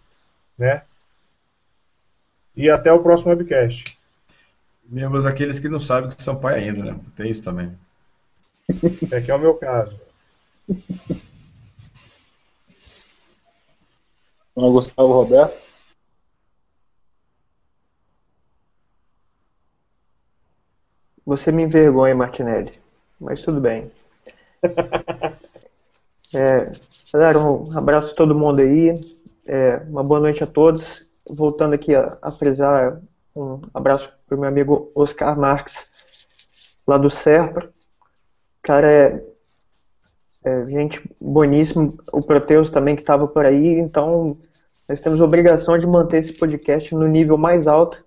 né? 0.58 0.82
E 2.56 2.68
até 2.68 2.92
o 2.92 3.04
próximo 3.04 3.30
webcast. 3.30 3.97
Membros 4.90 5.26
aqueles 5.26 5.60
que 5.60 5.68
não 5.68 5.80
sabem 5.80 6.10
que 6.10 6.24
são 6.24 6.40
pai 6.40 6.56
ainda, 6.56 6.84
né? 6.84 7.00
Tem 7.16 7.30
isso 7.30 7.44
também. 7.44 7.78
É 9.12 9.22
que 9.22 9.32
é 9.32 9.36
o 9.36 9.40
meu 9.40 9.56
caso. 9.56 9.98
Então, 14.52 14.72
Gustavo 14.72 15.14
Roberto. 15.14 15.66
Você 21.26 21.52
me 21.52 21.64
envergonha, 21.64 22.16
Martinelli, 22.16 22.74
mas 23.20 23.42
tudo 23.42 23.60
bem. 23.60 23.92
É, 26.36 26.70
galera, 27.14 27.40
um 27.40 27.78
abraço 27.78 28.12
a 28.12 28.16
todo 28.16 28.36
mundo 28.36 28.60
aí, 28.60 28.94
é, 29.48 29.78
uma 29.88 30.04
boa 30.04 30.20
noite 30.20 30.44
a 30.44 30.48
todos. 30.48 31.08
Voltando 31.26 31.74
aqui 31.74 31.96
a, 31.96 32.18
a 32.22 32.30
frisar, 32.32 33.02
um 33.38 33.62
abraço 33.74 34.14
para 34.28 34.36
o 34.36 34.40
meu 34.40 34.50
amigo 34.50 34.92
Oscar 34.96 35.38
Marques, 35.38 35.90
lá 36.88 36.98
do 36.98 37.10
Serpa. 37.10 37.70
Cara, 38.64 38.92
é, 38.92 39.24
é, 40.44 40.66
gente 40.66 41.02
boníssimo, 41.22 41.94
o 42.14 42.26
Proteus 42.26 42.72
também 42.72 42.96
que 42.96 43.02
estava 43.02 43.28
por 43.28 43.46
aí, 43.46 43.80
então 43.80 44.38
nós 44.90 45.02
temos 45.02 45.22
obrigação 45.22 45.78
de 45.78 45.86
manter 45.86 46.20
esse 46.20 46.34
podcast 46.34 46.94
no 46.96 47.08
nível 47.08 47.38
mais 47.38 47.68
alto, 47.68 48.04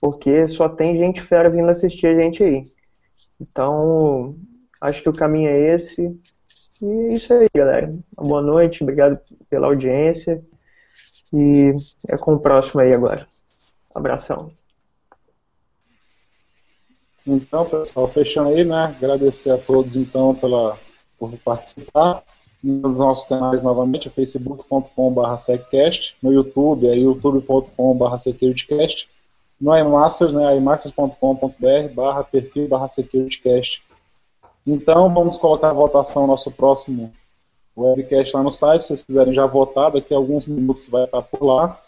porque 0.00 0.46
só 0.48 0.68
tem 0.68 0.98
gente 0.98 1.20
fera 1.20 1.50
vindo 1.50 1.68
assistir 1.68 2.06
a 2.06 2.14
gente 2.14 2.42
aí. 2.42 2.62
Então, 3.40 4.34
acho 4.80 5.02
que 5.02 5.08
o 5.08 5.14
caminho 5.14 5.48
é 5.48 5.74
esse. 5.74 6.02
E 6.82 6.86
é 6.86 7.12
isso 7.14 7.34
aí, 7.34 7.46
galera. 7.54 7.90
Uma 8.16 8.28
boa 8.28 8.42
noite, 8.42 8.82
obrigado 8.82 9.18
pela 9.48 9.66
audiência. 9.66 10.40
E 11.32 11.72
é 12.08 12.16
com 12.16 12.34
o 12.34 12.40
próximo 12.40 12.80
aí 12.80 12.92
agora. 12.92 13.26
Abração. 13.94 14.50
Então, 17.32 17.64
pessoal, 17.64 18.08
fechando 18.08 18.48
aí, 18.48 18.64
né? 18.64 18.96
Agradecer 18.96 19.50
a 19.50 19.56
todos, 19.56 19.94
então, 19.94 20.34
pela, 20.34 20.76
por 21.16 21.30
participar. 21.38 22.24
Nos 22.62 22.98
nossos 22.98 23.26
canais, 23.28 23.62
novamente, 23.62 24.08
é 24.08 24.10
facebook.com.br 24.10 25.36
seccast, 25.38 26.16
no 26.20 26.32
YouTube 26.32 26.88
é 26.88 26.94
youtube.com.br 26.96 28.18
securitycast, 28.18 29.08
no 29.60 29.78
iMasters, 29.78 30.34
né, 30.34 30.56
imasters.com.br 30.56 31.94
barra 31.94 32.24
perfil 32.24 32.66
barra 32.66 32.88
securitycast. 32.88 33.82
Então, 34.66 35.14
vamos 35.14 35.38
colocar 35.38 35.70
a 35.70 35.72
votação 35.72 36.26
nosso 36.26 36.50
próximo 36.50 37.12
webcast 37.76 38.34
lá 38.36 38.42
no 38.42 38.50
site, 38.50 38.82
se 38.82 38.88
vocês 38.88 39.04
quiserem 39.04 39.32
já 39.32 39.46
votar, 39.46 39.92
daqui 39.92 40.12
a 40.12 40.16
alguns 40.16 40.46
minutos 40.46 40.88
vai 40.88 41.04
estar 41.04 41.22
por 41.22 41.44
lá, 41.44 41.80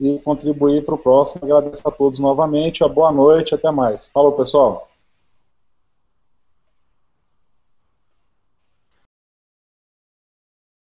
e 0.00 0.18
contribuir 0.20 0.84
para 0.84 0.94
o 0.94 0.98
próximo. 0.98 1.44
Agradeço 1.44 1.86
a 1.86 1.90
todos 1.92 2.18
novamente, 2.18 2.82
a 2.82 2.88
boa 2.88 3.12
noite, 3.12 3.54
até 3.54 3.70
mais. 3.70 4.08
Falou, 4.08 4.32
pessoal! 4.32 4.89